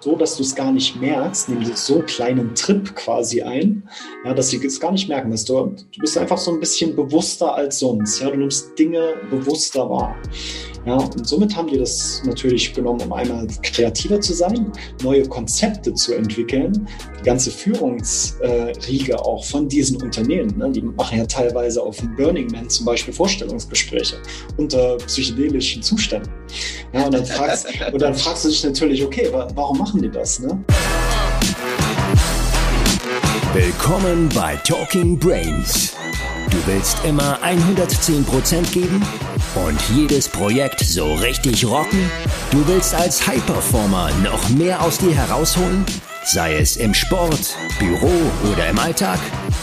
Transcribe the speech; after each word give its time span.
so, 0.00 0.16
dass 0.16 0.36
du 0.36 0.42
es 0.42 0.54
gar 0.54 0.72
nicht 0.72 1.00
merkst, 1.00 1.48
nehmen 1.48 1.64
sie 1.64 1.74
so 1.74 1.96
einen 1.96 2.06
kleinen 2.06 2.54
Trip 2.54 2.94
quasi 2.94 3.42
ein, 3.42 3.88
ja, 4.24 4.34
dass 4.34 4.50
sie 4.50 4.64
es 4.64 4.78
gar 4.78 4.92
nicht 4.92 5.08
merken, 5.08 5.30
dass 5.30 5.44
du, 5.44 5.54
du 5.54 6.00
bist 6.00 6.16
einfach 6.16 6.38
so 6.38 6.52
ein 6.52 6.60
bisschen 6.60 6.94
bewusster 6.94 7.54
als 7.54 7.80
sonst, 7.80 8.20
ja, 8.20 8.30
du 8.30 8.36
nimmst 8.36 8.78
Dinge 8.78 9.14
bewusster 9.30 9.88
wahr. 9.88 10.16
Ja, 10.86 10.94
und 10.94 11.26
somit 11.26 11.54
haben 11.56 11.68
die 11.68 11.78
das 11.78 12.22
natürlich 12.24 12.72
genommen, 12.72 13.00
um 13.02 13.12
einmal 13.12 13.46
kreativer 13.62 14.20
zu 14.20 14.32
sein, 14.32 14.72
neue 15.02 15.26
Konzepte 15.28 15.92
zu 15.94 16.14
entwickeln. 16.14 16.88
Die 17.18 17.24
ganze 17.24 17.50
Führungsriege 17.50 19.18
auch 19.20 19.44
von 19.44 19.68
diesen 19.68 20.00
Unternehmen, 20.00 20.56
ne, 20.56 20.70
die 20.70 20.82
machen 20.82 21.18
ja 21.18 21.26
teilweise 21.26 21.82
auf 21.82 21.98
dem 21.98 22.14
Burning 22.16 22.50
Man 22.52 22.68
zum 22.70 22.86
Beispiel 22.86 23.12
Vorstellungsgespräche 23.12 24.16
unter 24.56 24.96
psychedelischen 24.98 25.82
Zuständen. 25.82 26.30
Ja, 26.92 27.06
und, 27.06 27.14
dann 27.14 27.26
fragst, 27.26 27.66
und 27.92 28.00
dann 28.00 28.14
fragst 28.14 28.44
du 28.44 28.48
dich 28.48 28.64
natürlich, 28.64 29.04
okay, 29.04 29.28
warum 29.32 29.78
machen 29.78 30.00
die 30.00 30.10
das? 30.10 30.40
Ne? 30.40 30.64
Willkommen 33.52 34.28
bei 34.34 34.56
Talking 34.56 35.18
Brains. 35.18 35.92
Du 36.50 36.56
willst 36.66 36.96
immer 37.04 37.38
110% 37.42 38.72
geben 38.72 39.02
und 39.54 39.80
jedes 39.94 40.28
Projekt 40.28 40.80
so 40.80 41.14
richtig 41.14 41.66
rocken? 41.66 42.10
Du 42.50 42.66
willst 42.66 42.94
als 42.94 43.26
High-Performer 43.26 44.10
noch 44.22 44.48
mehr 44.50 44.82
aus 44.82 44.98
dir 44.98 45.14
herausholen? 45.14 45.84
Sei 46.24 46.56
es 46.56 46.76
im 46.76 46.92
Sport, 46.94 47.56
Büro 47.78 48.12
oder 48.52 48.68
im 48.68 48.78
Alltag? 48.78 49.18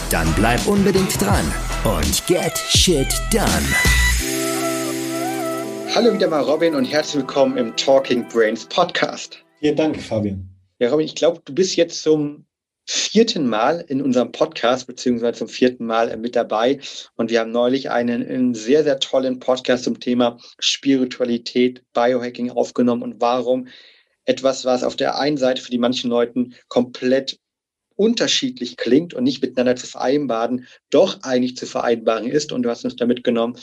Dann 0.10 0.32
bleib 0.36 0.66
unbedingt 0.68 1.22
dran 1.22 1.46
und 1.84 2.26
get 2.28 2.58
shit 2.58 3.08
done. 3.32 3.46
Hallo 5.94 6.14
wieder 6.14 6.28
mal 6.28 6.42
Robin 6.42 6.76
und 6.76 6.86
herzlich 6.86 7.22
willkommen 7.22 7.58
im 7.58 7.76
Talking 7.76 8.28
Brains 8.28 8.66
Podcast. 8.66 9.44
Vielen 9.60 9.76
Dank, 9.76 10.02
Fabian. 10.02 10.50
Ja, 10.80 10.90
Robin, 10.90 11.06
ich 11.06 11.16
glaube, 11.16 11.42
du 11.46 11.54
bist 11.54 11.76
jetzt 11.76 12.02
zum 12.02 12.46
vierten 12.86 13.48
Mal 13.48 13.84
in 13.88 14.02
unserem 14.02 14.32
Podcast, 14.32 14.88
beziehungsweise 14.88 15.40
zum 15.40 15.48
vierten 15.48 15.86
Mal 15.86 16.16
mit 16.18 16.36
dabei. 16.36 16.80
Und 17.16 17.32
wir 17.32 17.40
haben 17.40 17.52
neulich 17.52 17.90
einen, 17.90 18.26
einen, 18.28 18.54
sehr, 18.54 18.84
sehr 18.84 19.00
tollen 19.00 19.40
Podcast 19.40 19.86
zum 19.86 20.00
Thema 20.00 20.38
Spiritualität, 20.60 21.84
Biohacking 21.94 22.52
aufgenommen 22.52 23.02
und 23.02 23.20
warum 23.20 23.68
etwas, 24.26 24.66
was 24.66 24.84
auf 24.84 24.96
der 24.96 25.20
einen 25.20 25.38
Seite 25.38 25.62
für 25.62 25.72
die 25.72 25.78
manchen 25.78 26.10
Leuten 26.10 26.56
komplett 26.68 27.40
unterschiedlich 27.96 28.78
klingt 28.78 29.14
und 29.14 29.24
nicht 29.24 29.42
miteinander 29.42 29.76
zu 29.76 29.88
vereinbaren, 29.88 30.68
doch 30.90 31.22
eigentlich 31.24 31.56
zu 31.56 31.66
vereinbaren 31.66 32.28
ist. 32.28 32.52
Und 32.52 32.64
du 32.64 32.70
hast 32.70 32.84
uns 32.84 32.96
da 32.96 33.06
mitgenommen 33.06 33.58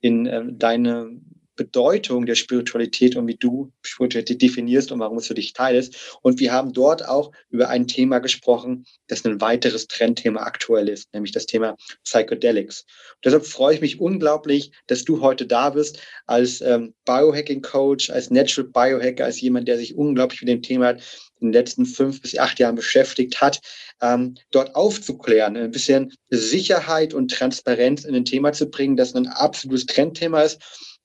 in 0.00 0.26
äh, 0.26 0.42
deine 0.48 1.20
Bedeutung 1.56 2.26
der 2.26 2.34
Spiritualität 2.34 3.16
und 3.16 3.26
wie 3.26 3.36
du 3.36 3.72
Spiritualität 3.82 4.42
definierst 4.42 4.92
und 4.92 5.00
warum 5.00 5.18
es 5.18 5.26
für 5.26 5.34
dich 5.34 5.52
Teil 5.52 5.76
ist. 5.76 6.18
Und 6.22 6.38
wir 6.38 6.52
haben 6.52 6.72
dort 6.72 7.06
auch 7.08 7.32
über 7.50 7.68
ein 7.68 7.86
Thema 7.86 8.18
gesprochen, 8.18 8.84
das 9.08 9.24
ein 9.24 9.40
weiteres 9.40 9.86
Trendthema 9.88 10.42
aktuell 10.42 10.88
ist, 10.88 11.12
nämlich 11.12 11.32
das 11.32 11.46
Thema 11.46 11.76
Psychedelics. 12.04 12.82
Und 12.82 13.24
deshalb 13.24 13.46
freue 13.46 13.74
ich 13.74 13.80
mich 13.80 14.00
unglaublich, 14.00 14.70
dass 14.86 15.04
du 15.04 15.20
heute 15.20 15.46
da 15.46 15.70
bist 15.70 16.00
als 16.26 16.60
ähm, 16.60 16.94
Biohacking-Coach, 17.06 18.10
als 18.10 18.30
Natural 18.30 18.70
Biohacker, 18.70 19.24
als 19.24 19.40
jemand, 19.40 19.66
der 19.66 19.78
sich 19.78 19.96
unglaublich 19.96 20.42
mit 20.42 20.50
dem 20.50 20.62
Thema 20.62 20.96
in 21.40 21.48
den 21.48 21.52
letzten 21.52 21.86
fünf 21.86 22.22
bis 22.22 22.38
acht 22.38 22.58
Jahren 22.58 22.76
beschäftigt 22.76 23.40
hat, 23.40 23.60
ähm, 24.00 24.36
dort 24.50 24.74
aufzuklären, 24.74 25.56
ein 25.56 25.70
bisschen 25.70 26.12
Sicherheit 26.30 27.14
und 27.14 27.30
Transparenz 27.30 28.04
in 28.04 28.14
ein 28.14 28.24
Thema 28.24 28.52
zu 28.52 28.70
bringen, 28.70 28.96
das 28.96 29.14
ein 29.14 29.26
absolutes 29.26 29.86
Trendthema 29.86 30.42
ist 30.42 30.60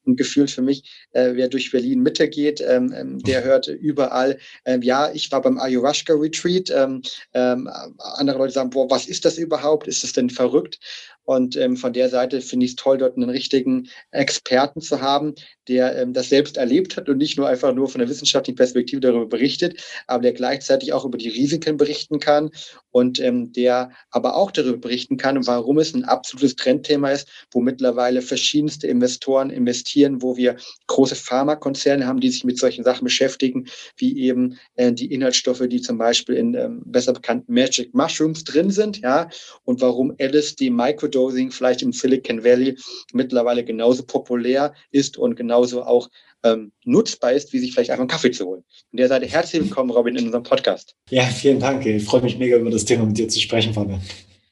und 0.05 0.15
gefühlt 0.15 0.51
für 0.51 0.61
mich, 0.61 0.83
äh, 1.11 1.31
wer 1.33 1.47
durch 1.47 1.71
Berlin 1.71 2.01
Mitte 2.01 2.27
geht, 2.27 2.61
ähm, 2.61 2.93
ähm, 2.95 3.19
der 3.19 3.43
hört 3.43 3.67
überall, 3.67 4.37
ähm, 4.65 4.81
ja, 4.81 5.11
ich 5.11 5.31
war 5.31 5.41
beim 5.41 5.59
Ayahuasca 5.59 6.13
Retreat. 6.13 6.69
Ähm, 6.69 7.01
ähm, 7.33 7.69
andere 7.97 8.37
Leute 8.37 8.53
sagen, 8.53 8.69
boah, 8.69 8.89
was 8.89 9.07
ist 9.07 9.25
das 9.25 9.37
überhaupt? 9.37 9.87
Ist 9.87 10.03
das 10.03 10.13
denn 10.13 10.29
verrückt? 10.29 10.79
Und 11.23 11.55
ähm, 11.55 11.77
von 11.77 11.93
der 11.93 12.09
Seite 12.09 12.41
finde 12.41 12.65
ich 12.65 12.73
es 12.73 12.75
toll, 12.75 12.97
dort 12.97 13.15
einen 13.15 13.29
richtigen 13.29 13.87
Experten 14.11 14.81
zu 14.81 15.01
haben, 15.01 15.35
der 15.67 15.97
ähm, 15.97 16.13
das 16.13 16.29
selbst 16.29 16.57
erlebt 16.57 16.97
hat 16.97 17.07
und 17.09 17.17
nicht 17.17 17.37
nur 17.37 17.47
einfach 17.47 17.73
nur 17.73 17.87
von 17.87 17.99
der 17.99 18.09
wissenschaftlichen 18.09 18.57
Perspektive 18.57 18.99
darüber 18.99 19.27
berichtet, 19.27 19.81
aber 20.07 20.23
der 20.23 20.33
gleichzeitig 20.33 20.93
auch 20.93 21.05
über 21.05 21.17
die 21.17 21.29
Risiken 21.29 21.77
berichten 21.77 22.19
kann 22.19 22.49
und 22.89 23.19
ähm, 23.19 23.51
der 23.51 23.91
aber 24.09 24.35
auch 24.35 24.51
darüber 24.51 24.77
berichten 24.77 25.17
kann, 25.17 25.45
warum 25.45 25.77
es 25.77 25.93
ein 25.93 26.05
absolutes 26.05 26.55
Trendthema 26.55 27.11
ist, 27.11 27.29
wo 27.51 27.61
mittlerweile 27.61 28.21
verschiedenste 28.21 28.87
Investoren 28.87 29.49
investieren, 29.51 30.21
wo 30.21 30.37
wir 30.37 30.57
große 30.87 31.15
Pharmakonzerne 31.15 32.07
haben, 32.07 32.19
die 32.19 32.29
sich 32.29 32.43
mit 32.43 32.57
solchen 32.57 32.83
Sachen 32.83 33.03
beschäftigen, 33.03 33.67
wie 33.95 34.19
eben 34.19 34.57
äh, 34.75 34.91
die 34.91 35.13
Inhaltsstoffe, 35.13 35.63
die 35.67 35.81
zum 35.81 35.97
Beispiel 35.97 36.35
in 36.35 36.55
ähm, 36.55 36.81
besser 36.85 37.13
bekannten 37.13 37.53
Magic 37.53 37.93
Mushrooms 37.93 38.43
drin 38.43 38.71
sind, 38.71 38.99
ja, 39.01 39.29
und 39.63 39.81
warum 39.81 40.15
LSD 40.19 40.69
Micro 40.69 41.07
Microdosing 41.11 41.51
vielleicht 41.51 41.81
im 41.81 41.91
Silicon 41.91 42.43
Valley 42.43 42.77
mittlerweile 43.13 43.63
genauso 43.63 44.03
populär 44.03 44.73
ist 44.91 45.17
und 45.17 45.35
genauso 45.35 45.83
auch 45.83 46.09
ähm, 46.43 46.71
nutzbar 46.85 47.33
ist, 47.33 47.53
wie 47.53 47.59
sich 47.59 47.73
vielleicht 47.73 47.91
einfach 47.91 48.01
einen 48.01 48.09
Kaffee 48.09 48.31
zu 48.31 48.45
holen. 48.45 48.63
Von 48.89 48.97
der 48.97 49.07
Seite 49.07 49.25
herzlich 49.25 49.61
willkommen, 49.63 49.91
Robin, 49.91 50.15
in 50.15 50.25
unserem 50.25 50.43
Podcast. 50.43 50.95
Ja, 51.09 51.23
vielen 51.23 51.59
Dank. 51.59 51.85
Ich 51.85 52.03
freue 52.03 52.21
mich 52.21 52.37
mega 52.37 52.57
über 52.57 52.71
das 52.71 52.85
Thema 52.85 53.05
mit 53.05 53.17
dir 53.17 53.27
zu 53.27 53.39
sprechen, 53.39 53.73
Fabian. 53.73 54.01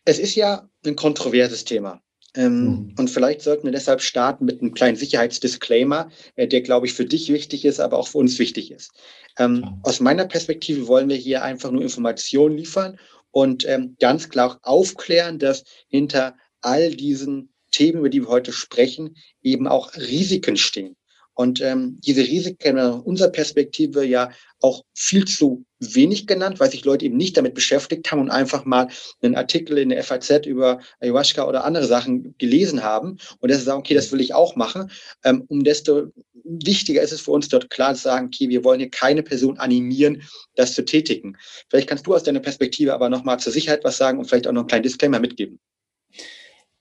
Es 0.05 0.19
ist 0.19 0.35
ja 0.35 0.69
ein 0.85 0.95
kontroverses 0.95 1.65
Thema. 1.65 2.01
Ähm, 2.35 2.61
mhm. 2.61 2.95
Und 2.97 3.09
vielleicht 3.09 3.41
sollten 3.41 3.63
wir 3.63 3.71
deshalb 3.71 4.01
starten 4.01 4.45
mit 4.45 4.61
einem 4.61 4.73
kleinen 4.73 4.97
Sicherheitsdisclaimer, 4.97 6.11
äh, 6.35 6.47
der, 6.47 6.61
glaube 6.61 6.85
ich, 6.85 6.93
für 6.93 7.05
dich 7.05 7.33
wichtig 7.33 7.65
ist, 7.65 7.79
aber 7.79 7.97
auch 7.97 8.07
für 8.07 8.19
uns 8.19 8.37
wichtig 8.37 8.71
ist. 8.71 8.91
Ähm, 9.39 9.79
aus 9.81 9.99
meiner 9.99 10.25
Perspektive 10.25 10.87
wollen 10.87 11.09
wir 11.09 11.15
hier 11.15 11.43
einfach 11.43 11.71
nur 11.71 11.81
Informationen 11.81 12.55
liefern 12.55 12.99
und 13.31 13.67
ähm, 13.67 13.95
ganz 13.99 14.29
klar 14.29 14.59
auch 14.63 14.79
aufklären, 14.81 15.39
dass 15.39 15.63
hinter 15.87 16.35
all 16.61 16.91
diesen 16.91 17.53
Themen, 17.71 17.99
über 17.99 18.09
die 18.09 18.21
wir 18.21 18.29
heute 18.29 18.51
sprechen, 18.51 19.15
eben 19.41 19.67
auch 19.67 19.95
Risiken 19.95 20.57
stehen. 20.57 20.95
Und 21.39 21.61
ähm, 21.61 21.97
diese 22.01 22.19
Risiken 22.19 22.77
aus 22.77 23.01
unserer 23.05 23.29
Perspektive 23.29 24.03
ja 24.03 24.29
auch 24.59 24.83
viel 24.93 25.23
zu 25.23 25.63
wenig 25.79 26.27
genannt, 26.27 26.59
weil 26.59 26.69
sich 26.69 26.83
Leute 26.83 27.05
eben 27.05 27.15
nicht 27.15 27.37
damit 27.37 27.53
beschäftigt 27.53 28.11
haben 28.11 28.19
und 28.19 28.29
einfach 28.29 28.65
mal 28.65 28.89
einen 29.21 29.35
Artikel 29.35 29.77
in 29.77 29.87
der 29.87 30.03
FAZ 30.03 30.45
über 30.45 30.81
Ayahuasca 30.99 31.47
oder 31.47 31.63
andere 31.63 31.85
Sachen 31.85 32.35
gelesen 32.39 32.83
haben 32.83 33.19
und 33.39 33.47
deshalb 33.47 33.65
sagen, 33.65 33.79
okay, 33.79 33.93
das 33.93 34.11
will 34.11 34.19
ich 34.19 34.33
auch 34.33 34.57
machen. 34.57 34.91
Ähm, 35.23 35.45
um 35.47 35.63
desto 35.63 36.11
wichtiger 36.43 37.01
ist 37.01 37.13
es 37.13 37.21
für 37.21 37.31
uns 37.31 37.47
dort 37.47 37.69
klar 37.69 37.95
zu 37.95 38.01
sagen, 38.01 38.25
okay, 38.27 38.49
wir 38.49 38.65
wollen 38.65 38.81
hier 38.81 38.89
keine 38.89 39.23
Person 39.23 39.57
animieren, 39.59 40.23
das 40.55 40.75
zu 40.75 40.83
tätigen. 40.83 41.37
Vielleicht 41.69 41.87
kannst 41.87 42.05
du 42.05 42.15
aus 42.15 42.23
deiner 42.23 42.41
Perspektive 42.41 42.93
aber 42.93 43.07
nochmal 43.07 43.39
zur 43.39 43.53
Sicherheit 43.53 43.85
was 43.85 43.95
sagen 43.95 44.19
und 44.19 44.25
vielleicht 44.25 44.45
auch 44.45 44.51
noch 44.51 44.63
einen 44.63 44.67
kleinen 44.67 44.83
Disclaimer 44.83 45.21
mitgeben. 45.21 45.57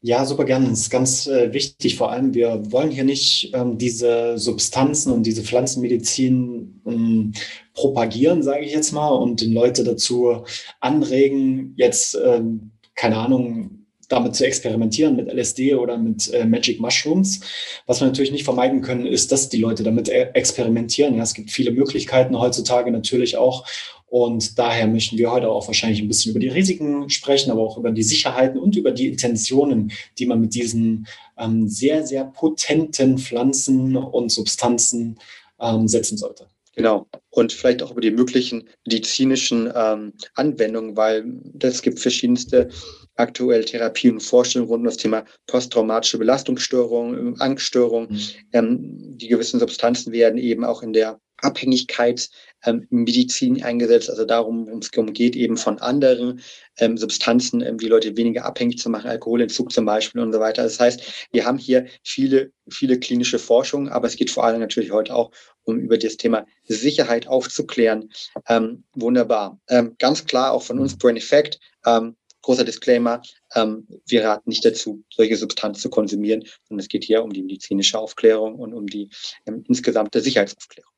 Ja, 0.01 0.25
super 0.25 0.45
gerne. 0.45 0.69
Das 0.69 0.81
ist 0.81 0.91
ganz 0.91 1.27
äh, 1.27 1.53
wichtig. 1.53 1.97
Vor 1.97 2.13
allem, 2.13 2.33
wir 2.33 2.63
wollen 2.71 2.91
hier 2.91 3.03
nicht 3.03 3.51
ähm, 3.53 3.79
diese 3.79 4.39
Substanzen 4.39 5.13
und 5.13 5.25
diese 5.25 5.43
Pflanzenmedizin 5.43 6.81
ähm, 6.87 7.33
propagieren, 7.75 8.45
sage 8.45 8.65
ich 8.65 8.73
jetzt 8.73 8.93
mal, 8.93 9.09
und 9.09 9.41
den 9.41 9.53
Leute 9.53 9.83
dazu 9.83 10.45
anregen, 10.79 11.75
jetzt, 11.77 12.17
ähm, 12.25 12.71
keine 12.95 13.17
Ahnung, 13.17 13.87
damit 14.09 14.37
zu 14.37 14.47
experimentieren 14.47 15.17
mit 15.17 15.33
LSD 15.33 15.75
oder 15.75 15.99
mit 15.99 16.33
äh, 16.33 16.47
Magic 16.47 16.81
Mushrooms. 16.81 17.41
Was 17.87 18.01
wir 18.01 18.07
natürlich 18.07 18.33
nicht 18.33 18.45
vermeiden 18.45 18.81
können, 18.83 19.05
ist, 19.05 19.33
dass 19.33 19.49
die 19.49 19.61
Leute 19.61 19.83
damit 19.83 20.09
äh, 20.09 20.31
experimentieren. 20.33 21.17
Ja, 21.17 21.25
es 21.25 21.35
gibt 21.35 21.51
viele 21.51 21.73
Möglichkeiten 21.73 22.39
heutzutage 22.39 22.91
natürlich 22.93 23.37
auch. 23.37 23.67
Und 24.11 24.59
daher 24.59 24.87
möchten 24.87 25.19
wir 25.19 25.31
heute 25.31 25.49
auch 25.49 25.67
wahrscheinlich 25.67 26.01
ein 26.01 26.09
bisschen 26.09 26.31
über 26.31 26.41
die 26.41 26.49
Risiken 26.49 27.11
sprechen, 27.11 27.51
aber 27.51 27.61
auch 27.61 27.77
über 27.77 27.91
die 27.91 28.03
Sicherheiten 28.03 28.59
und 28.59 28.75
über 28.75 28.91
die 28.91 29.09
Intentionen, 29.09 29.93
die 30.19 30.27
man 30.27 30.41
mit 30.41 30.55
diesen 30.55 31.07
ähm, 31.37 31.69
sehr, 31.69 32.07
sehr 32.07 32.25
potenten 32.25 33.19
Pflanzen 33.19 33.97
und 33.97 34.31
Substanzen 34.31 35.19
ähm, 35.61 35.89
setzen 35.89 36.17
sollte. 36.17 36.47
Genau. 36.75 37.07
Und 37.31 37.53
vielleicht 37.53 37.83
auch 37.83 37.91
über 37.91 38.01
die 38.01 38.13
möglichen 38.13 38.69
medizinischen 38.87 39.71
ähm, 39.75 40.13
Anwendungen, 40.35 40.97
weil 40.97 41.25
es 41.61 41.83
gibt 41.83 41.99
verschiedenste 41.99 42.69
aktuell 43.17 43.65
Therapien 43.65 44.15
und 44.15 44.21
Vorstellungen 44.21 44.71
rund 44.71 44.81
um 44.83 44.87
das 44.87 44.97
Thema 44.97 45.25
posttraumatische 45.49 46.19
Belastungsstörungen, 46.19 47.41
Angststörungen. 47.41 48.13
Mhm. 48.13 48.21
Ähm, 48.53 49.19
die 49.19 49.27
gewissen 49.27 49.59
Substanzen 49.59 50.13
werden 50.13 50.39
eben 50.39 50.65
auch 50.65 50.83
in 50.83 50.93
der 50.93 51.21
Abhängigkeitsmedizin 51.41 53.57
ähm, 53.57 53.63
eingesetzt, 53.63 54.11
also 54.11 54.25
darum, 54.25 54.67
worum 54.67 54.81
es 54.81 54.91
geht, 54.91 55.37
eben 55.37 55.57
von 55.57 55.79
anderen 55.79 56.41
ähm, 56.79 56.99
Substanzen, 56.99 57.61
ähm, 57.61 57.79
die 57.79 57.87
Leute 57.89 58.17
weniger 58.17 58.45
abhängig 58.45 58.79
zu 58.79 58.91
machen, 58.91 59.09
Alkoholentzug 59.09 59.73
zum 59.73 59.85
Beispiel 59.85 60.21
und 60.21 60.33
so 60.33 60.41
weiter. 60.41 60.65
Das 60.65 60.81
heißt, 60.81 61.29
wir 61.31 61.45
haben 61.45 61.59
hier 61.59 61.87
viele, 62.03 62.51
viele 62.69 62.99
klinische 62.99 63.39
Forschungen, 63.39 63.89
aber 63.89 64.09
es 64.09 64.17
geht 64.17 64.31
vor 64.31 64.45
allem 64.45 64.61
natürlich 64.61 64.91
heute 64.91 65.15
auch 65.15 65.31
um 65.63 65.79
über 65.79 65.99
das 65.99 66.17
Thema 66.17 66.47
Sicherheit 66.65 67.29
aufzuklären. 67.29 68.11
Ähm, 68.49 68.85
wunderbar. 68.95 69.61
Ähm, 69.69 69.95
ganz 69.99 70.25
klar 70.25 70.53
auch 70.53 70.63
von 70.63 70.79
uns 70.79 70.97
Brain 70.97 71.17
Effect. 71.17 71.61
Ähm, 71.87 72.17
großer 72.43 72.65
Disclaimer, 72.65 73.23
ähm, 73.55 73.87
wir 74.07 74.25
raten 74.25 74.49
nicht 74.49 74.65
dazu, 74.65 75.05
solche 75.11 75.37
Substanzen 75.37 75.81
zu 75.81 75.91
konsumieren, 75.91 76.45
sondern 76.67 76.81
es 76.81 76.89
geht 76.89 77.05
hier 77.05 77.23
um 77.23 77.31
die 77.31 77.43
medizinische 77.43 77.99
Aufklärung 77.99 78.55
und 78.55 78.73
um 78.73 78.87
die 78.87 79.11
ähm, 79.47 79.65
insgesamte 79.69 80.21
Sicherheitsaufklärung. 80.21 80.93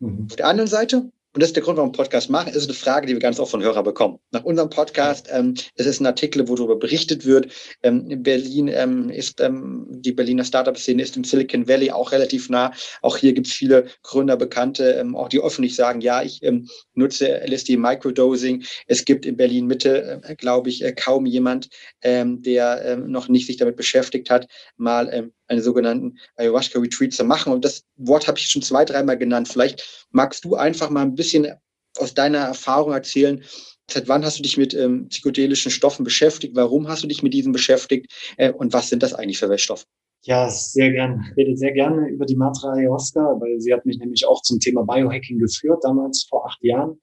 Mhm. 0.00 0.26
Auf 0.28 0.36
der 0.36 0.46
anderen 0.46 0.68
Seite 0.68 1.10
und 1.32 1.42
das 1.42 1.50
ist 1.50 1.56
der 1.56 1.62
Grund, 1.62 1.76
warum 1.76 1.92
wir 1.92 1.96
Podcast 1.96 2.28
machen, 2.28 2.52
ist 2.52 2.64
eine 2.64 2.74
Frage, 2.74 3.06
die 3.06 3.12
wir 3.12 3.20
ganz 3.20 3.38
oft 3.38 3.52
von 3.52 3.62
Hörern 3.62 3.84
bekommen. 3.84 4.18
Nach 4.32 4.42
unserem 4.42 4.68
Podcast, 4.68 5.28
ähm, 5.30 5.54
es 5.76 5.86
ist 5.86 6.00
ein 6.00 6.06
Artikel, 6.06 6.48
wo 6.48 6.56
darüber 6.56 6.74
berichtet 6.74 7.24
wird. 7.24 7.52
Ähm, 7.84 8.10
in 8.10 8.24
Berlin 8.24 8.66
ähm, 8.66 9.10
ist 9.10 9.40
ähm, 9.40 9.86
die 9.90 10.10
Berliner 10.10 10.42
Startup-Szene 10.42 11.00
ist 11.00 11.16
im 11.16 11.22
Silicon 11.22 11.68
Valley 11.68 11.92
auch 11.92 12.10
relativ 12.10 12.50
nah. 12.50 12.72
Auch 13.00 13.16
hier 13.16 13.32
gibt 13.32 13.46
es 13.46 13.52
viele 13.52 13.86
Gründer, 14.02 14.36
Bekannte, 14.36 14.94
ähm, 14.94 15.14
auch 15.14 15.28
die 15.28 15.40
öffentlich 15.40 15.76
sagen, 15.76 16.00
ja, 16.00 16.20
ich 16.20 16.42
ähm, 16.42 16.68
nutze 16.94 17.40
LSD 17.46 17.76
Microdosing. 17.76 18.64
Es 18.88 19.04
gibt 19.04 19.24
in 19.24 19.36
Berlin 19.36 19.68
Mitte, 19.68 20.20
äh, 20.24 20.34
glaube 20.34 20.68
ich, 20.68 20.82
äh, 20.82 20.90
kaum 20.90 21.26
jemand, 21.26 21.68
ähm, 22.02 22.42
der 22.42 22.84
ähm, 22.84 23.08
noch 23.08 23.28
nicht 23.28 23.46
sich 23.46 23.56
damit 23.56 23.76
beschäftigt 23.76 24.30
hat, 24.30 24.48
mal 24.76 25.08
ähm, 25.12 25.32
einen 25.50 25.62
sogenannten 25.62 26.18
Ayahuasca-Retreat 26.36 27.12
zu 27.12 27.24
machen. 27.24 27.52
Und 27.52 27.64
das 27.64 27.84
Wort 27.96 28.28
habe 28.28 28.38
ich 28.38 28.46
schon 28.46 28.62
zwei, 28.62 28.84
dreimal 28.84 29.18
genannt. 29.18 29.48
Vielleicht 29.48 30.06
magst 30.10 30.44
du 30.44 30.54
einfach 30.54 30.90
mal 30.90 31.02
ein 31.02 31.14
bisschen 31.14 31.52
aus 31.98 32.14
deiner 32.14 32.38
Erfahrung 32.38 32.92
erzählen, 32.92 33.44
Seit 33.92 34.08
wann 34.08 34.24
hast 34.24 34.38
du 34.38 34.42
dich 34.42 34.56
mit 34.56 34.72
ähm, 34.74 35.08
psychedelischen 35.08 35.70
Stoffen 35.70 36.04
beschäftigt? 36.04 36.54
Warum 36.54 36.88
hast 36.88 37.02
du 37.02 37.08
dich 37.08 37.22
mit 37.22 37.34
diesen 37.34 37.52
beschäftigt? 37.52 38.06
Äh, 38.36 38.52
und 38.52 38.72
was 38.72 38.88
sind 38.88 39.02
das 39.02 39.14
eigentlich 39.14 39.38
für 39.38 39.48
Weltstoffe? 39.48 39.84
Ja, 40.22 40.48
sehr 40.50 40.92
gerne. 40.92 41.24
Ich 41.30 41.36
rede 41.36 41.56
sehr 41.56 41.72
gerne 41.72 42.08
über 42.08 42.26
die 42.26 42.36
Matra 42.36 42.74
Ayahuasca, 42.74 43.20
weil 43.40 43.58
sie 43.60 43.72
hat 43.72 43.86
mich 43.86 43.98
nämlich 43.98 44.26
auch 44.26 44.42
zum 44.42 44.60
Thema 44.60 44.84
Biohacking 44.84 45.38
geführt, 45.38 45.82
damals 45.82 46.26
vor 46.28 46.46
acht 46.46 46.62
Jahren. 46.62 47.00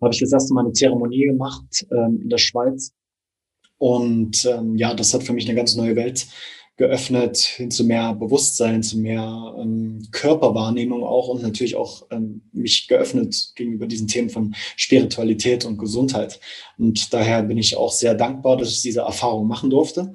Habe 0.00 0.14
ich 0.14 0.20
das 0.20 0.32
erste 0.32 0.54
Mal 0.54 0.64
eine 0.64 0.72
Zeremonie 0.72 1.26
gemacht 1.26 1.86
ähm, 1.90 2.20
in 2.22 2.28
der 2.28 2.38
Schweiz. 2.38 2.92
Und 3.78 4.44
ähm, 4.44 4.76
ja, 4.76 4.94
das 4.94 5.12
hat 5.12 5.24
für 5.24 5.32
mich 5.32 5.46
eine 5.46 5.56
ganz 5.56 5.74
neue 5.74 5.96
Welt 5.96 6.26
geöffnet 6.76 7.36
hin 7.36 7.70
zu 7.70 7.84
mehr 7.84 8.14
Bewusstsein, 8.14 8.82
zu 8.82 8.98
mehr 8.98 9.54
ähm, 9.58 10.02
Körperwahrnehmung 10.12 11.04
auch 11.04 11.28
und 11.28 11.42
natürlich 11.42 11.76
auch 11.76 12.06
ähm, 12.10 12.42
mich 12.52 12.88
geöffnet 12.88 13.52
gegenüber 13.54 13.86
diesen 13.86 14.08
Themen 14.08 14.30
von 14.30 14.54
Spiritualität 14.76 15.64
und 15.66 15.76
Gesundheit. 15.76 16.40
Und 16.78 17.12
daher 17.12 17.42
bin 17.42 17.58
ich 17.58 17.76
auch 17.76 17.92
sehr 17.92 18.14
dankbar, 18.14 18.56
dass 18.56 18.70
ich 18.70 18.82
diese 18.82 19.00
Erfahrung 19.00 19.46
machen 19.46 19.68
durfte. 19.68 20.14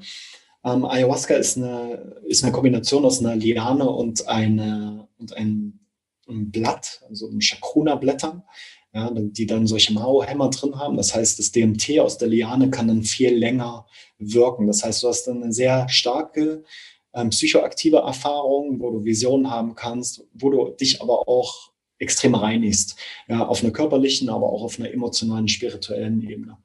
Ähm, 0.64 0.86
Ayahuasca 0.86 1.36
ist 1.36 1.58
eine, 1.58 2.16
ist 2.26 2.44
eine 2.44 2.52
Kombination 2.52 3.06
aus 3.06 3.20
einer 3.20 3.36
Liane 3.36 3.88
und, 3.88 4.28
eine, 4.28 5.08
und 5.20 5.38
ein, 5.38 5.80
ein 6.28 6.50
Blatt, 6.50 7.04
also 7.08 7.30
ein 7.30 7.40
Chacruna-Blättern 7.40 8.42
ja, 8.96 9.12
die 9.14 9.46
dann 9.46 9.68
solche 9.68 9.92
Mao-Hämmer 9.94 10.50
drin 10.50 10.78
haben. 10.80 10.96
Das 10.96 11.14
heißt, 11.14 11.38
das 11.38 11.52
DMT 11.52 12.00
aus 12.00 12.18
der 12.18 12.30
Liane 12.30 12.70
kann 12.70 12.88
dann 12.88 13.04
viel 13.04 13.36
länger 13.36 13.86
wirken. 14.18 14.68
Das 14.68 14.86
heißt, 14.86 15.04
du 15.04 15.10
hast 15.10 15.26
dann 15.26 15.44
eine 15.44 15.52
sehr 15.52 15.90
starke 15.90 16.64
ähm, 17.14 17.30
psychoaktive 17.30 17.98
Erfahrung, 17.98 18.80
wo 18.80 18.92
du 18.92 19.04
Visionen 19.04 19.52
haben 19.52 19.76
kannst, 19.76 20.24
wo 20.34 20.50
du 20.50 20.70
dich 20.80 21.02
aber 21.02 21.28
auch 21.28 21.74
extrem 22.00 22.36
reinigst. 22.36 22.96
Ja, 23.28 23.46
auf 23.46 23.62
einer 23.62 23.74
körperlichen, 23.74 24.30
aber 24.30 24.50
auch 24.50 24.64
auf 24.64 24.80
einer 24.80 24.90
emotionalen, 24.92 25.50
spirituellen 25.50 26.22
Ebene. 26.22 26.58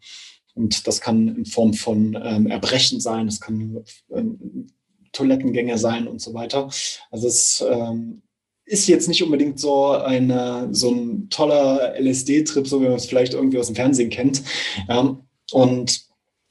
Und 0.54 0.86
das 0.86 1.00
kann 1.00 1.34
in 1.34 1.46
Form 1.46 1.74
von 1.74 2.16
ähm, 2.22 2.46
Erbrechen 2.46 3.00
sein, 3.00 3.26
es 3.26 3.40
kann 3.40 3.84
ähm, 4.14 4.68
Toilettengänge 5.12 5.78
sein 5.78 6.06
und 6.06 6.20
so 6.20 6.32
weiter. 6.32 6.70
Also 7.10 7.26
es 7.26 7.64
ähm, 7.68 8.22
ist 8.70 8.86
jetzt 8.86 9.08
nicht 9.08 9.22
unbedingt 9.22 9.58
so, 9.58 9.88
eine, 9.90 10.68
so 10.70 10.90
ein 10.90 11.28
toller 11.28 11.94
LSD-Trip, 12.00 12.66
so 12.66 12.80
wie 12.80 12.86
man 12.86 12.94
es 12.94 13.06
vielleicht 13.06 13.34
irgendwie 13.34 13.58
aus 13.58 13.66
dem 13.66 13.74
Fernsehen 13.74 14.10
kennt. 14.10 14.42
Ja, 14.88 15.18
und 15.50 16.02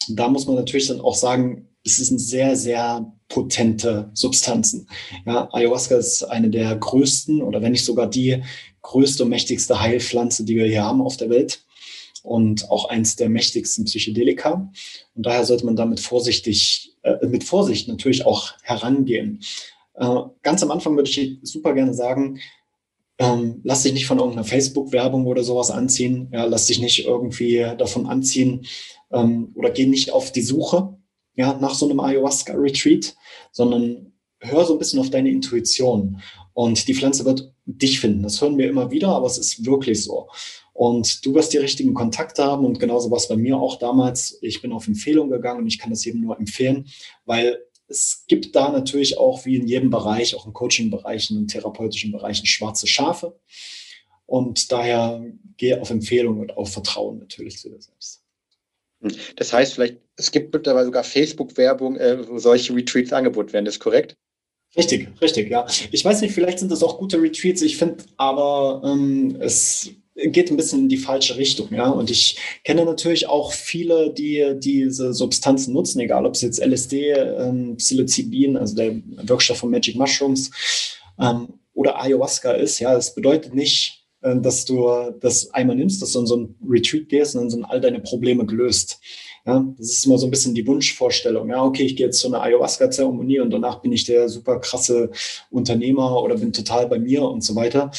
da 0.10 0.28
muss 0.28 0.46
man 0.46 0.56
natürlich 0.56 0.88
dann 0.88 1.00
auch 1.00 1.16
sagen, 1.16 1.70
es 1.86 1.96
sind 1.96 2.20
sehr, 2.20 2.58
sehr 2.58 3.10
potente 3.30 4.12
Substanzen. 4.14 4.90
Ja, 5.26 5.48
Ayahuasca 5.54 5.96
ist 5.96 6.24
eine 6.24 6.50
der 6.50 6.76
größten 6.76 7.42
oder 7.42 7.62
wenn 7.62 7.72
nicht 7.72 7.86
sogar 7.86 8.08
die 8.08 8.44
größte 8.82 9.24
und 9.24 9.30
mächtigste 9.30 9.80
Heilpflanze, 9.80 10.44
die 10.44 10.56
wir 10.56 10.66
hier 10.66 10.84
haben 10.84 11.02
auf 11.02 11.16
der 11.16 11.30
Welt 11.30 11.64
und 12.24 12.70
auch 12.70 12.90
eins 12.90 13.16
der 13.16 13.30
mächtigsten 13.30 13.86
Psychedelika. 13.86 14.70
Und 15.16 15.26
daher 15.26 15.46
sollte 15.46 15.66
man 15.66 15.78
damit 15.78 16.02
vorsichtig, 16.02 16.96
äh, 17.04 17.26
mit 17.28 17.46
Vorsicht 17.46 17.88
natürlich 17.88 18.26
auch 18.26 18.54
herangehen. 18.64 19.42
Äh, 20.00 20.22
ganz 20.42 20.64
am 20.64 20.72
Anfang 20.72 20.96
würde 20.96 21.10
ich 21.10 21.40
super 21.44 21.74
gerne 21.74 21.94
sagen, 21.94 22.40
ähm, 23.20 23.60
lass 23.64 23.84
dich 23.84 23.94
nicht 23.94 24.08
von 24.08 24.18
irgendeiner 24.18 24.46
Facebook-Werbung 24.46 25.28
oder 25.28 25.44
sowas 25.44 25.72
anziehen. 25.72 26.30
Ja, 26.32 26.46
lass 26.46 26.68
dich 26.68 26.80
nicht 26.80 27.06
irgendwie 27.06 27.66
davon 27.78 28.08
anziehen 28.08 28.66
ähm, 29.12 29.52
oder 29.56 29.72
geh 29.72 29.86
nicht 29.86 30.12
auf 30.12 30.32
die 30.32 30.42
Suche 30.42 30.98
ja, 31.36 31.58
nach 31.60 31.74
so 31.74 31.90
einem 31.90 32.00
Ayahuasca-Retreat, 32.00 33.16
sondern 33.52 34.14
hör 34.40 34.66
so 34.66 34.74
ein 34.74 34.80
bisschen 34.80 35.00
auf 35.00 35.10
deine 35.10 35.30
Intuition. 35.30 36.22
Und 36.54 36.88
die 36.88 36.94
Pflanze 36.94 37.26
wird 37.26 37.54
dich 37.66 38.00
finden. 38.00 38.24
Das 38.24 38.42
hören 38.42 38.58
wir 38.58 38.70
immer 38.70 38.92
wieder, 38.92 39.10
aber 39.10 39.28
es 39.28 39.38
ist 39.38 39.66
wirklich 39.66 40.04
so. 40.04 40.28
Und 40.74 41.26
du 41.26 41.34
wirst 41.36 41.54
die 41.54 41.58
richtigen 41.58 41.94
Kontakte 41.94 42.44
haben 42.44 42.66
und 42.66 42.80
genauso 42.80 43.12
war 43.12 43.18
es 43.18 43.28
bei 43.28 43.38
mir 43.38 43.58
auch 43.58 43.80
damals. 43.80 44.38
Ich 44.42 44.62
bin 44.62 44.72
auf 44.72 44.88
Empfehlung 44.88 45.30
gegangen 45.30 45.62
und 45.62 45.68
ich 45.68 45.80
kann 45.80 45.90
das 45.90 46.06
jedem 46.06 46.22
nur 46.22 46.38
empfehlen, 46.38 46.88
weil 47.26 47.60
es 47.90 48.26
gibt 48.28 48.56
da 48.56 48.72
natürlich 48.72 49.18
auch, 49.18 49.46
wie 49.46 49.56
in 49.56 49.68
jedem 49.68 49.90
Bereich, 49.90 50.36
auch 50.36 50.46
in 50.46 50.54
Coaching-Bereichen 50.54 51.38
und 51.38 51.48
therapeutischen 51.48 52.12
Bereichen, 52.12 52.46
schwarze 52.46 52.88
Schafe. 52.88 53.40
Und 54.26 54.72
daher 54.72 55.26
gehe 55.58 55.82
auf 55.82 55.90
Empfehlung 55.90 56.40
und 56.40 56.56
auf 56.56 56.72
Vertrauen 56.72 57.18
natürlich 57.18 57.58
zu 57.58 57.70
dir 57.70 57.82
selbst. 57.82 58.24
Das 59.38 59.54
heißt, 59.54 59.74
vielleicht, 59.74 59.98
es 60.18 60.32
gibt 60.32 60.54
mittlerweile 60.54 60.86
sogar 60.86 61.04
Facebook-Werbung, 61.04 61.98
äh, 61.98 62.28
wo 62.28 62.38
solche 62.38 62.76
Retreats 62.76 63.14
angeboten 63.14 63.54
werden, 63.54 63.66
das 63.66 63.76
ist 63.76 63.80
korrekt? 63.80 64.18
Richtig, 64.78 65.10
richtig, 65.20 65.50
ja. 65.50 65.66
Ich 65.92 66.06
weiß 66.06 66.22
nicht, 66.22 66.34
vielleicht 66.34 66.60
sind 66.60 66.72
das 66.72 66.84
auch 66.84 67.00
gute 67.00 67.20
Retreats. 67.20 67.62
Ich 67.64 67.78
finde 67.78 68.04
aber, 68.18 68.84
ähm, 68.86 69.38
es 69.40 69.90
geht 70.26 70.52
ein 70.52 70.58
bisschen 70.58 70.82
in 70.82 70.90
die 70.90 70.98
falsche 70.98 71.38
Richtung, 71.38 71.70
ja. 71.72 71.90
Und 71.90 72.12
ich 72.12 72.38
kenne 72.64 72.86
natürlich 72.86 73.28
auch 73.28 73.52
viele, 73.52 74.14
die 74.14 74.56
diese 74.58 75.14
Substanzen 75.14 75.74
nutzen, 75.74 76.00
egal 76.00 76.26
ob 76.26 76.36
es 76.36 76.42
jetzt 76.42 76.64
LSD, 76.64 77.12
ähm, 77.12 77.78
Psilocybin, 77.78 78.58
also 78.58 78.76
der 78.76 79.02
Wirkstoff 79.24 79.58
von 79.58 79.72
Magic 79.72 79.96
Mushrooms 79.96 80.52
ähm, 81.20 81.48
oder 81.74 82.02
Ayahuasca 82.02 82.52
ist. 82.52 82.80
Ja, 82.80 82.96
es 82.96 83.14
bedeutet 83.14 83.54
nicht, 83.54 84.06
äh, 84.22 84.36
dass 84.40 84.66
du 84.66 84.90
das 85.20 85.54
einmal 85.54 85.76
nimmst, 85.76 86.02
dass 86.02 86.14
du 86.14 86.20
in 86.20 86.28
so 86.28 86.38
ein 86.38 86.56
Retreat 86.68 87.10
gehst 87.10 87.36
und 87.36 87.42
dann 87.42 87.50
sind 87.50 87.66
all 87.66 87.82
deine 87.82 88.00
Probleme 88.00 88.46
gelöst. 88.46 89.00
Ja, 89.46 89.66
das 89.78 89.88
ist 89.88 90.06
immer 90.06 90.18
so 90.18 90.28
ein 90.28 90.32
bisschen 90.32 90.54
die 90.54 90.68
Wunschvorstellung. 90.68 91.50
Ja, 91.50 91.64
okay, 91.64 91.84
ich 91.84 91.96
gehe 91.96 92.08
jetzt 92.08 92.20
zu 92.20 92.28
einer 92.28 92.42
Ayahuasca-Zeremonie 92.44 93.40
und 93.40 93.52
danach 93.52 93.82
bin 93.82 93.92
ich 93.92 94.04
der 94.04 94.28
super 94.28 94.60
krasse 94.60 95.12
Unternehmer 95.50 96.22
oder 96.22 96.38
bin 96.38 96.52
total 96.52 96.88
bei 96.88 97.00
mir 97.00 97.24
und 97.24 97.44
so 97.44 97.56
weiter 97.56 97.90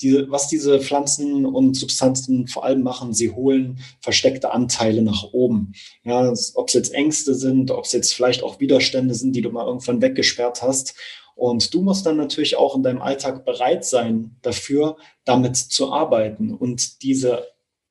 die, 0.00 0.24
was 0.28 0.48
diese 0.48 0.80
Pflanzen 0.80 1.44
und 1.44 1.74
Substanzen 1.74 2.46
vor 2.46 2.64
allem 2.64 2.82
machen, 2.82 3.12
sie 3.14 3.30
holen 3.30 3.78
versteckte 4.00 4.52
Anteile 4.52 5.02
nach 5.02 5.24
oben. 5.32 5.72
Ja, 6.04 6.32
ob 6.54 6.68
es 6.68 6.74
jetzt 6.74 6.94
Ängste 6.94 7.34
sind, 7.34 7.70
ob 7.70 7.84
es 7.84 7.92
jetzt 7.92 8.14
vielleicht 8.14 8.42
auch 8.42 8.60
Widerstände 8.60 9.14
sind, 9.14 9.34
die 9.34 9.42
du 9.42 9.50
mal 9.50 9.66
irgendwann 9.66 10.02
weggesperrt 10.02 10.62
hast. 10.62 10.94
Und 11.34 11.72
du 11.72 11.82
musst 11.82 12.04
dann 12.04 12.16
natürlich 12.16 12.56
auch 12.56 12.74
in 12.74 12.82
deinem 12.82 13.00
Alltag 13.00 13.44
bereit 13.44 13.84
sein, 13.84 14.36
dafür 14.42 14.96
damit 15.24 15.56
zu 15.56 15.92
arbeiten 15.92 16.52
und 16.52 17.02
diese 17.02 17.46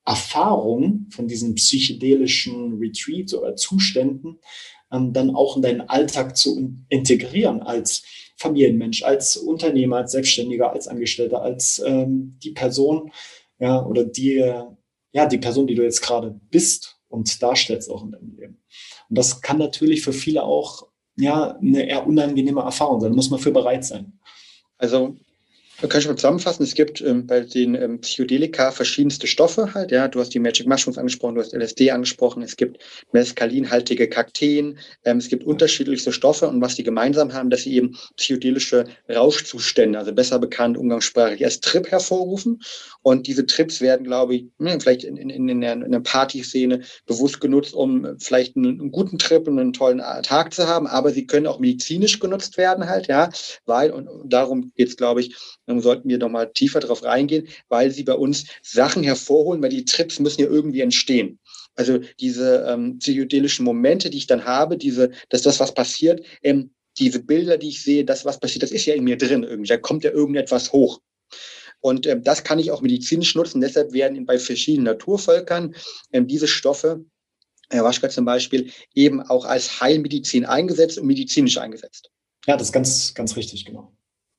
Erfahrung 0.05 1.07
von 1.09 1.27
diesen 1.27 1.55
psychedelischen 1.55 2.77
Retreats 2.79 3.33
oder 3.33 3.57
Zuständen 3.57 4.39
ähm, 4.91 5.13
dann 5.13 5.36
auch 5.36 5.56
in 5.56 5.62
deinen 5.62 5.82
Alltag 5.82 6.38
zu 6.38 6.74
integrieren 6.89 7.62
als 7.62 8.03
Familienmensch, 8.38 9.03
als 9.03 9.38
Unternehmer, 9.38 9.98
als 9.98 10.12
Selbstständiger, 10.12 10.72
als 10.72 10.88
Angestellter, 10.88 11.41
als 11.41 11.82
ähm, 11.86 12.38
die 12.44 12.51
Person, 12.51 13.12
ja, 13.60 13.84
oder 13.84 14.03
die, 14.03 14.53
ja, 15.12 15.25
die 15.25 15.39
Person, 15.39 15.67
die 15.67 15.75
du 15.75 15.84
jetzt 15.84 16.01
gerade 16.01 16.39
bist 16.51 17.00
und 17.10 17.41
darstellst 17.41 17.89
auch 17.89 18.03
in 18.03 18.12
deinem 18.12 18.36
Leben. 18.36 18.63
Und 19.10 19.17
das 19.17 19.41
kann 19.41 19.58
natürlich 19.58 20.03
für 20.03 20.13
viele 20.13 20.44
auch, 20.44 20.88
ja, 21.17 21.58
eine 21.58 21.89
eher 21.89 22.06
unangenehme 22.06 22.62
Erfahrung 22.62 23.01
sein. 23.01 23.12
Da 23.12 23.15
muss 23.15 23.32
man 23.32 23.39
für 23.39 23.51
bereit 23.51 23.86
sein. 23.86 24.20
Also 24.77 25.17
kann 25.88 26.01
schon 26.01 26.12
mal 26.12 26.17
zusammenfassen, 26.17 26.63
es 26.63 26.74
gibt 26.74 27.01
ähm, 27.01 27.27
bei 27.27 27.41
den 27.41 27.75
ähm, 27.75 28.01
Psychedelika 28.01 28.72
verschiedenste 28.72 29.27
Stoffe 29.27 29.75
halt, 29.75 29.91
ja. 29.91 30.07
Du 30.07 30.19
hast 30.19 30.34
die 30.34 30.39
Magic 30.39 30.65
Mushrooms 30.65 30.98
angesprochen, 30.98 31.36
du 31.36 31.41
hast 31.41 31.53
LSD 31.53 31.91
angesprochen, 31.91 32.41
es 32.41 32.57
gibt 32.57 32.84
mescalinhaltige 33.12 34.10
Kakteen, 34.10 34.79
ähm, 35.05 35.17
es 35.17 35.29
gibt 35.29 35.43
unterschiedlichste 35.43 36.12
Stoffe 36.12 36.48
und 36.48 36.62
was 36.62 36.74
die 36.74 36.84
gemeinsam 36.84 37.31
haben, 37.31 37.51
dass 37.51 37.62
sie 37.62 37.75
eben 37.75 37.96
psychedelische 38.15 38.86
Rauschzustände, 39.07 40.00
also 40.00 40.13
besser 40.13 40.39
bekannt 40.39 40.79
umgangssprachlich 40.79 41.46
als 41.46 41.60
Trip 41.60 41.91
hervorrufen. 41.91 42.60
Und 43.03 43.27
diese 43.27 43.46
Trips 43.46 43.79
werden, 43.79 44.03
glaube 44.03 44.36
ich, 44.36 44.46
hm, 44.60 44.81
vielleicht 44.81 45.03
in, 45.03 45.15
in, 45.15 45.29
in, 45.29 45.62
in 45.62 45.91
der 45.91 46.00
Partyszene 46.00 46.81
bewusst 47.05 47.39
genutzt, 47.39 47.75
um 47.75 48.17
vielleicht 48.19 48.57
einen, 48.57 48.81
einen 48.81 48.91
guten 48.91 49.19
Trip 49.19 49.48
und 49.48 49.60
einen 49.60 49.74
tollen 49.74 50.01
Tag 50.24 50.55
zu 50.55 50.67
haben, 50.67 50.88
aber 50.88 51.12
sie 51.12 51.27
können 51.27 51.46
auch 51.46 51.60
medizinisch 51.60 52.19
genutzt 52.19 52.57
werden 52.57 52.89
halt, 52.89 53.07
ja, 53.07 53.29
weil, 53.65 53.91
und 53.91 54.10
darum 54.25 54.72
geht 54.75 54.89
es, 54.89 54.98
glaube 54.98 55.22
ich, 55.22 55.36
dann 55.67 55.81
sollten 55.81 56.09
wir 56.09 56.17
nochmal 56.17 56.51
tiefer 56.51 56.79
darauf 56.79 57.03
reingehen, 57.03 57.47
weil 57.67 57.91
sie 57.91 58.03
bei 58.03 58.13
uns 58.13 58.45
Sachen 58.63 59.03
hervorholen, 59.03 59.62
weil 59.62 59.69
die 59.69 59.86
Trips 59.86 60.19
müssen 60.19 60.41
ja 60.41 60.47
irgendwie 60.47 60.81
entstehen. 60.81 61.39
Also 61.75 62.00
diese 62.19 62.65
ähm, 62.67 62.97
psychedelischen 62.97 63.65
Momente, 63.65 64.09
die 64.09 64.17
ich 64.17 64.27
dann 64.27 64.45
habe, 64.45 64.77
diese, 64.77 65.12
dass 65.29 65.43
das, 65.43 65.59
was 65.59 65.74
passiert, 65.74 66.25
ähm, 66.41 66.71
diese 66.97 67.19
Bilder, 67.19 67.57
die 67.57 67.69
ich 67.69 67.83
sehe, 67.83 68.03
das, 68.03 68.25
was 68.25 68.39
passiert, 68.39 68.63
das 68.63 68.71
ist 68.71 68.86
ja 68.86 68.95
in 68.95 69.03
mir 69.03 69.17
drin 69.17 69.43
irgendwie. 69.43 69.67
Da 69.67 69.77
kommt 69.77 70.03
ja 70.03 70.12
irgendetwas 70.12 70.71
hoch. 70.71 71.01
Und 71.79 72.07
ähm, 72.07 72.24
das 72.24 72.43
kann 72.43 72.57
ich 72.57 72.71
auch 72.71 72.81
medizinisch 72.81 73.36
nutzen. 73.36 73.62
Deshalb 73.62 73.93
werden 73.93 74.25
bei 74.25 74.39
verschiedenen 74.39 74.86
Naturvölkern 74.86 75.75
ähm, 76.12 76.27
diese 76.27 76.47
Stoffe, 76.47 77.05
Ayahuasca 77.69 78.09
zum 78.09 78.25
Beispiel, 78.25 78.71
eben 78.95 79.21
auch 79.21 79.45
als 79.45 79.81
Heilmedizin 79.81 80.45
eingesetzt 80.45 80.97
und 80.97 81.05
medizinisch 81.05 81.57
eingesetzt. 81.57 82.09
Ja, 82.47 82.55
das 82.55 82.69
ist 82.69 82.74
ganz, 82.74 83.13
ganz 83.13 83.36
richtig, 83.36 83.65
genau. 83.65 83.96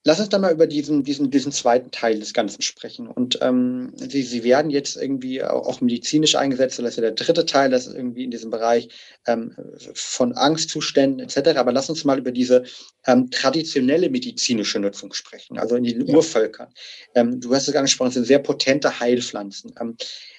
Lass 0.09 0.21
uns 0.21 0.31
dann 0.31 0.41
mal 0.41 0.55
über 0.55 0.67
diesen, 0.67 1.05
diesen, 1.05 1.31
diesen 1.31 1.53
zweiten 1.53 1.91
Teil 1.91 2.19
des 2.19 2.33
Ganzen 2.33 2.63
sprechen. 2.63 3.09
Und 3.09 3.41
ähm, 3.43 3.93
sie, 3.95 4.23
sie 4.23 4.43
werden 4.43 4.71
jetzt 4.71 4.97
irgendwie 4.97 5.43
auch, 5.45 5.83
medizinisch 5.83 6.35
eingesetzt, 6.35 6.79
das 6.79 6.87
ist 6.89 6.97
ja 6.97 7.03
der 7.03 7.11
dritte 7.11 7.45
Teil, 7.45 7.69
das 7.69 7.87
ist 7.87 7.95
irgendwie 7.95 8.25
in 8.25 8.31
diesem 8.31 8.51
Bereich 8.51 8.89
ähm, 9.27 9.55
von 9.93 10.33
Angstzuständen 10.33 11.21
etc. 11.21 11.59
Aber 11.59 11.73
lass 11.73 11.91
uns 11.91 12.07
mal 12.07 12.19
über 12.19 12.33
diese 12.33 12.65
ähm, 13.07 13.31
traditionelle 13.31 14.09
medizinische 14.09 14.81
Nutzung 14.81 15.13
sprechen, 15.13 15.59
also 15.59 15.77
in 15.77 15.85
den 15.85 16.07
ja. 16.07 16.15
Urvölkern. 16.15 16.73
Ähm, 17.15 17.39
du 17.39 17.55
hast 17.55 17.69
es 17.69 17.77
angesprochen, 17.77 18.09
es 18.09 18.15
sind 18.15 18.27
sehr 18.27 18.39
potente 18.39 19.01
Heilpflanzen. 19.01 19.75
Ähm, 19.79 19.95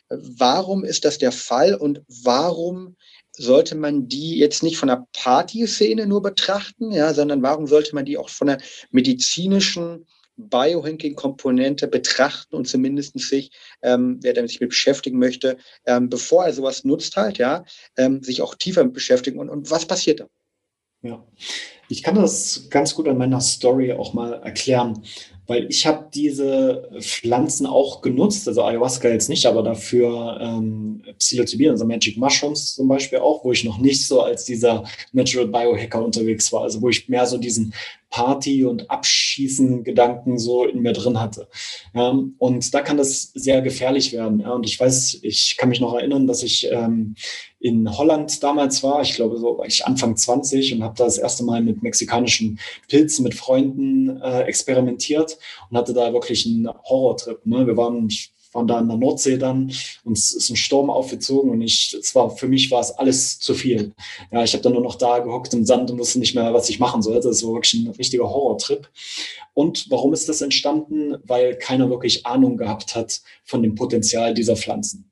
warum 0.09 0.83
ist 0.83 1.05
das 1.05 1.19
der 1.19 1.31
Fall 1.31 1.75
und 1.75 2.01
warum 2.07 2.95
sollte 3.39 3.75
man 3.75 4.07
die 4.07 4.37
jetzt 4.37 4.63
nicht 4.63 4.77
von 4.77 4.89
der 4.89 5.07
Partyszene 5.13 6.05
nur 6.05 6.21
betrachten, 6.21 6.91
ja, 6.91 7.13
sondern 7.13 7.41
warum 7.41 7.67
sollte 7.67 7.95
man 7.95 8.05
die 8.05 8.17
auch 8.17 8.29
von 8.29 8.47
der 8.47 8.57
medizinischen 8.91 10.05
Biohacking-Komponente 10.35 11.87
betrachten 11.87 12.55
und 12.55 12.67
zumindest 12.67 13.19
sich, 13.19 13.51
ähm, 13.81 14.19
wer 14.21 14.33
damit 14.33 14.51
sich 14.51 14.59
mit 14.59 14.69
beschäftigen 14.69 15.19
möchte, 15.19 15.57
ähm, 15.85 16.09
bevor 16.09 16.45
er 16.45 16.53
sowas 16.53 16.83
nutzt 16.83 17.15
halt, 17.17 17.37
ja, 17.37 17.63
ähm, 17.97 18.23
sich 18.23 18.41
auch 18.41 18.55
tiefer 18.55 18.83
mit 18.83 18.93
beschäftigen 18.93 19.39
und, 19.39 19.49
und 19.49 19.71
was 19.71 19.85
passiert 19.85 20.21
da? 20.21 20.27
Ja, 21.01 21.25
ich 21.87 22.03
kann 22.03 22.15
das 22.15 22.67
ganz 22.69 22.93
gut 22.93 23.07
an 23.07 23.17
meiner 23.17 23.39
Story 23.39 23.93
auch 23.93 24.13
mal 24.13 24.33
erklären 24.33 25.01
weil 25.49 25.65
ich 25.67 25.87
habe 25.87 26.07
diese 26.13 26.87
Pflanzen 26.99 27.65
auch 27.65 28.01
genutzt, 28.01 28.47
also 28.47 28.63
Ayahuasca 28.63 29.09
jetzt 29.09 29.29
nicht, 29.29 29.47
aber 29.47 29.63
dafür 29.63 30.37
ähm, 30.39 31.01
Psilocybin, 31.17 31.71
also 31.71 31.85
Magic 31.85 32.17
Mushrooms 32.17 32.75
zum 32.75 32.87
Beispiel 32.87 33.17
auch, 33.17 33.43
wo 33.43 33.51
ich 33.51 33.63
noch 33.63 33.79
nicht 33.79 34.05
so 34.07 34.21
als 34.21 34.45
dieser 34.45 34.83
Natural 35.11 35.47
Biohacker 35.47 36.05
unterwegs 36.05 36.53
war, 36.53 36.61
also 36.61 36.81
wo 36.83 36.89
ich 36.89 37.09
mehr 37.09 37.25
so 37.25 37.39
diesen 37.39 37.73
Party- 38.09 38.65
und 38.65 38.89
Abschießen-Gedanken 38.89 40.39
so 40.39 40.65
in 40.65 40.81
mir 40.81 40.93
drin 40.93 41.19
hatte. 41.19 41.47
Ja, 41.93 42.17
und 42.37 42.73
da 42.73 42.81
kann 42.81 42.97
das 42.97 43.31
sehr 43.33 43.61
gefährlich 43.61 44.11
werden. 44.13 44.39
Ja, 44.39 44.51
und 44.51 44.65
ich 44.65 44.79
weiß, 44.79 45.19
ich 45.21 45.57
kann 45.57 45.69
mich 45.69 45.79
noch 45.79 45.93
erinnern, 45.93 46.27
dass 46.27 46.43
ich 46.43 46.67
ähm, 46.71 47.15
in 47.59 47.97
Holland 47.97 48.41
damals 48.41 48.83
war. 48.83 49.01
Ich 49.01 49.13
glaube, 49.13 49.37
so 49.37 49.57
war 49.57 49.65
ich 49.65 49.85
Anfang 49.85 50.15
20 50.15 50.73
und 50.73 50.83
habe 50.83 50.95
da 50.97 51.05
das 51.05 51.17
erste 51.17 51.43
Mal 51.43 51.61
mit 51.61 51.83
mexikanischen 51.83 52.59
Pilzen 52.87 53.23
mit 53.23 53.35
Freunden 53.35 54.21
äh, 54.21 54.41
experimentiert 54.41 55.37
und 55.69 55.77
hatte 55.77 55.93
da 55.93 56.13
wirklich 56.13 56.45
einen 56.45 56.67
Horrortrip. 56.67 57.45
Ne? 57.45 57.67
Wir 57.67 57.77
waren, 57.77 58.07
ich 58.07 58.33
waren 58.51 58.67
da 58.67 58.79
in 58.79 58.87
der 58.87 58.97
Nordsee 58.97 59.37
dann 59.37 59.71
und 60.03 60.17
es 60.17 60.33
ist 60.33 60.49
ein 60.49 60.55
Sturm 60.55 60.89
aufgezogen 60.89 61.51
und 61.51 61.61
ich, 61.61 61.95
es 61.99 62.15
war, 62.15 62.29
für 62.29 62.47
mich 62.47 62.71
war 62.71 62.81
es 62.81 62.91
alles 62.91 63.39
zu 63.39 63.53
viel. 63.53 63.93
Ja, 64.31 64.43
ich 64.43 64.53
habe 64.53 64.63
dann 64.63 64.73
nur 64.73 64.81
noch 64.81 64.95
da 64.95 65.19
gehockt 65.19 65.53
im 65.53 65.65
Sand 65.65 65.91
und 65.91 65.99
wusste 65.99 66.19
nicht 66.19 66.35
mehr, 66.35 66.53
was 66.53 66.69
ich 66.69 66.79
machen 66.79 67.01
sollte. 67.01 67.27
Das 67.27 67.43
war 67.43 67.53
wirklich 67.53 67.75
ein 67.75 67.89
richtiger 67.89 68.29
Horrortrip. 68.29 68.89
Und 69.53 69.89
warum 69.89 70.13
ist 70.13 70.29
das 70.29 70.41
entstanden? 70.41 71.17
Weil 71.23 71.57
keiner 71.57 71.89
wirklich 71.89 72.25
Ahnung 72.25 72.57
gehabt 72.57 72.95
hat 72.95 73.21
von 73.43 73.61
dem 73.61 73.75
Potenzial 73.75 74.33
dieser 74.33 74.55
Pflanzen. 74.55 75.11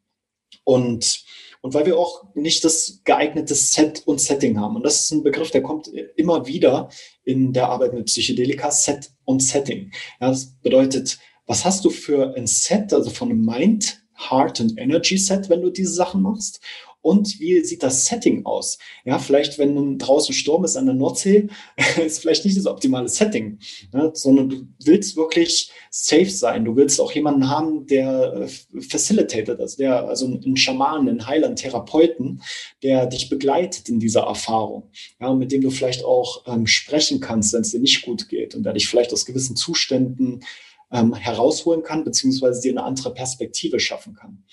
Und 0.64 1.26
und 1.62 1.74
weil 1.74 1.86
wir 1.86 1.98
auch 1.98 2.24
nicht 2.36 2.64
das 2.64 3.02
geeignete 3.04 3.56
Set 3.56 4.04
und 4.06 4.22
Setting 4.22 4.60
haben. 4.60 4.76
Und 4.76 4.86
das 4.86 5.02
ist 5.02 5.12
ein 5.12 5.24
Begriff, 5.24 5.52
der 5.52 5.64
kommt 5.64 5.88
immer 6.16 6.46
wieder 6.48 6.90
in 7.24 7.52
der 7.52 7.70
Arbeit 7.70 7.94
mit 7.94 8.06
Psychedelika, 8.06 8.72
Set 8.72 9.12
und 9.26 9.42
Setting. 9.42 9.92
Ja, 10.22 10.30
das 10.30 10.46
bedeutet, 10.62 11.20
was 11.48 11.66
hast 11.66 11.84
du 11.86 11.90
für 11.90 12.36
ein 12.36 12.46
Set, 12.46 12.94
also 12.94 13.10
von 13.10 13.30
einem 13.30 13.44
Mind, 13.44 14.04
Heart 14.30 14.60
und 14.62 14.78
Energy 14.78 15.18
Set, 15.18 15.50
wenn 15.50 15.62
du 15.62 15.70
diese 15.70 15.94
Sachen 15.94 16.22
machst? 16.22 16.60
Und 17.02 17.40
wie 17.40 17.64
sieht 17.64 17.84
das 17.84 18.06
Setting 18.06 18.46
aus? 18.46 18.80
Ja, 19.06 19.18
vielleicht, 19.18 19.58
wenn 19.58 19.98
draußen 19.98 20.34
Sturm 20.34 20.66
ist 20.66 20.76
an 20.76 20.88
der 20.88 20.96
Nordsee, 20.96 21.48
ist 22.06 22.20
vielleicht 22.20 22.44
nicht 22.44 22.58
das 22.58 22.66
optimale 22.66 23.08
Setting, 23.08 23.60
ne? 23.94 24.12
sondern 24.14 24.50
du 24.50 24.68
willst 24.84 25.16
wirklich 25.16 25.72
safe 25.90 26.30
sein. 26.30 26.66
Du 26.66 26.76
willst 26.76 27.00
auch 27.00 27.14
jemanden 27.14 27.50
haben, 27.50 27.86
der 27.86 28.34
äh, 28.34 28.82
facilitated, 28.82 29.58
also 29.58 29.78
der, 29.78 30.06
also 30.06 30.26
einen 30.26 30.58
Schamanen, 30.58 31.08
einen 31.08 31.28
Heiler, 31.28 31.48
einen 31.48 31.56
Therapeuten, 31.56 32.42
der 32.84 33.06
dich 33.06 33.30
begleitet 33.30 33.88
in 33.88 34.02
dieser 34.02 34.24
Erfahrung. 34.24 34.92
Ja, 35.22 35.34
mit 35.34 35.54
dem 35.54 35.62
du 35.62 35.70
vielleicht 35.70 36.04
auch 36.04 36.44
ähm, 36.46 36.68
sprechen 36.68 37.22
kannst, 37.22 37.54
wenn 37.54 37.62
es 37.62 37.72
dir 37.72 37.80
nicht 37.80 38.02
gut 38.02 38.28
geht 38.28 38.54
und 38.54 38.64
der 38.64 38.74
dich 38.74 38.90
vielleicht 38.90 39.14
aus 39.14 39.26
gewissen 39.26 39.56
Zuständen 39.56 40.42
ähm, 40.92 41.14
herausholen 41.14 41.84
kann, 41.84 42.04
beziehungsweise 42.04 42.62
dir 42.62 42.72
eine 42.72 42.84
andere 42.84 43.14
Perspektive 43.14 43.80
schaffen 43.80 44.14
kann. 44.14 44.44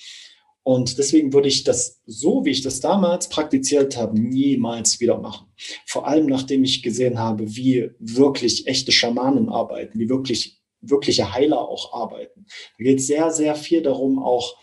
Und 0.63 0.97
deswegen 0.97 1.35
würde 1.35 1.49
ich 1.49 1.63
das 1.65 2.01
so, 2.07 2.45
wie 2.47 2.51
ich 2.51 2.63
das 2.63 2.81
damals 2.81 3.29
praktiziert 3.29 3.99
habe, 3.99 4.19
niemals 4.19 4.99
wieder 4.99 5.19
machen. 5.19 5.47
Vor 5.85 6.09
allem 6.09 6.27
nachdem 6.27 6.65
ich 6.65 6.83
gesehen 6.83 7.19
habe, 7.19 7.55
wie 7.55 7.91
wirklich 7.99 8.67
echte 8.67 8.91
Schamanen 8.91 9.51
arbeiten, 9.51 9.99
wie 9.99 10.09
wirklich 10.09 10.63
wirkliche 10.81 11.33
Heiler 11.33 11.69
auch 11.69 11.93
arbeiten. 11.93 12.47
Da 12.79 12.85
geht 12.85 13.03
sehr, 13.03 13.31
sehr 13.31 13.55
viel 13.55 13.83
darum, 13.83 14.19
auch 14.19 14.57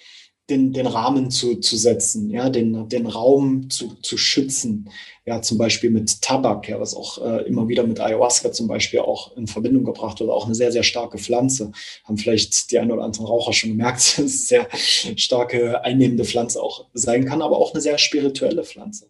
den, 0.52 0.74
den 0.74 0.86
Rahmen 0.86 1.32
zu, 1.32 1.56
zu 1.56 1.78
setzen, 1.78 2.30
ja, 2.30 2.50
den, 2.50 2.88
den 2.90 3.08
Raum 3.08 3.70
zu, 3.70 3.96
zu 4.02 4.18
schützen, 4.18 4.90
ja, 5.26 5.42
zum 5.42 5.58
Beispiel 5.58 5.90
mit 5.90 6.22
Tabak, 6.22 6.68
ja, 6.68 6.80
was 6.80 6.94
auch 6.94 7.24
äh, 7.26 7.48
immer 7.48 7.68
wieder 7.68 7.88
mit 7.88 8.00
Ayahuasca 8.00 8.52
zum 8.52 8.68
Beispiel 8.68 9.00
auch 9.00 9.36
in 9.38 9.48
Verbindung 9.48 9.86
gebracht 9.86 10.20
wird, 10.20 10.30
auch 10.30 10.46
eine 10.46 10.56
sehr, 10.56 10.72
sehr 10.72 10.84
starke 10.84 11.18
Pflanze. 11.18 11.72
Haben 12.04 12.18
vielleicht 12.18 12.72
die 12.72 12.80
ein 12.80 12.92
oder 12.92 13.04
anderen 13.04 13.28
Raucher 13.28 13.54
schon 13.54 13.72
gemerkt, 13.72 14.00
dass 14.18 14.26
es 14.26 14.48
sehr 14.48 14.68
starke 15.16 15.84
einnehmende 15.84 16.26
Pflanze 16.26 16.62
auch 16.62 16.86
sein 16.94 17.26
kann, 17.26 17.42
aber 17.42 17.58
auch 17.58 17.74
eine 17.74 17.82
sehr 17.82 17.98
spirituelle 17.98 18.64
Pflanze. 18.64 19.10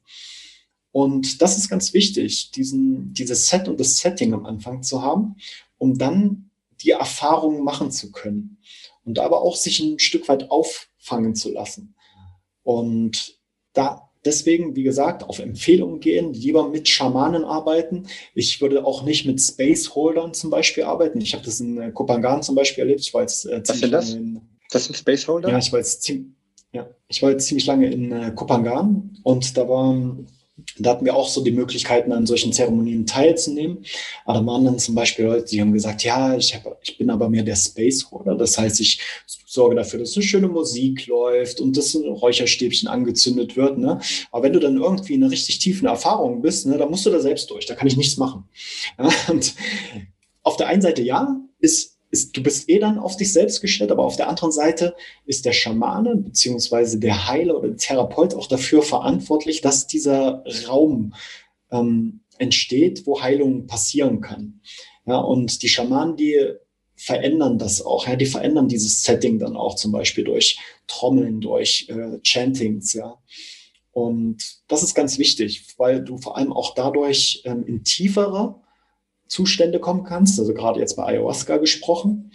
Und 0.91 1.41
das 1.41 1.57
ist 1.57 1.69
ganz 1.69 1.93
wichtig, 1.93 2.51
diesen, 2.51 3.13
dieses 3.13 3.47
Set 3.47 3.67
und 3.67 3.79
das 3.79 3.97
Setting 3.97 4.33
am 4.33 4.45
Anfang 4.45 4.83
zu 4.83 5.01
haben, 5.01 5.37
um 5.77 5.97
dann 5.97 6.49
die 6.81 6.91
Erfahrungen 6.91 7.63
machen 7.63 7.91
zu 7.91 8.11
können 8.11 8.57
und 9.05 9.19
aber 9.19 9.41
auch 9.41 9.55
sich 9.55 9.79
ein 9.79 9.99
Stück 9.99 10.27
weit 10.27 10.51
auf 10.51 10.89
fangen 11.01 11.35
zu 11.35 11.51
lassen. 11.51 11.95
Und 12.63 13.39
da 13.73 14.11
deswegen, 14.25 14.75
wie 14.75 14.83
gesagt, 14.83 15.23
auf 15.23 15.39
Empfehlungen 15.39 15.99
gehen, 15.99 16.33
lieber 16.33 16.69
mit 16.69 16.87
Schamanen 16.87 17.43
arbeiten. 17.43 18.07
Ich 18.33 18.61
würde 18.61 18.85
auch 18.85 19.03
nicht 19.03 19.25
mit 19.25 19.41
Spaceholdern 19.41 20.33
zum 20.33 20.49
Beispiel 20.49 20.83
arbeiten. 20.83 21.21
Ich 21.21 21.33
habe 21.33 21.43
das 21.43 21.59
in 21.59 21.79
äh, 21.79 21.91
Kopangan 21.91 22.43
zum 22.43 22.55
Beispiel 22.55 22.83
erlebt. 22.83 23.01
Ich 23.01 23.13
war 23.13 23.21
jetzt 23.21 23.45
äh, 23.45 23.61
Was 23.65 23.79
sind 23.79 23.91
das? 23.91 24.13
In, 24.13 24.41
das 24.69 24.85
sind 24.85 24.95
Spaceholder? 24.95 25.49
Ja, 25.49 25.57
ich 25.57 25.71
war 25.71 25.79
jetzt 25.79 26.03
ziemlich, 26.03 26.33
ja, 26.71 26.87
ich 27.09 27.21
war 27.21 27.31
jetzt 27.31 27.47
ziemlich 27.47 27.65
lange 27.65 27.91
in 27.91 28.11
äh, 28.11 28.31
Kopangan 28.33 29.17
und 29.23 29.57
da 29.57 29.67
war 29.67 30.17
da 30.77 30.91
hatten 30.91 31.05
wir 31.05 31.15
auch 31.15 31.27
so 31.27 31.43
die 31.43 31.51
Möglichkeiten, 31.51 32.11
an 32.11 32.25
solchen 32.25 32.53
Zeremonien 32.53 33.05
teilzunehmen. 33.05 33.85
Aber 34.25 34.39
da 34.39 34.45
waren 34.45 34.65
dann 34.65 34.79
zum 34.79 34.95
Beispiel 34.95 35.25
Leute, 35.25 35.45
die 35.45 35.61
haben 35.61 35.73
gesagt, 35.73 36.03
ja, 36.03 36.35
ich, 36.35 36.53
hab, 36.55 36.77
ich 36.83 36.97
bin 36.97 37.09
aber 37.09 37.29
mehr 37.29 37.43
der 37.43 37.55
Space-Holder. 37.55 38.35
Das 38.35 38.57
heißt, 38.57 38.79
ich 38.79 38.99
sorge 39.45 39.75
dafür, 39.75 39.99
dass 39.99 40.15
eine 40.15 40.23
schöne 40.23 40.47
Musik 40.47 41.07
läuft 41.07 41.59
und 41.59 41.75
dass 41.77 41.93
ein 41.93 42.07
Räucherstäbchen 42.07 42.87
angezündet 42.87 43.55
wird. 43.57 43.77
Ne? 43.77 43.99
Aber 44.31 44.43
wenn 44.43 44.53
du 44.53 44.59
dann 44.59 44.77
irgendwie 44.77 45.15
in 45.15 45.23
einer 45.23 45.31
richtig 45.31 45.59
tiefen 45.59 45.87
Erfahrung 45.87 46.41
bist, 46.41 46.65
ne, 46.65 46.77
dann 46.77 46.89
musst 46.89 47.05
du 47.05 47.09
da 47.09 47.19
selbst 47.19 47.49
durch. 47.49 47.65
Da 47.65 47.75
kann 47.75 47.87
ich 47.87 47.97
nichts 47.97 48.17
machen. 48.17 48.45
Und 49.29 49.53
auf 50.43 50.57
der 50.57 50.67
einen 50.67 50.81
Seite 50.81 51.01
ja, 51.01 51.39
ist 51.59 51.97
ist, 52.11 52.35
du 52.35 52.43
bist 52.43 52.69
eh 52.69 52.79
dann 52.79 52.99
auf 52.99 53.17
dich 53.17 53.31
selbst 53.33 53.61
gestellt, 53.61 53.91
aber 53.91 54.03
auf 54.03 54.17
der 54.17 54.29
anderen 54.29 54.51
Seite 54.51 54.95
ist 55.25 55.45
der 55.45 55.53
Schamane 55.53 56.15
beziehungsweise 56.17 56.99
der 56.99 57.27
Heiler 57.27 57.57
oder 57.57 57.69
der 57.69 57.77
Therapeut 57.77 58.33
auch 58.35 58.47
dafür 58.47 58.83
verantwortlich, 58.83 59.61
dass 59.61 59.87
dieser 59.87 60.43
Raum 60.67 61.13
ähm, 61.71 62.21
entsteht, 62.37 63.05
wo 63.05 63.21
Heilung 63.21 63.67
passieren 63.67 64.21
kann. 64.21 64.61
Ja, 65.05 65.17
und 65.17 65.63
die 65.63 65.69
Schamanen, 65.69 66.15
die 66.17 66.37
verändern 66.95 67.57
das 67.57 67.83
auch, 67.83 68.07
ja, 68.07 68.15
die 68.15 68.27
verändern 68.27 68.67
dieses 68.67 69.01
Setting 69.03 69.39
dann 69.39 69.55
auch 69.55 69.75
zum 69.75 69.91
Beispiel 69.91 70.23
durch 70.23 70.59
Trommeln, 70.87 71.41
durch 71.41 71.87
äh, 71.89 72.19
Chantings, 72.23 72.93
ja. 72.93 73.17
Und 73.91 74.61
das 74.67 74.83
ist 74.83 74.95
ganz 74.95 75.17
wichtig, 75.17 75.65
weil 75.77 76.03
du 76.03 76.17
vor 76.17 76.37
allem 76.37 76.53
auch 76.53 76.75
dadurch 76.75 77.41
ähm, 77.45 77.65
in 77.65 77.83
tiefere 77.83 78.60
Zustände 79.31 79.79
kommen 79.79 80.03
kannst, 80.03 80.37
also 80.39 80.53
gerade 80.53 80.81
jetzt 80.81 80.95
bei 80.95 81.05
Ayahuasca 81.05 81.55
gesprochen, 81.55 82.33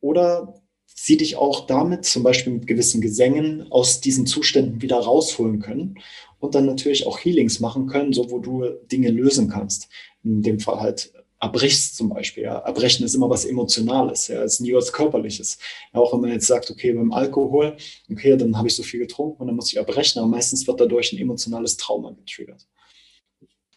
oder 0.00 0.54
sie 0.86 1.18
dich 1.18 1.36
auch 1.36 1.66
damit, 1.66 2.06
zum 2.06 2.22
Beispiel 2.22 2.54
mit 2.54 2.66
gewissen 2.66 3.02
Gesängen, 3.02 3.70
aus 3.70 4.00
diesen 4.00 4.24
Zuständen 4.24 4.80
wieder 4.80 4.96
rausholen 4.96 5.60
können 5.60 5.98
und 6.38 6.54
dann 6.54 6.64
natürlich 6.64 7.06
auch 7.06 7.18
Healings 7.18 7.60
machen 7.60 7.86
können, 7.86 8.14
so 8.14 8.30
wo 8.30 8.38
du 8.38 8.64
Dinge 8.90 9.10
lösen 9.10 9.50
kannst. 9.50 9.88
In 10.24 10.40
dem 10.40 10.60
Fall 10.60 10.80
halt 10.80 11.12
erbrichst 11.38 11.96
zum 11.96 12.08
Beispiel. 12.08 12.44
Ja. 12.44 12.58
Erbrechen 12.60 13.04
ist 13.04 13.14
immer 13.14 13.28
was 13.28 13.44
Emotionales, 13.44 14.28
ja, 14.28 14.42
ist 14.42 14.60
nie 14.60 14.72
was 14.72 14.92
Körperliches. 14.94 15.58
Ja, 15.92 16.00
auch 16.00 16.14
wenn 16.14 16.20
man 16.20 16.30
jetzt 16.32 16.46
sagt, 16.46 16.70
okay, 16.70 16.92
beim 16.94 17.12
Alkohol, 17.12 17.76
okay, 18.10 18.34
dann 18.38 18.56
habe 18.56 18.68
ich 18.68 18.76
so 18.76 18.82
viel 18.82 19.00
getrunken 19.00 19.42
und 19.42 19.46
dann 19.46 19.56
muss 19.56 19.68
ich 19.68 19.76
erbrechen, 19.76 20.20
aber 20.20 20.28
meistens 20.28 20.66
wird 20.66 20.80
dadurch 20.80 21.12
ein 21.12 21.18
emotionales 21.18 21.76
Trauma 21.76 22.12
getriggert. 22.12 22.66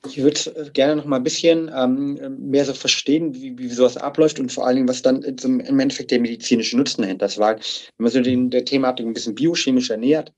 Ich 0.06 0.18
würde 0.18 0.40
äh, 0.56 0.70
gerne 0.72 0.96
noch 0.96 1.06
mal 1.06 1.18
ein 1.18 1.24
bisschen 1.24 1.72
ähm, 1.74 2.20
mehr 2.40 2.66
so 2.66 2.74
verstehen, 2.74 3.34
wie, 3.34 3.58
wie 3.58 3.70
sowas 3.70 3.98
abläuft 3.98 4.40
und 4.40 4.52
vor 4.52 4.68
allen 4.68 4.76
Dingen, 4.76 4.88
was 4.88 5.02
dann 5.02 5.22
im 5.24 5.80
Endeffekt 5.80 6.12
der 6.12 6.20
medizinische 6.20 6.76
Nutzen 6.78 7.04
dahinter 7.04 7.28
ist. 7.28 7.40
Weil, 7.40 7.56
wenn 7.56 8.04
man 8.04 8.12
sich 8.12 8.24
den, 8.24 8.50
der 8.50 8.66
Thematik 8.66 9.06
ein 9.06 9.14
bisschen 9.14 9.36
biochemisch 9.36 9.90
ernährt, 9.90 10.34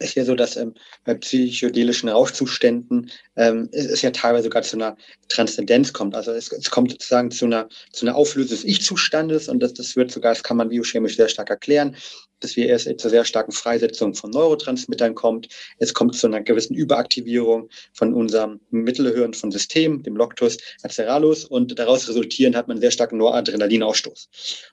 ist 0.00 0.14
ja 0.14 0.24
so, 0.24 0.34
dass 0.34 0.56
ähm, 0.56 0.74
bei 1.04 1.14
psychedelischen 1.14 2.08
Rauschzuständen 2.08 3.10
ähm, 3.36 3.68
es, 3.72 3.86
es 3.86 4.02
ja 4.02 4.10
teilweise 4.10 4.44
sogar 4.44 4.62
zu 4.62 4.76
einer 4.76 4.96
Transzendenz 5.28 5.92
kommt. 5.92 6.14
Also 6.14 6.32
es, 6.32 6.50
es 6.50 6.70
kommt 6.70 6.90
sozusagen 6.90 7.30
zu 7.30 7.44
einer, 7.44 7.68
zu 7.92 8.06
einer 8.06 8.16
Auflösung 8.16 8.50
des 8.50 8.64
Ich-Zustandes 8.64 9.48
und 9.48 9.60
das, 9.60 9.74
das 9.74 9.96
wird 9.96 10.10
sogar, 10.10 10.32
das 10.32 10.42
kann 10.42 10.56
man 10.56 10.70
biochemisch 10.70 11.16
sehr 11.16 11.28
stark 11.28 11.50
erklären, 11.50 11.96
dass 12.40 12.56
wir 12.56 12.66
erst 12.66 12.90
zu 12.98 13.08
sehr 13.08 13.24
starken 13.24 13.52
Freisetzung 13.52 14.14
von 14.14 14.30
Neurotransmittern 14.30 15.14
kommt. 15.14 15.48
Es 15.78 15.94
kommt 15.94 16.16
zu 16.16 16.26
einer 16.26 16.40
gewissen 16.40 16.74
Überaktivierung 16.74 17.68
von 17.92 18.14
unserem 18.14 18.60
Mittelhirn 18.70 19.34
von 19.34 19.50
System, 19.50 20.02
dem 20.02 20.16
Loctus 20.16 20.58
aceralus 20.82 21.44
und 21.44 21.78
daraus 21.78 22.08
resultierend 22.08 22.56
hat 22.56 22.68
man 22.68 22.80
sehr 22.80 22.90
starken 22.90 23.18
Noradrenalinausstoß. 23.18 24.28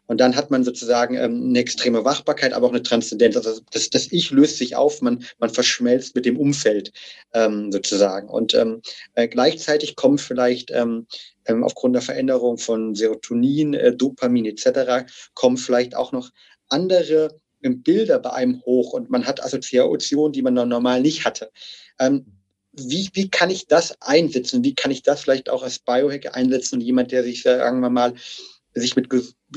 Und 0.07 0.19
dann 0.19 0.35
hat 0.35 0.51
man 0.51 0.63
sozusagen 0.63 1.15
ähm, 1.15 1.49
eine 1.49 1.59
extreme 1.59 2.03
Wachbarkeit, 2.05 2.53
aber 2.53 2.67
auch 2.67 2.71
eine 2.71 2.83
Transzendenz. 2.83 3.35
Also 3.37 3.61
das, 3.71 3.89
das 3.89 4.11
Ich 4.11 4.31
löst 4.31 4.57
sich 4.57 4.75
auf, 4.75 5.01
man, 5.01 5.23
man 5.39 5.49
verschmelzt 5.49 6.15
mit 6.15 6.25
dem 6.25 6.37
Umfeld 6.37 6.91
ähm, 7.33 7.71
sozusagen. 7.71 8.29
Und 8.29 8.53
ähm, 8.53 8.81
äh, 9.15 9.27
gleichzeitig 9.27 9.95
kommt 9.95 10.21
vielleicht 10.21 10.71
ähm, 10.71 11.07
ähm, 11.45 11.63
aufgrund 11.63 11.95
der 11.95 12.01
Veränderung 12.01 12.57
von 12.57 12.95
Serotonin, 12.95 13.73
äh, 13.73 13.95
Dopamin 13.95 14.45
etc. 14.45 15.09
kommen 15.33 15.57
vielleicht 15.57 15.95
auch 15.95 16.11
noch 16.11 16.31
andere 16.69 17.39
Bilder 17.61 18.19
bei 18.19 18.31
einem 18.31 18.61
hoch 18.65 18.93
und 18.93 19.09
man 19.09 19.25
hat 19.25 19.43
Assoziationen, 19.43 20.33
die 20.33 20.41
man 20.41 20.53
normal 20.53 21.01
nicht 21.01 21.25
hatte. 21.25 21.51
Ähm, 21.99 22.25
wie, 22.73 23.09
wie 23.13 23.29
kann 23.29 23.49
ich 23.49 23.67
das 23.67 23.99
einsetzen? 24.01 24.63
Wie 24.63 24.75
kann 24.75 24.91
ich 24.91 25.01
das 25.01 25.21
vielleicht 25.21 25.49
auch 25.49 25.63
als 25.63 25.79
Biohacker 25.79 26.35
einsetzen 26.35 26.75
und 26.75 26.81
jemand, 26.81 27.11
der 27.11 27.23
sich, 27.23 27.41
sagen 27.41 27.79
wir 27.79 27.89
mal, 27.89 28.13
sich 28.73 28.95
mit 28.95 29.09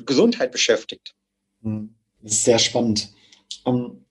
Gesundheit 0.07 0.53
beschäftigt? 0.53 1.15
Hm, 1.63 1.95
das 2.23 2.33
ist 2.33 2.45
sehr 2.45 2.59
spannend. 2.59 3.13
Um, 3.65 3.77
ähm, 3.77 4.05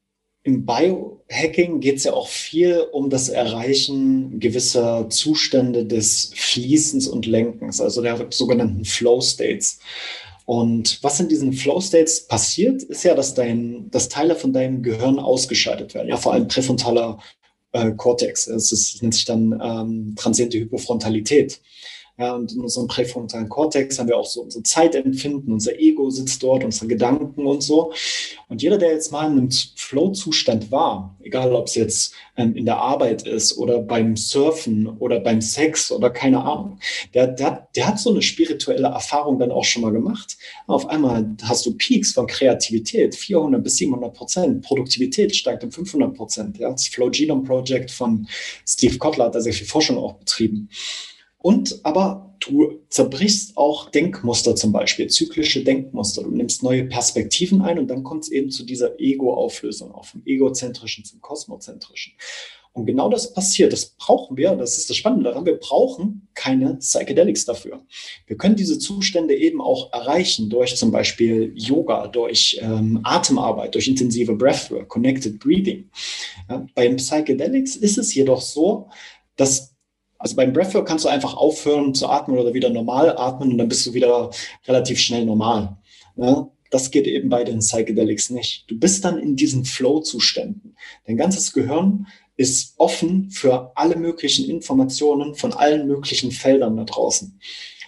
Im 0.43 0.65
Biohacking 0.65 1.79
geht 1.79 1.97
es 1.97 2.03
ja 2.03 2.13
auch 2.13 2.27
viel 2.27 2.79
um 2.91 3.09
das 3.09 3.29
Erreichen 3.29 4.39
gewisser 4.39 5.09
Zustände 5.09 5.85
des 5.85 6.31
Fließens 6.35 7.07
und 7.07 7.25
Lenkens, 7.25 7.81
also 7.81 8.01
der 8.01 8.27
sogenannten 8.29 8.85
Flow 8.85 9.21
States. 9.21 9.79
Und 10.49 11.03
was 11.03 11.19
in 11.19 11.29
diesen 11.29 11.53
Flow 11.53 11.79
States 11.79 12.25
passiert, 12.25 12.81
ist 12.81 13.03
ja, 13.03 13.13
dass 13.13 13.35
dein, 13.35 13.91
dass 13.91 14.09
Teile 14.09 14.35
von 14.35 14.51
deinem 14.51 14.81
Gehirn 14.81 15.19
ausgeschaltet 15.19 15.93
werden. 15.93 16.09
Ja, 16.09 16.17
vor 16.17 16.33
allem 16.33 16.47
präfrontaler 16.47 17.19
äh, 17.71 17.91
Cortex. 17.91 18.47
Es 18.47 18.71
ist, 18.71 18.99
nennt 19.03 19.13
sich 19.13 19.25
dann 19.25 19.61
ähm, 19.63 20.15
transiente 20.17 20.57
Hypofrontalität. 20.57 21.61
Ja, 22.19 22.33
und 22.35 22.51
in 22.51 22.59
unserem 22.59 22.87
präfrontalen 22.87 23.47
Kortex 23.47 23.97
haben 23.97 24.09
wir 24.09 24.17
auch 24.17 24.25
so 24.25 24.41
unser 24.41 24.61
Zeitempfinden, 24.61 25.53
unser 25.53 25.79
Ego 25.79 26.09
sitzt 26.09 26.43
dort, 26.43 26.65
unsere 26.65 26.87
Gedanken 26.87 27.45
und 27.45 27.63
so. 27.63 27.93
Und 28.49 28.61
jeder, 28.61 28.77
der 28.77 28.91
jetzt 28.91 29.13
mal 29.13 29.27
in 29.27 29.37
einem 29.37 29.49
Flow-Zustand 29.51 30.69
war, 30.69 31.15
egal 31.23 31.53
ob 31.53 31.67
es 31.67 31.75
jetzt 31.75 32.13
ähm, 32.35 32.57
in 32.57 32.65
der 32.65 32.75
Arbeit 32.75 33.25
ist 33.25 33.57
oder 33.57 33.79
beim 33.79 34.17
Surfen 34.17 34.85
oder 34.99 35.21
beim 35.21 35.39
Sex 35.39 35.93
oder 35.93 36.09
keine 36.09 36.43
Ahnung, 36.43 36.79
der, 37.13 37.27
der, 37.27 37.69
der 37.73 37.87
hat 37.87 37.99
so 37.99 38.09
eine 38.09 38.21
spirituelle 38.21 38.89
Erfahrung 38.89 39.39
dann 39.39 39.53
auch 39.53 39.63
schon 39.63 39.83
mal 39.83 39.93
gemacht. 39.93 40.37
Auf 40.67 40.87
einmal 40.89 41.37
hast 41.43 41.65
du 41.65 41.77
Peaks 41.77 42.11
von 42.11 42.27
Kreativität, 42.27 43.15
400 43.15 43.63
bis 43.63 43.77
700 43.77 44.13
Prozent, 44.13 44.65
Produktivität 44.65 45.33
steigt 45.33 45.63
um 45.63 45.71
500 45.71 46.13
Prozent. 46.13 46.57
Ja, 46.57 46.69
das 46.69 46.87
Flow 46.87 47.09
Genome 47.09 47.43
Project 47.43 47.91
von 47.91 48.27
Steve 48.67 48.97
Kotler 48.97 49.25
hat 49.25 49.35
da 49.35 49.39
sehr 49.39 49.53
viel 49.53 49.67
Forschung 49.67 49.97
auch 49.97 50.15
betrieben. 50.15 50.69
Und 51.41 51.79
aber 51.83 52.35
du 52.39 52.81
zerbrichst 52.89 53.57
auch 53.57 53.89
Denkmuster 53.89 54.55
zum 54.55 54.71
Beispiel, 54.71 55.07
zyklische 55.07 55.63
Denkmuster. 55.63 56.23
Du 56.23 56.31
nimmst 56.31 56.63
neue 56.63 56.85
Perspektiven 56.85 57.61
ein 57.61 57.79
und 57.79 57.87
dann 57.87 58.03
kommt 58.03 58.23
es 58.23 58.31
eben 58.31 58.49
zu 58.49 58.65
dieser 58.65 58.99
Ego-Auflösung, 58.99 59.91
auf 59.91 60.09
vom 60.09 60.21
egozentrischen 60.25 61.05
zum 61.05 61.21
kosmozentrischen. 61.21 62.13
Und 62.71 62.85
genau 62.85 63.09
das 63.09 63.33
passiert, 63.33 63.73
das 63.73 63.95
brauchen 63.97 64.37
wir, 64.37 64.55
das 64.55 64.77
ist 64.77 64.89
das 64.89 64.97
Spannende 64.97 65.25
daran, 65.25 65.45
wir 65.45 65.57
brauchen 65.57 66.27
keine 66.35 66.75
Psychedelics 66.75 67.45
dafür. 67.45 67.83
Wir 68.27 68.37
können 68.37 68.55
diese 68.55 68.77
Zustände 68.77 69.35
eben 69.35 69.59
auch 69.59 69.91
erreichen 69.91 70.49
durch 70.49 70.75
zum 70.75 70.91
Beispiel 70.91 71.51
Yoga, 71.55 72.07
durch 72.07 72.59
ähm, 72.61 72.99
Atemarbeit, 73.03 73.73
durch 73.73 73.87
intensive 73.87 74.35
Breathwork, 74.35 74.87
Connected 74.87 75.39
Breathing. 75.39 75.89
Ja, 76.47 76.65
bei 76.75 76.93
Psychedelics 76.93 77.75
ist 77.75 77.97
es 77.97 78.13
jedoch 78.13 78.41
so, 78.41 78.89
dass 79.35 79.75
also 80.19 80.35
beim 80.35 80.53
Breathwork 80.53 80.87
kannst 80.87 81.05
du 81.05 81.09
einfach 81.09 81.35
aufhören 81.35 81.95
zu 81.95 82.07
atmen 82.07 82.37
oder 82.37 82.53
wieder 82.53 82.69
normal 82.69 83.17
atmen 83.17 83.53
und 83.53 83.57
dann 83.57 83.69
bist 83.69 83.85
du 83.85 83.93
wieder 83.93 84.29
relativ 84.67 84.99
schnell 84.99 85.25
normal. 85.25 85.77
Ja, 86.17 86.49
das 86.69 86.91
geht 86.91 87.07
eben 87.07 87.29
bei 87.29 87.43
den 87.43 87.59
Psychedelics 87.59 88.29
nicht. 88.29 88.69
Du 88.69 88.77
bist 88.77 89.03
dann 89.05 89.17
in 89.17 89.35
diesen 89.35 89.65
Flow-Zuständen. 89.65 90.75
Dein 91.07 91.17
ganzes 91.17 91.53
Gehirn 91.53 92.07
ist 92.35 92.75
offen 92.77 93.31
für 93.31 93.71
alle 93.75 93.95
möglichen 93.95 94.49
Informationen 94.49 95.35
von 95.35 95.53
allen 95.53 95.87
möglichen 95.87 96.31
Feldern 96.31 96.77
da 96.77 96.83
draußen. 96.83 97.39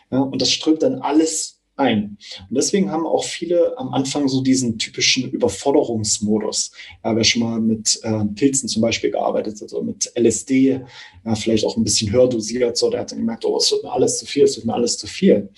Ja, 0.09 0.19
und 0.19 0.41
das 0.41 0.51
strömt 0.51 0.83
dann 0.83 0.99
alles 0.99 1.60
ein. 1.81 2.17
Und 2.49 2.55
deswegen 2.55 2.91
haben 2.91 3.05
auch 3.05 3.23
viele 3.23 3.77
am 3.77 3.93
Anfang 3.93 4.27
so 4.27 4.41
diesen 4.41 4.77
typischen 4.77 5.29
Überforderungsmodus. 5.29 6.71
Ja, 7.03 7.15
wer 7.15 7.23
schon 7.23 7.41
mal 7.41 7.59
mit 7.59 7.99
äh, 8.03 8.25
Pilzen 8.35 8.69
zum 8.69 8.81
Beispiel 8.81 9.11
gearbeitet 9.11 9.55
hat, 9.55 9.63
also 9.63 9.81
mit 9.81 10.11
LSD, 10.15 10.81
ja, 11.25 11.35
vielleicht 11.35 11.65
auch 11.65 11.75
ein 11.75 11.83
bisschen 11.83 12.11
höher 12.11 12.29
dosiert, 12.29 12.77
so, 12.77 12.89
der 12.89 13.01
hat 13.01 13.11
dann 13.11 13.19
gemerkt, 13.19 13.45
oh, 13.45 13.57
es 13.57 13.71
wird 13.71 13.83
mir 13.83 13.91
alles 13.91 14.19
zu 14.19 14.25
viel, 14.25 14.43
es 14.43 14.55
wird 14.55 14.65
mir 14.65 14.73
alles 14.73 14.97
zu 14.97 15.07
viel. 15.07 15.49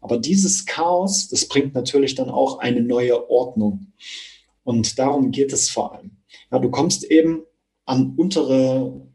Aber 0.00 0.18
dieses 0.18 0.66
Chaos, 0.66 1.28
das 1.28 1.48
bringt 1.48 1.74
natürlich 1.74 2.14
dann 2.14 2.28
auch 2.28 2.58
eine 2.58 2.82
neue 2.82 3.30
Ordnung. 3.30 3.92
Und 4.62 4.98
darum 4.98 5.30
geht 5.30 5.52
es 5.52 5.70
vor 5.70 5.94
allem. 5.94 6.10
Ja, 6.52 6.58
du 6.58 6.70
kommst 6.70 7.04
eben 7.04 7.42
an 7.86 8.14
untere 8.16 9.06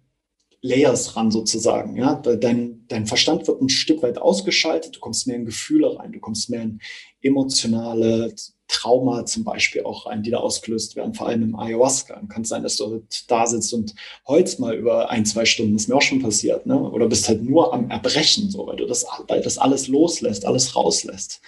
Layers 0.62 1.16
ran 1.16 1.32
sozusagen. 1.32 1.96
Ja? 1.96 2.16
Dein, 2.16 2.86
dein 2.88 3.06
Verstand 3.06 3.48
wird 3.48 3.62
ein 3.62 3.70
Stück 3.70 4.04
weit 4.04 4.18
ausgeschaltet, 4.18 4.96
du 4.96 5.00
kommst 5.00 5.28
mehr 5.28 5.38
in 5.38 5.46
Gefühle 5.46 5.98
rein, 5.98 6.12
du 6.12 6.20
kommst 6.20 6.50
mehr 6.50 6.64
in 6.64 6.80
emotionale 7.22 8.34
Trauma 8.68 9.26
zum 9.26 9.44
Beispiel 9.44 9.84
auch 9.84 10.06
rein, 10.06 10.22
die 10.22 10.30
da 10.30 10.38
ausgelöst 10.38 10.96
werden, 10.96 11.16
vor 11.16 11.28
allem 11.28 11.42
im 11.42 11.60
Ayahuasca. 11.60 12.22
Kann 12.30 12.44
sein, 12.44 12.62
dass 12.62 12.78
du 12.78 13.04
da 13.28 13.48
sitzt 13.48 13.74
und 13.74 13.96
heulst 14.28 14.60
mal 14.60 14.76
über 14.76 15.10
ein, 15.10 15.26
zwei 15.26 15.46
Stunden, 15.46 15.76
ist 15.76 15.90
mir 15.90 15.96
auch 15.96 16.02
schon 16.02 16.22
passiert, 16.22 16.68
ne? 16.68 16.80
oder 16.80 17.08
bist 17.08 17.28
halt 17.28 17.42
nur 17.42 17.74
am 17.74 17.90
Erbrechen, 17.90 18.52
so, 18.52 18.68
weil 18.68 18.78
du 18.78 18.86
das, 18.86 19.06
weil 19.28 19.42
das 19.42 19.58
alles 19.58 19.88
loslässt, 19.88 20.46
alles 20.46 20.76
rauslässt. 20.76 21.42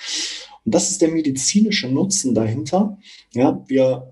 Und 0.65 0.73
das 0.73 0.91
ist 0.91 1.01
der 1.01 1.09
medizinische 1.09 1.87
Nutzen 1.87 2.33
dahinter. 2.33 2.97
Ja, 3.33 3.63
wir 3.67 4.10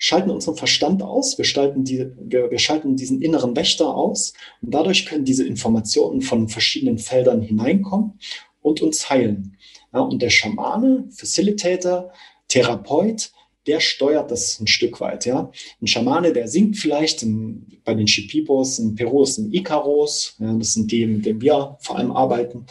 schalten 0.00 0.30
unseren 0.30 0.56
Verstand 0.56 1.02
aus, 1.02 1.36
wir, 1.36 1.44
schalten 1.44 1.84
die, 1.84 2.06
wir, 2.18 2.50
wir 2.50 2.58
schalten 2.58 2.96
diesen 2.96 3.20
inneren 3.20 3.54
Wächter 3.54 3.94
aus 3.94 4.32
und 4.62 4.72
dadurch 4.72 5.04
können 5.04 5.26
diese 5.26 5.46
Informationen 5.46 6.22
von 6.22 6.48
verschiedenen 6.48 6.98
Feldern 6.98 7.42
hineinkommen 7.42 8.18
und 8.62 8.80
uns 8.80 9.10
heilen. 9.10 9.58
Ja, 9.92 10.00
und 10.00 10.22
der 10.22 10.30
Schamane, 10.30 11.06
Facilitator, 11.10 12.12
Therapeut, 12.48 13.30
der 13.66 13.80
steuert 13.80 14.30
das 14.30 14.58
ein 14.58 14.66
Stück 14.66 15.00
weit. 15.00 15.26
Ja. 15.26 15.52
Ein 15.82 15.86
Schamane, 15.86 16.32
der 16.32 16.48
singt 16.48 16.78
vielleicht 16.78 17.22
in, 17.22 17.66
bei 17.84 17.92
den 17.92 18.08
Shipibos, 18.08 18.78
in 18.78 18.94
Peru 18.94 19.22
ist 19.22 19.36
ein 19.36 19.52
Ikaros, 19.52 20.34
ja, 20.38 20.50
das 20.54 20.72
sind 20.72 20.90
die, 20.90 21.04
mit 21.04 21.26
denen 21.26 21.42
wir 21.42 21.76
vor 21.80 21.98
allem 21.98 22.12
arbeiten. 22.12 22.64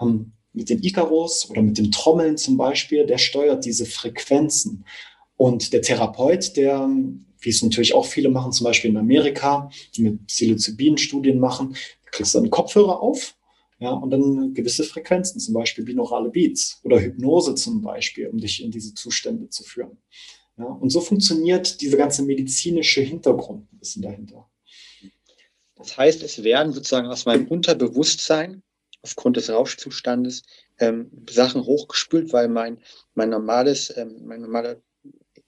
Ähm, 0.00 0.32
mit 0.52 0.68
den 0.68 0.82
Ikaros 0.82 1.48
oder 1.48 1.62
mit 1.62 1.78
den 1.78 1.92
Trommeln 1.92 2.36
zum 2.36 2.56
Beispiel, 2.56 3.06
der 3.06 3.18
steuert 3.18 3.64
diese 3.64 3.86
Frequenzen. 3.86 4.84
Und 5.36 5.72
der 5.72 5.82
Therapeut, 5.82 6.56
der, 6.56 6.88
wie 7.40 7.50
es 7.50 7.62
natürlich 7.62 7.94
auch 7.94 8.06
viele 8.06 8.30
machen, 8.30 8.52
zum 8.52 8.64
Beispiel 8.64 8.90
in 8.90 8.96
Amerika, 8.96 9.70
die 9.94 10.02
mit 10.02 10.26
Psilocybin-Studien 10.26 11.38
machen, 11.38 11.76
kriegst 12.10 12.34
du 12.34 12.38
einen 12.38 12.50
Kopfhörer 12.50 13.00
auf 13.00 13.36
ja, 13.78 13.90
und 13.90 14.10
dann 14.10 14.54
gewisse 14.54 14.84
Frequenzen, 14.84 15.38
zum 15.38 15.52
Beispiel 15.52 15.84
binaurale 15.84 16.30
Beats 16.30 16.80
oder 16.82 16.98
Hypnose 16.98 17.54
zum 17.54 17.82
Beispiel, 17.82 18.28
um 18.28 18.38
dich 18.38 18.62
in 18.62 18.70
diese 18.70 18.94
Zustände 18.94 19.50
zu 19.50 19.64
führen. 19.64 19.98
Ja, 20.56 20.64
und 20.64 20.88
so 20.88 21.02
funktioniert 21.02 21.82
dieser 21.82 21.98
ganze 21.98 22.22
medizinische 22.22 23.02
Hintergrund 23.02 23.70
ein 23.70 23.78
bisschen 23.78 24.02
dahinter. 24.02 24.48
Das 25.74 25.98
heißt, 25.98 26.22
es 26.22 26.42
werden 26.42 26.72
sozusagen 26.72 27.08
aus 27.08 27.26
meinem 27.26 27.46
Unterbewusstsein 27.48 28.62
aufgrund 29.02 29.36
des 29.36 29.50
Rauschzustandes 29.50 30.42
ähm, 30.78 31.10
Sachen 31.28 31.64
hochgespült, 31.64 32.32
weil 32.32 32.48
mein, 32.48 32.78
mein 33.14 33.28
normales, 33.28 33.94
ähm, 33.94 34.22
mein 34.24 34.40
normaler 34.40 34.80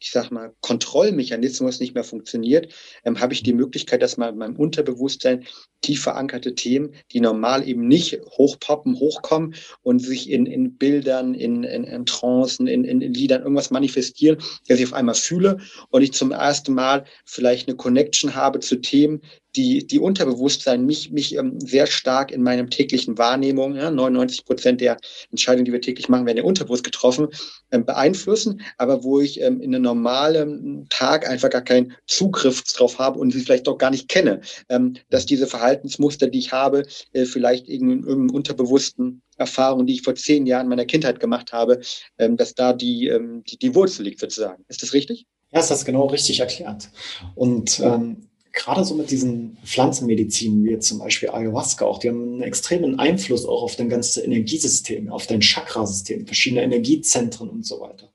ich 0.00 0.10
sag 0.10 0.30
mal, 0.30 0.54
Kontrollmechanismus 0.60 1.80
nicht 1.80 1.94
mehr 1.94 2.04
funktioniert, 2.04 2.72
ähm, 3.04 3.20
habe 3.20 3.32
ich 3.32 3.42
die 3.42 3.52
Möglichkeit, 3.52 4.02
dass 4.02 4.16
mal 4.16 4.30
in 4.30 4.38
meinem 4.38 4.56
Unterbewusstsein 4.56 5.46
tief 5.80 6.02
verankerte 6.02 6.54
Themen, 6.54 6.94
die 7.12 7.20
normal 7.20 7.66
eben 7.66 7.86
nicht 7.86 8.20
hochpoppen, 8.36 8.98
hochkommen 8.98 9.54
und 9.82 10.00
sich 10.00 10.30
in, 10.30 10.46
in 10.46 10.76
Bildern, 10.76 11.34
in, 11.34 11.64
in, 11.64 11.84
in 11.84 12.06
Trancen, 12.06 12.66
in, 12.66 12.84
in, 12.84 13.00
Liedern 13.00 13.42
irgendwas 13.42 13.70
manifestieren, 13.70 14.38
dass 14.68 14.78
ich 14.78 14.86
auf 14.86 14.92
einmal 14.92 15.14
fühle 15.14 15.58
und 15.90 16.02
ich 16.02 16.12
zum 16.12 16.32
ersten 16.32 16.74
Mal 16.74 17.04
vielleicht 17.24 17.68
eine 17.68 17.76
Connection 17.76 18.34
habe 18.34 18.60
zu 18.60 18.76
Themen, 18.76 19.20
die, 19.56 19.86
die 19.86 19.98
Unterbewusstsein 19.98 20.84
mich, 20.84 21.10
mich 21.10 21.34
ähm, 21.34 21.58
sehr 21.58 21.86
stark 21.86 22.30
in 22.30 22.42
meinem 22.42 22.70
täglichen 22.70 23.18
Wahrnehmung, 23.18 23.74
ja, 23.76 23.90
99 23.90 24.44
Prozent 24.44 24.80
der 24.80 24.98
Entscheidungen, 25.30 25.64
die 25.64 25.72
wir 25.72 25.80
täglich 25.80 26.08
machen, 26.08 26.26
werden 26.26 26.38
ja 26.38 26.44
unterbewusst 26.44 26.84
getroffen, 26.84 27.28
ähm, 27.72 27.84
beeinflussen, 27.84 28.60
aber 28.76 29.02
wo 29.02 29.20
ich 29.20 29.40
ähm, 29.40 29.60
in 29.60 29.74
einem 29.74 29.84
normalen 29.84 30.86
Tag 30.90 31.28
einfach 31.28 31.50
gar 31.50 31.62
keinen 31.62 31.94
Zugriff 32.06 32.62
drauf 32.62 32.98
habe 32.98 33.18
und 33.18 33.32
sie 33.32 33.40
vielleicht 33.40 33.66
doch 33.66 33.78
gar 33.78 33.90
nicht 33.90 34.08
kenne, 34.08 34.40
ähm, 34.68 34.94
dass 35.10 35.26
diese 35.26 35.46
Verhaltensmuster, 35.68 36.28
die 36.28 36.38
ich 36.38 36.52
habe, 36.52 36.86
äh, 37.12 37.24
vielleicht 37.24 37.68
in 37.68 37.90
irgendeinem 37.90 38.30
unterbewussten 38.30 39.22
Erfahrung, 39.36 39.86
die 39.86 39.94
ich 39.94 40.02
vor 40.02 40.14
zehn 40.14 40.46
Jahren 40.46 40.68
meiner 40.68 40.86
Kindheit 40.86 41.20
gemacht 41.20 41.52
habe, 41.52 41.80
ähm, 42.18 42.36
dass 42.36 42.54
da 42.54 42.72
die, 42.72 43.08
ähm, 43.08 43.44
die, 43.44 43.58
die 43.58 43.74
Wurzel 43.74 44.04
liegt 44.04 44.20
sozusagen. 44.20 44.64
Ist 44.68 44.82
das 44.82 44.94
richtig? 44.94 45.26
Ja, 45.52 45.60
ist 45.60 45.70
das 45.70 45.84
genau 45.84 46.06
richtig 46.06 46.40
erklärt. 46.40 46.90
Und 47.34 47.80
ähm, 47.80 48.27
gerade 48.58 48.84
so 48.84 48.94
mit 48.96 49.10
diesen 49.10 49.56
Pflanzenmedizinen, 49.64 50.64
wie 50.64 50.70
jetzt 50.70 50.88
zum 50.88 50.98
Beispiel 50.98 51.30
Ayahuasca 51.30 51.84
auch, 51.84 51.98
die 51.98 52.08
haben 52.08 52.22
einen 52.22 52.42
extremen 52.42 52.98
Einfluss 52.98 53.46
auch 53.46 53.62
auf 53.62 53.76
dein 53.76 53.88
ganzes 53.88 54.22
Energiesystem, 54.22 55.10
auf 55.10 55.28
dein 55.28 55.40
Chakrasystem, 55.40 56.26
verschiedene 56.26 56.62
Energiezentren 56.62 57.48
und 57.48 57.64
so 57.64 57.80
weiter. 57.80 58.12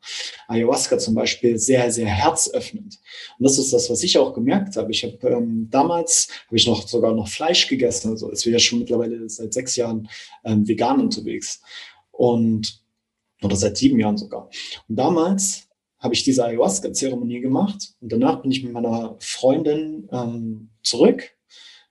Ayahuasca 0.49 0.97
zum 0.99 1.15
Beispiel 1.15 1.57
sehr, 1.57 1.89
sehr 1.91 2.07
herzöffnend. 2.07 2.99
Und 3.39 3.43
das 3.43 3.57
ist 3.57 3.71
das, 3.71 3.89
was 3.89 4.03
ich 4.03 4.17
auch 4.17 4.33
gemerkt 4.33 4.75
habe. 4.75 4.91
Ich 4.91 5.03
habe 5.03 5.17
ähm, 5.29 5.69
damals, 5.71 6.27
habe 6.47 6.57
ich 6.57 6.67
noch 6.67 6.85
sogar 6.87 7.15
noch 7.15 7.29
Fleisch 7.29 7.67
gegessen, 7.67 8.09
also 8.09 8.29
ist 8.29 8.45
wieder 8.45 8.59
schon 8.59 8.79
mittlerweile 8.79 9.29
seit 9.29 9.53
sechs 9.53 9.77
Jahren 9.77 10.09
ähm, 10.43 10.67
vegan 10.67 10.99
unterwegs. 10.99 11.61
Und 12.11 12.81
oder 13.41 13.55
seit 13.55 13.77
sieben 13.77 13.99
Jahren 13.99 14.17
sogar. 14.17 14.49
Und 14.87 14.95
damals 14.95 15.67
habe 16.03 16.13
ich 16.13 16.23
diese 16.23 16.45
Ayahuasca-Zeremonie 16.45 17.39
gemacht 17.39 17.93
und 18.01 18.11
danach 18.11 18.41
bin 18.41 18.51
ich 18.51 18.61
mit 18.61 18.73
meiner 18.73 19.15
Freundin 19.19 20.07
ähm, 20.11 20.69
zurück 20.83 21.31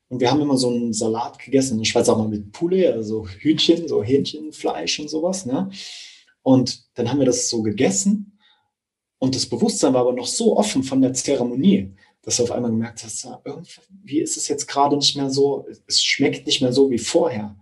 und 0.09 0.21
wir 0.21 0.31
haben 0.31 0.43
immer 0.43 0.59
so 0.59 0.69
einen 0.69 0.93
Salat 0.93 1.39
gegessen. 1.39 1.73
In 1.73 1.79
der 1.79 1.87
Schweiz 1.87 2.09
auch 2.11 2.19
mal 2.19 2.29
mit 2.29 2.53
Poulet, 2.53 2.93
also 2.93 3.27
Hühnchen, 3.27 3.89
so 3.89 4.03
Hähnchenfleisch 4.03 5.01
und 5.01 5.09
sowas. 5.09 5.47
Ne? 5.47 5.71
Und 6.43 6.85
dann 6.95 7.11
haben 7.11 7.19
wir 7.19 7.27
das 7.27 7.49
so 7.49 7.63
gegessen 7.63 8.39
und 9.23 9.37
das 9.37 9.47
Bewusstsein 9.47 9.95
war 9.95 10.01
aber 10.01 10.13
noch 10.13 10.27
so 10.27 10.57
offen 10.57 10.83
von 10.83 11.01
der 11.01 11.15
Zeremonie, 11.15 11.95
dass 12.23 12.37
du 12.37 12.43
auf 12.43 12.51
einmal 12.51 12.73
gemerkt 12.73 13.05
hast, 13.05 13.27
irgendwie 13.45 14.21
ist 14.21 14.37
es 14.37 14.49
jetzt 14.49 14.67
gerade 14.67 14.97
nicht 14.97 15.17
mehr 15.17 15.31
so, 15.31 15.65
es 15.87 16.03
schmeckt 16.03 16.45
nicht 16.45 16.61
mehr 16.61 16.73
so 16.73 16.91
wie 16.91 16.99
vorher. 16.99 17.57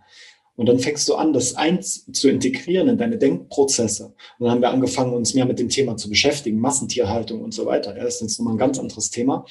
Und 0.56 0.68
dann 0.68 0.78
fängst 0.78 1.08
du 1.08 1.14
an, 1.14 1.32
das 1.32 1.54
eins 1.54 2.04
zu 2.12 2.28
integrieren 2.28 2.88
in 2.88 2.98
deine 2.98 3.16
Denkprozesse. 3.16 4.06
Und 4.06 4.14
dann 4.40 4.50
haben 4.50 4.60
wir 4.60 4.70
angefangen, 4.70 5.14
uns 5.14 5.34
mehr 5.34 5.46
mit 5.46 5.58
dem 5.58 5.68
Thema 5.68 5.96
zu 5.96 6.10
beschäftigen, 6.10 6.58
Massentierhaltung 6.58 7.42
und 7.42 7.54
so 7.54 7.66
weiter. 7.66 7.96
Ja, 7.96 8.04
das 8.04 8.16
ist 8.16 8.22
jetzt 8.22 8.38
nochmal 8.38 8.54
ein 8.54 8.58
ganz 8.58 8.78
anderes 8.78 9.10
Thema. 9.10 9.46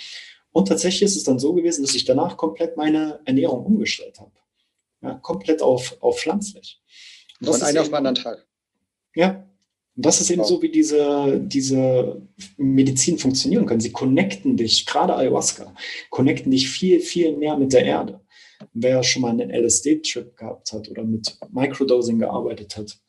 Und 0.52 0.68
tatsächlich 0.68 1.04
ist 1.04 1.16
es 1.16 1.24
dann 1.24 1.40
so 1.40 1.54
gewesen, 1.54 1.84
dass 1.84 1.96
ich 1.96 2.06
danach 2.06 2.38
komplett 2.38 2.78
meine 2.78 3.20
Ernährung 3.26 3.66
umgestellt 3.66 4.20
habe. 4.20 4.32
Ja, 5.02 5.14
komplett 5.16 5.62
auf, 5.62 5.98
auf 6.02 6.20
pflanzlich. 6.20 6.82
Und 7.40 7.48
Von 7.48 7.62
einem 7.62 7.78
auf 7.78 7.88
den 7.88 7.96
anderen 7.96 8.16
Tag. 8.16 8.46
Ja. 9.16 9.46
Und 9.96 10.06
das 10.06 10.22
ist 10.22 10.30
eben 10.30 10.42
wow. 10.42 10.48
so, 10.48 10.62
wie 10.62 10.70
diese, 10.70 11.42
diese 11.44 12.22
Medizin 12.58 13.18
funktionieren 13.18 13.66
kann. 13.66 13.80
Sie 13.80 13.92
connecten 13.92 14.58
dich, 14.58 14.86
gerade 14.86 15.16
Ayahuasca, 15.16 15.74
connecten 16.10 16.52
dich 16.52 16.70
viel, 16.70 17.00
viel 17.00 17.36
mehr 17.36 17.58
mit 17.58 17.74
der 17.74 17.86
Erde. 17.86 18.22
Wer 18.74 19.04
schon 19.04 19.22
mal 19.22 19.30
einen 19.30 19.52
LSD-Trip 19.52 20.36
gehabt 20.36 20.74
hat 20.74 20.90
oder 20.90 21.04
mit 21.04 21.38
Microdosing 21.52 22.20
gearbeitet 22.20 22.76
hat, 22.78 23.00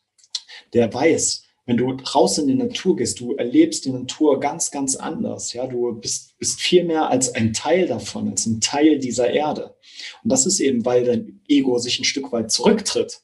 der 0.72 0.92
weiß, 0.92 1.44
wenn 1.66 1.76
du 1.76 1.90
raus 1.92 2.38
in 2.38 2.48
die 2.48 2.54
Natur 2.54 2.96
gehst, 2.96 3.20
du 3.20 3.34
erlebst 3.34 3.84
die 3.84 3.92
Natur 3.92 4.40
ganz, 4.40 4.72
ganz 4.72 4.96
anders. 4.96 5.52
Ja, 5.52 5.68
du 5.68 5.92
bist, 5.92 6.36
bist 6.38 6.60
viel 6.60 6.84
mehr 6.84 7.08
als 7.08 7.34
ein 7.34 7.52
Teil 7.52 7.86
davon, 7.86 8.28
als 8.28 8.46
ein 8.46 8.60
Teil 8.60 8.98
dieser 8.98 9.30
Erde. 9.30 9.76
Und 10.24 10.32
das 10.32 10.46
ist 10.46 10.58
eben, 10.58 10.84
weil 10.84 11.04
dein 11.04 11.40
Ego 11.46 11.78
sich 11.78 12.00
ein 12.00 12.04
Stück 12.04 12.32
weit 12.32 12.50
zurücktritt. 12.50 13.22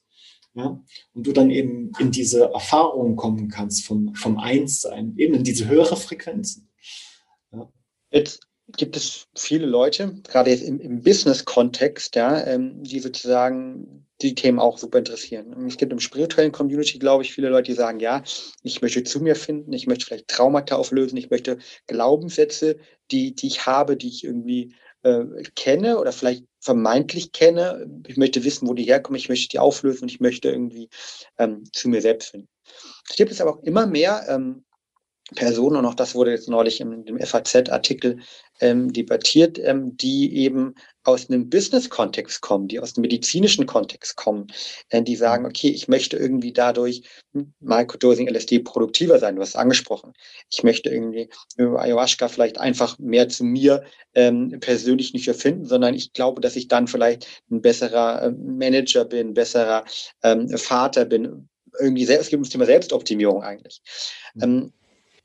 Ja, 0.54 0.82
und 1.12 1.26
du 1.26 1.32
dann 1.32 1.50
eben 1.50 1.90
in 1.98 2.12
diese 2.12 2.44
Erfahrungen 2.44 3.16
kommen 3.16 3.48
kannst 3.48 3.84
vom, 3.84 4.14
vom 4.14 4.38
Einssein, 4.38 5.14
eben 5.18 5.34
in 5.34 5.44
diese 5.44 5.66
höhere 5.68 5.96
Frequenzen. 5.96 6.70
Ja. 7.52 7.70
Jetzt 8.10 8.46
gibt 8.68 8.96
es 8.96 9.28
viele 9.36 9.66
Leute, 9.66 10.14
gerade 10.24 10.50
jetzt 10.50 10.62
im, 10.62 10.80
im 10.80 11.02
Business-Kontext, 11.02 12.16
ja, 12.16 12.44
ähm, 12.46 12.82
die 12.82 13.00
sozusagen 13.00 14.06
die 14.22 14.34
Themen 14.34 14.58
auch 14.58 14.78
super 14.78 14.98
interessieren. 14.98 15.66
Es 15.66 15.76
gibt 15.76 15.92
im 15.92 16.00
spirituellen 16.00 16.52
Community, 16.52 16.98
glaube 16.98 17.22
ich, 17.22 17.32
viele 17.32 17.50
Leute, 17.50 17.70
die 17.70 17.76
sagen, 17.76 18.00
ja, 18.00 18.22
ich 18.62 18.80
möchte 18.80 19.04
zu 19.04 19.20
mir 19.20 19.36
finden, 19.36 19.72
ich 19.72 19.86
möchte 19.86 20.06
vielleicht 20.06 20.28
Traumata 20.28 20.76
auflösen, 20.76 21.18
ich 21.18 21.30
möchte 21.30 21.58
Glaubenssätze, 21.86 22.78
die, 23.10 23.34
die 23.34 23.46
ich 23.46 23.66
habe, 23.66 23.96
die 23.96 24.08
ich 24.08 24.24
irgendwie 24.24 24.74
äh, 25.02 25.24
kenne 25.54 25.98
oder 25.98 26.12
vielleicht 26.12 26.44
vermeintlich 26.60 27.32
kenne. 27.32 27.86
Ich 28.06 28.16
möchte 28.16 28.42
wissen, 28.42 28.66
wo 28.66 28.74
die 28.74 28.84
herkommen, 28.84 29.18
ich 29.18 29.28
möchte 29.28 29.48
die 29.48 29.58
auflösen 29.58 30.04
und 30.04 30.10
ich 30.10 30.20
möchte 30.20 30.48
irgendwie 30.48 30.88
ähm, 31.38 31.64
zu 31.72 31.88
mir 31.88 32.00
selbst 32.00 32.30
finden. 32.30 32.48
Es 33.08 33.16
gibt 33.16 33.30
es 33.30 33.40
aber 33.40 33.52
auch 33.52 33.62
immer 33.62 33.86
mehr 33.86 34.24
ähm, 34.28 34.64
Personen, 35.34 35.76
und 35.76 35.86
auch 35.86 35.94
das 35.94 36.14
wurde 36.14 36.30
jetzt 36.30 36.48
neulich 36.48 36.80
in 36.80 37.04
dem 37.04 37.18
FAZ-Artikel 37.18 38.20
ähm, 38.60 38.92
debattiert, 38.92 39.58
ähm, 39.58 39.96
die 39.96 40.36
eben 40.36 40.76
aus 41.02 41.28
einem 41.28 41.50
Business-Kontext 41.50 42.40
kommen, 42.40 42.68
die 42.68 42.78
aus 42.78 42.92
dem 42.92 43.02
medizinischen 43.02 43.66
Kontext 43.66 44.16
kommen, 44.16 44.46
äh, 44.90 45.02
die 45.02 45.16
sagen, 45.16 45.42
mhm. 45.42 45.48
okay, 45.48 45.68
ich 45.68 45.88
möchte 45.88 46.16
irgendwie 46.16 46.52
dadurch 46.52 47.02
Microdosing 47.58 48.28
LSD 48.28 48.60
produktiver 48.60 49.18
sein, 49.18 49.34
du 49.34 49.42
hast 49.42 49.50
es 49.50 49.56
angesprochen. 49.56 50.12
Ich 50.48 50.62
möchte 50.62 50.90
irgendwie 50.90 51.28
über 51.56 51.82
Ayahuasca 51.82 52.28
vielleicht 52.28 52.60
einfach 52.60 52.96
mehr 53.00 53.28
zu 53.28 53.42
mir 53.42 53.82
ähm, 54.14 54.58
persönlich 54.60 55.12
nicht 55.12 55.26
erfinden, 55.26 55.64
sondern 55.64 55.94
ich 55.94 56.12
glaube, 56.12 56.40
dass 56.40 56.54
ich 56.54 56.68
dann 56.68 56.86
vielleicht 56.86 57.26
ein 57.50 57.62
besserer 57.62 58.22
äh, 58.22 58.30
Manager 58.30 59.04
bin, 59.04 59.34
besserer 59.34 59.84
ähm, 60.22 60.48
Vater 60.56 61.04
bin, 61.04 61.48
irgendwie 61.80 62.04
selbst, 62.04 62.26
es 62.26 62.30
geht 62.30 62.36
um 62.38 62.44
das 62.44 62.52
Thema 62.52 62.64
Selbstoptimierung 62.66 63.42
eigentlich. 63.42 63.82
Mhm. 64.34 64.72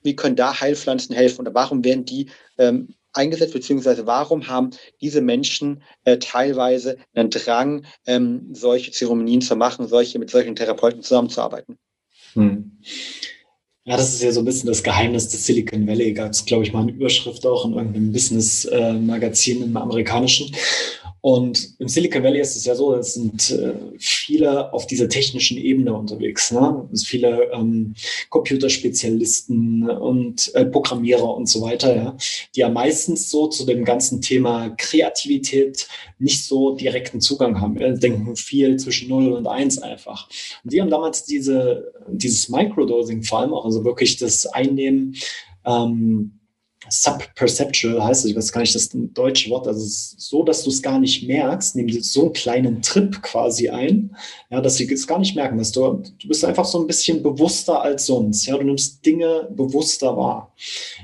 Wie 0.04 0.16
können 0.16 0.36
da 0.36 0.60
Heilpflanzen 0.60 1.16
helfen 1.16 1.42
oder 1.42 1.54
warum 1.54 1.84
werden 1.84 2.06
die 2.06 2.28
ähm, 2.58 2.96
eingesetzt, 3.14 3.54
beziehungsweise 3.54 4.08
warum 4.08 4.48
haben 4.48 4.72
diese 5.02 5.22
Menschen 5.22 5.84
äh, 6.06 6.18
teilweise 6.18 6.98
einen 7.14 7.30
Drang, 7.30 7.86
ähm, 8.06 8.50
solche 8.54 8.92
Zeremonien 8.92 9.42
zu 9.42 9.56
machen, 9.56 9.88
solche 9.88 10.20
mit 10.20 10.30
solchen 10.30 10.56
Therapeuten 10.56 11.02
zusammenzuarbeiten? 11.02 11.78
Hm. 12.34 12.80
Ja, 13.84 13.98
das 13.98 14.14
ist 14.14 14.22
ja 14.22 14.32
so 14.32 14.42
ein 14.42 14.46
bisschen 14.46 14.68
das 14.68 14.84
Geheimnis 14.84 15.30
des 15.30 15.46
Silicon 15.46 15.88
Valley. 15.88 16.14
Gab 16.14 16.32
es, 16.32 16.46
glaube 16.46 16.64
ich, 16.64 16.72
mal 16.72 16.84
eine 16.84 16.92
Überschrift 16.92 17.46
auch 17.48 17.66
in 17.66 17.74
irgendeinem 17.74 18.12
Business-Magazin 18.12 19.62
äh, 19.62 19.66
im 19.66 19.76
amerikanischen. 19.76 20.56
Und 21.22 21.76
im 21.78 21.88
Silicon 21.88 22.24
Valley 22.24 22.42
ist 22.42 22.56
es 22.56 22.66
ja 22.66 22.74
so, 22.74 22.96
es 22.96 23.14
sind 23.14 23.52
äh, 23.52 23.74
viele 24.00 24.74
auf 24.74 24.88
dieser 24.88 25.08
technischen 25.08 25.58
Ebene 25.58 25.94
unterwegs. 25.94 26.52
Ne? 26.52 26.90
Es 26.92 27.02
sind 27.02 27.08
viele 27.08 27.52
ähm, 27.54 27.94
Computerspezialisten 28.30 29.88
und 29.88 30.54
äh, 30.56 30.66
Programmierer 30.66 31.36
und 31.36 31.48
so 31.48 31.62
weiter, 31.62 31.96
ja? 31.96 32.18
die 32.56 32.62
ja 32.62 32.70
meistens 32.70 33.30
so 33.30 33.48
zu 33.48 33.68
dem 33.68 33.86
ganzen 33.86 34.20
Thema 34.22 34.70
Kreativität 34.70 35.88
nicht 36.18 36.44
so 36.44 36.76
direkten 36.76 37.22
Zugang 37.22 37.62
haben. 37.62 37.78
Wir 37.78 37.92
denken 37.92 38.36
viel 38.36 38.78
zwischen 38.78 39.08
0 39.08 39.34
und 39.34 39.46
1 39.46 39.78
einfach. 39.84 40.28
Und 40.64 40.74
die 40.74 40.82
haben 40.82 40.90
damals 40.90 41.24
diese, 41.26 41.94
dieses 42.08 42.50
Microdosing 42.50 43.22
vor 43.22 43.42
allem 43.42 43.54
auch, 43.54 43.66
also 43.66 43.86
wirklich 43.86 44.18
das 44.18 44.48
Einnehmen 44.48 45.16
ähm, 45.66 46.41
Subperceptual 46.92 48.04
heißt 48.04 48.26
ich 48.26 48.36
weiß 48.36 48.52
gar 48.52 48.62
nicht 48.62 48.76
das 48.76 48.90
deutsche 48.92 49.50
Wort, 49.50 49.68
also 49.68 49.80
es 49.80 50.14
ist 50.14 50.22
so, 50.22 50.44
dass 50.44 50.64
du 50.64 50.70
es 50.70 50.82
gar 50.82 51.00
nicht 51.00 51.26
merkst, 51.26 51.76
nehmen 51.76 51.90
sie 51.90 52.02
so 52.02 52.24
einen 52.24 52.34
kleinen 52.34 52.82
Trip 52.82 53.22
quasi 53.22 53.70
ein, 53.70 54.16
ja, 54.50 54.60
dass 54.60 54.76
sie 54.76 54.92
es 54.92 55.08
gar 55.08 55.18
nicht 55.20 55.36
merken, 55.36 55.58
dass 55.58 55.72
du, 55.72 56.04
du 56.20 56.28
bist 56.28 56.44
einfach 56.44 56.66
so 56.66 56.82
ein 56.82 56.88
bisschen 56.88 57.24
bewusster 57.24 57.82
als 57.82 58.08
sonst, 58.08 58.46
ja, 58.46 58.58
du 58.58 58.64
nimmst 58.64 59.06
Dinge 59.06 59.48
bewusster 59.56 60.18
wahr, 60.18 60.54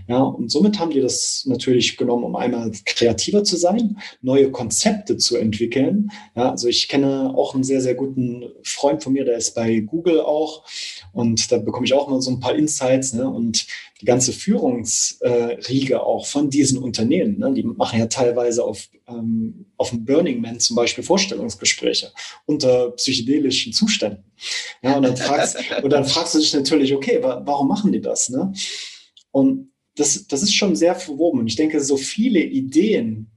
ja, 0.08 0.22
und 0.22 0.52
somit 0.52 0.78
haben 0.78 0.92
die 0.92 1.02
das 1.02 1.46
natürlich 1.48 1.96
genommen, 1.96 2.26
um 2.26 2.36
einmal 2.36 2.72
kreativer 2.86 3.46
zu 3.46 3.56
sein, 3.56 3.98
neue 4.22 4.52
Konzepte 4.52 5.16
zu 5.16 5.38
entwickeln, 5.38 6.12
ja, 6.36 6.52
also 6.52 6.68
ich 6.68 6.90
kenne 6.90 7.34
auch 7.36 7.56
einen 7.56 7.64
sehr, 7.64 7.82
sehr 7.82 7.96
guten 7.96 8.44
Freund 8.64 9.04
von 9.04 9.14
mir, 9.14 9.24
der 9.24 9.38
ist 9.38 9.56
bei 9.56 9.80
Google 9.80 10.20
auch 10.20 10.64
und 11.14 11.50
da 11.52 11.58
bekomme 11.58 11.86
ich 11.86 11.94
auch 11.94 12.10
mal 12.10 12.22
so 12.22 12.32
ein 12.32 12.42
paar 12.42 12.56
Insights, 12.56 13.14
ne, 13.14 13.30
und 13.30 13.68
die 14.02 14.06
ganze 14.06 14.32
Führungsriege 15.78 16.04
auch 16.04 16.26
von 16.26 16.50
diesen 16.50 16.80
Unternehmen, 16.80 17.40
ne, 17.40 17.54
die 17.54 17.64
machen 17.64 18.00
ja 18.00 18.08
teilweise 18.08 18.64
auf, 18.64 18.90
ähm, 19.08 19.66
auf 19.78 19.90
dem 19.92 20.06
Burning 20.06 20.42
Man 20.42 20.60
zum 20.60 20.76
Beispiel 20.76 21.04
Vorstellungsgespräche 21.04 22.12
unter 22.46 22.92
psychedelischen 22.92 23.74
Zuständen. 23.74 24.24
Ja, 24.82 24.98
und, 24.98 25.04
dann 25.04 25.18
fragst, 25.18 25.58
und 25.84 25.90
dann 25.92 26.06
fragst 26.06 26.36
du 26.36 26.40
dich 26.40 26.54
natürlich, 26.54 26.94
okay, 26.94 27.20
wa 27.22 27.42
warum 27.46 27.68
machen 27.68 27.92
die 27.92 28.02
das? 28.02 28.30
Ne? 28.30 28.54
Und 29.32 29.72
das, 29.96 30.28
das 30.28 30.44
ist 30.44 30.54
schon 30.54 30.76
sehr 30.76 30.96
verwoben. 30.96 31.40
Und 31.40 31.48
ich 31.48 31.56
denke, 31.56 31.80
so 31.82 31.98
viele 31.98 32.40
Ideen, 32.40 33.32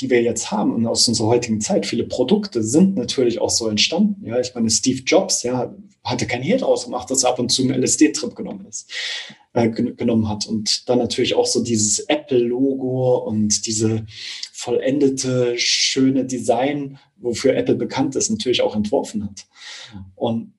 die 0.00 0.10
wir 0.10 0.22
jetzt 0.22 0.50
haben 0.50 0.74
und 0.74 0.86
aus 0.86 1.06
unserer 1.08 1.28
heutigen 1.28 1.60
Zeit, 1.60 1.86
viele 1.86 2.04
Produkte 2.04 2.62
sind 2.62 2.96
natürlich 2.96 3.40
auch 3.40 3.50
so 3.50 3.68
entstanden. 3.68 4.24
Ja, 4.26 4.40
ich 4.40 4.54
meine, 4.54 4.70
Steve 4.70 5.02
Jobs, 5.04 5.42
ja, 5.42 5.74
hatte 6.02 6.26
kein 6.26 6.42
Hehl 6.42 6.58
draus 6.58 6.84
gemacht, 6.84 7.10
dass 7.10 7.24
er 7.24 7.30
ab 7.30 7.38
und 7.38 7.50
zu 7.50 7.62
einen 7.62 7.82
LSD-Trip 7.82 8.34
genommen 8.34 8.66
ist 8.66 8.90
äh, 9.52 9.68
genommen 9.68 10.28
hat. 10.28 10.46
Und 10.46 10.88
dann 10.88 10.98
natürlich 10.98 11.34
auch 11.34 11.46
so 11.46 11.62
dieses 11.62 12.00
Apple-Logo 12.00 13.18
und 13.18 13.66
diese 13.66 14.06
vollendete, 14.52 15.58
schöne 15.58 16.24
Design, 16.24 16.98
wofür 17.16 17.56
Apple 17.56 17.74
bekannt 17.74 18.16
ist, 18.16 18.30
natürlich 18.30 18.62
auch 18.62 18.76
entworfen 18.76 19.24
hat. 19.24 19.46
Und 20.14 20.54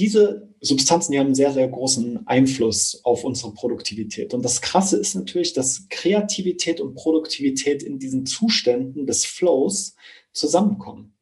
diese 0.00 0.48
Substanzen, 0.60 1.12
die 1.12 1.18
haben 1.18 1.26
einen 1.26 1.34
sehr, 1.34 1.52
sehr 1.52 1.68
großen 1.68 2.26
Einfluss 2.26 3.00
auf 3.04 3.22
unsere 3.22 3.52
Produktivität. 3.52 4.32
Und 4.32 4.42
das 4.42 4.62
Krasse 4.62 4.96
ist 4.96 5.14
natürlich, 5.14 5.52
dass 5.52 5.86
Kreativität 5.90 6.80
und 6.80 6.94
Produktivität 6.94 7.82
in 7.82 7.98
diesen 7.98 8.24
Zuständen 8.24 9.06
des 9.06 9.26
Flows 9.26 9.94
zusammenkommen. 10.32 11.14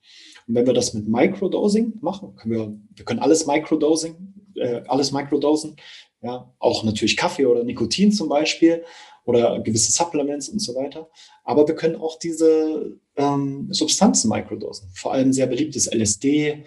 Und 0.46 0.54
wenn 0.54 0.66
wir 0.66 0.74
das 0.74 0.94
mit 0.94 1.08
Microdosing 1.08 1.94
machen, 2.00 2.36
können 2.36 2.54
wir, 2.54 2.78
wir 2.94 3.04
können 3.04 3.20
alles 3.20 3.46
Microdosing, 3.46 4.34
äh, 4.54 4.82
alles 4.86 5.10
Microdosen, 5.10 5.76
ja, 6.22 6.52
auch 6.58 6.84
natürlich 6.84 7.16
Kaffee 7.16 7.46
oder 7.46 7.64
Nikotin 7.64 8.12
zum 8.12 8.28
Beispiel 8.28 8.84
oder 9.24 9.60
gewisse 9.60 9.92
Supplements 9.92 10.48
und 10.48 10.60
so 10.60 10.74
weiter. 10.74 11.10
Aber 11.44 11.66
wir 11.66 11.74
können 11.74 11.96
auch 11.96 12.18
diese 12.18 12.96
ähm, 13.16 13.68
Substanzen 13.70 14.28
microdosen. 14.30 14.88
Vor 14.94 15.12
allem 15.12 15.32
sehr 15.32 15.46
beliebtes 15.46 15.86
LSD, 15.86 16.64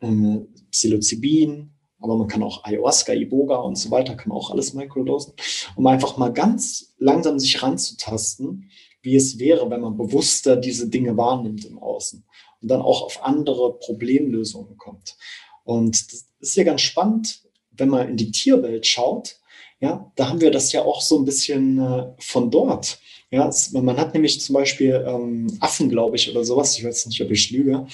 äh, 0.00 0.38
Psilocybin, 0.70 1.70
aber 2.00 2.16
man 2.16 2.28
kann 2.28 2.42
auch 2.42 2.64
Ayahuasca, 2.64 3.12
Iboga 3.12 3.56
und 3.56 3.76
so 3.76 3.90
weiter, 3.90 4.14
kann 4.14 4.32
auch 4.32 4.50
alles 4.50 4.72
microdosen, 4.74 5.34
um 5.76 5.86
einfach 5.86 6.16
mal 6.16 6.32
ganz 6.32 6.94
langsam 6.98 7.38
sich 7.38 7.62
ranzutasten, 7.62 8.70
wie 9.02 9.16
es 9.16 9.38
wäre, 9.38 9.70
wenn 9.70 9.80
man 9.80 9.96
bewusster 9.96 10.56
diese 10.56 10.88
Dinge 10.88 11.16
wahrnimmt 11.16 11.64
im 11.64 11.78
Außen 11.78 12.24
und 12.60 12.70
dann 12.70 12.82
auch 12.82 13.02
auf 13.02 13.22
andere 13.22 13.78
Problemlösungen 13.78 14.76
kommt. 14.76 15.16
Und 15.64 16.12
das 16.12 16.26
ist 16.40 16.56
ja 16.56 16.64
ganz 16.64 16.80
spannend, 16.80 17.42
wenn 17.72 17.88
man 17.88 18.08
in 18.08 18.16
die 18.16 18.30
Tierwelt 18.30 18.86
schaut. 18.86 19.36
Ja, 19.80 20.10
da 20.16 20.28
haben 20.28 20.40
wir 20.40 20.50
das 20.50 20.72
ja 20.72 20.82
auch 20.82 21.00
so 21.00 21.18
ein 21.18 21.24
bisschen 21.24 21.78
äh, 21.78 22.06
von 22.18 22.50
dort. 22.50 22.98
Ja, 23.30 23.46
es, 23.46 23.72
man 23.72 23.96
hat 23.96 24.14
nämlich 24.14 24.40
zum 24.40 24.54
Beispiel 24.54 25.04
ähm, 25.06 25.46
Affen, 25.60 25.88
glaube 25.88 26.16
ich, 26.16 26.30
oder 26.30 26.44
sowas. 26.44 26.76
Ich 26.76 26.84
weiß 26.84 27.06
nicht, 27.06 27.20
ob 27.20 27.30
ich 27.30 27.50
lüge. 27.50 27.86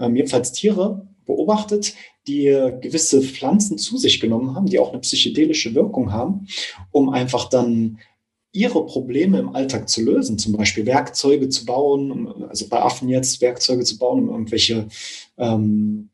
Ähm, 0.00 0.16
jedenfalls 0.16 0.52
Tiere 0.52 1.06
beobachtet, 1.28 1.94
die 2.26 2.46
gewisse 2.80 3.22
Pflanzen 3.22 3.78
zu 3.78 3.96
sich 3.96 4.18
genommen 4.18 4.56
haben, 4.56 4.66
die 4.66 4.80
auch 4.80 4.90
eine 4.90 5.00
psychedelische 5.00 5.76
Wirkung 5.76 6.10
haben, 6.12 6.48
um 6.90 7.10
einfach 7.10 7.48
dann 7.48 7.98
ihre 8.50 8.84
Probleme 8.86 9.38
im 9.38 9.54
Alltag 9.54 9.88
zu 9.88 10.02
lösen, 10.02 10.38
zum 10.38 10.54
Beispiel 10.54 10.86
Werkzeuge 10.86 11.48
zu 11.48 11.64
bauen, 11.64 12.44
also 12.48 12.66
bei 12.68 12.80
Affen 12.80 13.08
jetzt 13.08 13.40
Werkzeuge 13.40 13.84
zu 13.84 13.98
bauen, 13.98 14.24
um 14.24 14.30
irgendwelche 14.30 14.88
ähm, 15.36 16.08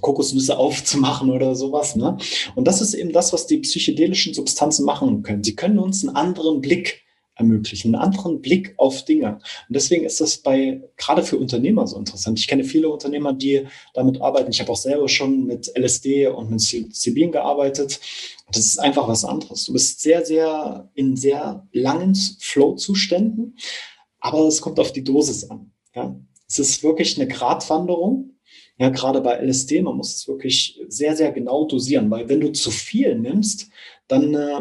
Kokosnüsse 0.00 0.58
aufzumachen 0.58 1.30
oder 1.30 1.54
sowas. 1.54 1.96
Ne? 1.96 2.18
Und 2.56 2.66
das 2.66 2.82
ist 2.82 2.94
eben 2.94 3.12
das, 3.12 3.32
was 3.32 3.46
die 3.46 3.58
psychedelischen 3.58 4.34
Substanzen 4.34 4.84
machen 4.84 5.22
können. 5.22 5.44
Sie 5.44 5.54
können 5.54 5.78
uns 5.78 6.06
einen 6.06 6.16
anderen 6.16 6.60
Blick 6.60 7.02
ermöglichen, 7.38 7.94
einen 7.94 8.02
anderen 8.02 8.40
Blick 8.40 8.74
auf 8.76 9.04
Dinge. 9.04 9.34
Und 9.34 9.42
deswegen 9.74 10.04
ist 10.04 10.20
das 10.20 10.38
bei 10.38 10.82
gerade 10.96 11.22
für 11.22 11.38
Unternehmer 11.38 11.86
so 11.86 11.96
interessant. 11.96 12.38
Ich 12.38 12.48
kenne 12.48 12.64
viele 12.64 12.90
Unternehmer, 12.90 13.32
die 13.32 13.66
damit 13.94 14.20
arbeiten. 14.20 14.50
Ich 14.50 14.60
habe 14.60 14.72
auch 14.72 14.76
selber 14.76 15.08
schon 15.08 15.46
mit 15.46 15.72
LSD 15.76 16.26
und 16.26 16.50
mit 16.50 16.60
Sibin 16.60 17.32
gearbeitet. 17.32 18.00
Das 18.52 18.66
ist 18.66 18.78
einfach 18.78 19.08
was 19.08 19.24
anderes. 19.24 19.64
Du 19.64 19.72
bist 19.72 20.00
sehr, 20.00 20.24
sehr 20.24 20.90
in 20.94 21.16
sehr 21.16 21.66
langen 21.72 22.14
Flow-Zuständen, 22.14 23.56
aber 24.20 24.46
es 24.46 24.60
kommt 24.60 24.80
auf 24.80 24.92
die 24.92 25.04
Dosis 25.04 25.48
an. 25.48 25.70
Ja? 25.94 26.18
Es 26.48 26.58
ist 26.58 26.82
wirklich 26.82 27.18
eine 27.18 27.28
Gratwanderung. 27.28 28.34
Ja, 28.78 28.90
gerade 28.90 29.20
bei 29.20 29.34
LSD, 29.34 29.82
man 29.82 29.96
muss 29.96 30.14
es 30.14 30.28
wirklich 30.28 30.80
sehr, 30.88 31.16
sehr 31.16 31.32
genau 31.32 31.66
dosieren, 31.66 32.10
weil 32.10 32.28
wenn 32.28 32.40
du 32.40 32.52
zu 32.52 32.70
viel 32.70 33.16
nimmst, 33.16 33.70
dann 34.06 34.34
äh, 34.34 34.60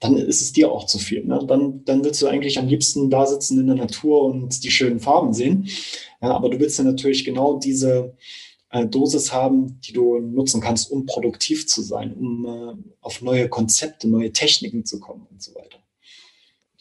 dann 0.00 0.16
ist 0.16 0.40
es 0.40 0.52
dir 0.52 0.70
auch 0.70 0.86
zu 0.86 0.98
viel. 0.98 1.24
Ne? 1.24 1.44
Dann, 1.46 1.84
dann 1.84 2.04
willst 2.04 2.22
du 2.22 2.28
eigentlich 2.28 2.58
am 2.58 2.68
liebsten 2.68 3.10
da 3.10 3.26
sitzen 3.26 3.58
in 3.58 3.66
der 3.66 3.76
Natur 3.76 4.24
und 4.24 4.62
die 4.62 4.70
schönen 4.70 5.00
Farben 5.00 5.32
sehen. 5.32 5.68
Ja, 6.22 6.30
aber 6.30 6.50
du 6.50 6.60
willst 6.60 6.78
ja 6.78 6.84
natürlich 6.84 7.24
genau 7.24 7.58
diese 7.58 8.14
äh, 8.70 8.86
Dosis 8.86 9.32
haben, 9.32 9.80
die 9.80 9.92
du 9.92 10.18
nutzen 10.18 10.60
kannst, 10.60 10.90
um 10.90 11.06
produktiv 11.06 11.66
zu 11.66 11.82
sein, 11.82 12.14
um 12.14 12.46
äh, 12.46 12.92
auf 13.00 13.22
neue 13.22 13.48
Konzepte, 13.48 14.08
neue 14.08 14.32
Techniken 14.32 14.84
zu 14.84 15.00
kommen 15.00 15.26
und 15.30 15.42
so 15.42 15.54
weiter. 15.54 15.78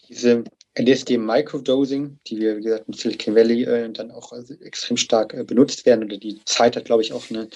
Diese 0.10 0.44
LSD 0.78 1.18
Microdosing, 1.18 2.20
die 2.28 2.38
wir, 2.38 2.58
wie 2.58 2.62
gesagt, 2.62 2.88
in 2.88 2.94
Silicon 2.94 3.36
Valley 3.36 3.64
äh, 3.64 3.92
dann 3.92 4.12
auch 4.12 4.32
also 4.32 4.54
extrem 4.56 4.96
stark 4.96 5.34
äh, 5.34 5.44
benutzt 5.44 5.86
werden, 5.86 6.06
oder 6.06 6.18
die 6.18 6.40
Zeit 6.46 6.76
hat, 6.76 6.86
glaube 6.86 7.02
ich, 7.02 7.14
auch 7.14 7.30
eine 7.30 7.50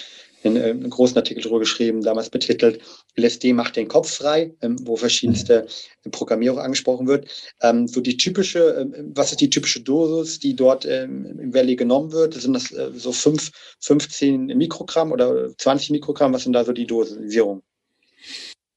einen, 0.43 0.57
äh, 0.57 0.69
einen 0.69 0.89
großen 0.89 1.17
Artikel 1.17 1.41
darüber 1.41 1.59
geschrieben, 1.59 2.01
damals 2.01 2.29
betitelt, 2.29 2.81
LSD 3.15 3.53
macht 3.53 3.75
den 3.75 3.87
Kopf 3.87 4.15
frei, 4.15 4.53
ähm, 4.61 4.77
wo 4.83 4.95
verschiedenste 4.95 5.67
mhm. 6.03 6.11
Programmierung 6.11 6.59
angesprochen 6.59 7.07
wird. 7.07 7.27
Ähm, 7.61 7.87
so 7.87 8.01
die 8.01 8.17
typische, 8.17 8.59
ähm, 8.95 9.11
was 9.15 9.31
ist 9.31 9.41
die 9.41 9.49
typische 9.49 9.81
Dosis, 9.81 10.39
die 10.39 10.55
dort 10.55 10.85
im 10.85 11.53
Valley 11.53 11.75
genommen 11.75 12.11
wird? 12.11 12.33
Sind 12.33 12.53
das 12.53 12.71
äh, 12.71 12.91
so 12.93 13.11
5, 13.11 13.51
15 13.79 14.45
Mikrogramm 14.45 15.11
oder 15.11 15.55
20 15.57 15.91
Mikrogramm? 15.91 16.33
Was 16.33 16.43
sind 16.43 16.53
da 16.53 16.63
so 16.63 16.71
die 16.71 16.87
Dosisierung? 16.87 17.61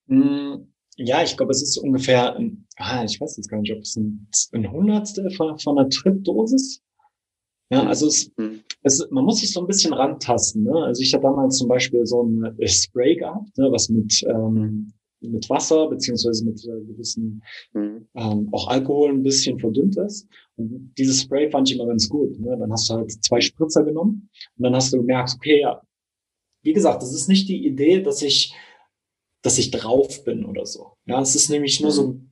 Hm, 0.09 0.73
ja, 0.97 1.23
ich 1.23 1.37
glaube, 1.37 1.53
es 1.53 1.63
ist 1.63 1.77
ungefähr, 1.79 2.39
ah, 2.77 3.05
ich 3.05 3.21
weiß 3.21 3.37
jetzt 3.37 3.49
gar 3.49 3.61
nicht, 3.61 3.73
ob 3.73 3.81
es 3.81 3.97
ein, 3.97 4.29
ein 4.53 4.71
Hundertstel 4.71 5.31
von, 5.33 5.59
von 5.59 5.79
einer 5.79 5.89
Trip-Dosis 5.89 6.83
ja, 7.71 7.87
also 7.87 8.07
es, 8.07 8.31
mhm. 8.37 8.61
es, 8.83 9.07
man 9.11 9.25
muss 9.25 9.41
sich 9.41 9.53
so 9.53 9.61
ein 9.61 9.67
bisschen 9.67 9.93
rantasten. 9.93 10.65
Ne? 10.65 10.75
Also 10.85 11.03
ich 11.03 11.15
habe 11.15 11.23
damals 11.23 11.57
zum 11.57 11.69
Beispiel 11.69 12.05
so 12.07 12.23
ein 12.23 12.59
äh, 12.59 12.69
Spray 12.69 13.17
gehabt, 13.17 13.57
ne, 13.57 13.71
was 13.71 13.89
mit, 13.89 14.23
ähm, 14.29 14.93
mit 15.21 15.49
Wasser 15.49 15.89
beziehungsweise 15.89 16.45
mit 16.45 16.63
äh, 16.65 16.85
gewissen 16.85 17.43
mhm. 17.73 18.07
ähm, 18.15 18.49
auch 18.53 18.69
Alkohol 18.69 19.11
ein 19.11 19.23
bisschen 19.23 19.59
verdünnt 19.59 19.97
ist. 19.97 20.29
Und 20.57 20.93
dieses 20.99 21.23
Spray 21.23 21.51
fand 21.51 21.71
ich 21.71 21.77
immer 21.77 21.87
ganz 21.87 22.09
gut. 22.09 22.39
Ne? 22.39 22.57
Dann 22.59 22.71
hast 22.71 22.89
du 22.91 22.95
halt 22.95 23.11
zwei 23.25 23.41
Spritzer 23.41 23.83
genommen 23.83 24.29
und 24.57 24.63
dann 24.63 24.75
hast 24.75 24.93
du 24.93 24.99
gemerkt, 24.99 25.33
okay, 25.35 25.61
ja, 25.61 25.81
wie 26.63 26.73
gesagt, 26.73 27.03
das 27.03 27.13
ist 27.13 27.29
nicht 27.29 27.49
die 27.49 27.67
Idee, 27.67 28.03
dass 28.03 28.23
ich, 28.23 28.55
dass 29.43 29.59
ich 29.59 29.71
drauf 29.71 30.25
bin 30.25 30.45
oder 30.45 30.67
so. 30.67 30.93
Ja, 31.07 31.21
es 31.21 31.35
ist 31.35 31.51
nämlich 31.51 31.81
nur 31.81 31.91
so 31.91 32.09
ein 32.09 32.31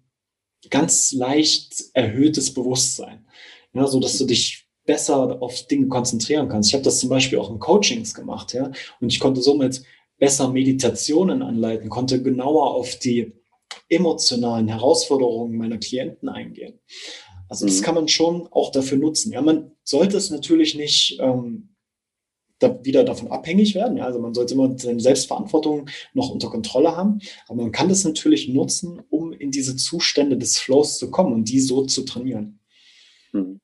ganz 0.71 1.13
leicht 1.13 1.85
erhöhtes 1.95 2.55
Bewusstsein. 2.55 3.27
Ja, 3.75 3.87
so 3.87 4.01
dass 4.01 4.19
du 4.19 4.27
dich 4.27 4.62
besser 4.85 5.41
auf 5.41 5.67
Dinge 5.67 5.89
konzentrieren 5.89 6.49
kannst. 6.49 6.71
Ich 6.71 6.75
habe 6.75 6.85
das 6.85 6.99
zum 6.99 7.09
Beispiel 7.09 7.39
auch 7.39 7.51
in 7.51 7.59
Coachings 7.59 8.15
gemacht, 8.15 8.53
ja, 8.53 8.71
und 9.01 9.13
ich 9.13 9.21
konnte 9.21 9.41
somit 9.41 9.83
besser 10.19 10.49
Meditationen 10.49 11.43
anleiten, 11.43 11.89
konnte 11.89 12.23
genauer 12.23 12.75
auf 12.75 12.97
die 12.97 13.33
emotionalen 13.89 14.69
Herausforderungen 14.69 15.57
meiner 15.57 15.79
Klienten 15.79 16.29
eingehen. 16.29 16.79
Also 17.49 17.67
das 17.67 17.81
mhm. 17.81 17.85
kann 17.85 17.95
man 17.97 18.09
schon 18.09 18.49
auch 18.51 18.71
dafür 18.71 18.99
nutzen. 18.99 19.33
Ja, 19.33 19.43
man 19.43 19.73
sollte 19.83 20.17
es 20.17 20.31
natürlich 20.31 20.75
nicht 20.75 21.19
ähm, 21.21 21.75
da 22.59 22.83
wieder 22.85 23.05
davon 23.05 23.29
abhängig 23.31 23.75
werden. 23.75 23.97
Ja, 23.97 24.07
also 24.07 24.21
man 24.21 24.35
sollte 24.35 24.55
immer 24.55 24.79
seine 24.79 25.01
Selbstverantwortung 25.01 25.89
noch 26.15 26.31
unter 26.31 26.49
Kontrolle 26.49 26.97
haben. 26.97 27.19
Aber 27.49 27.63
man 27.63 27.73
kann 27.73 27.89
das 27.89 28.05
natürlich 28.05 28.49
nutzen, 28.49 29.03
um 29.11 29.33
in 29.33 29.51
diese 29.51 29.77
Zustände 29.77 30.39
des 30.39 30.59
Flows 30.59 30.99
zu 30.99 31.11
kommen 31.11 31.33
und 31.35 31.49
die 31.49 31.61
so 31.61 31.85
zu 31.85 32.05
trainieren. 32.05 32.61
Mhm. 33.33 33.61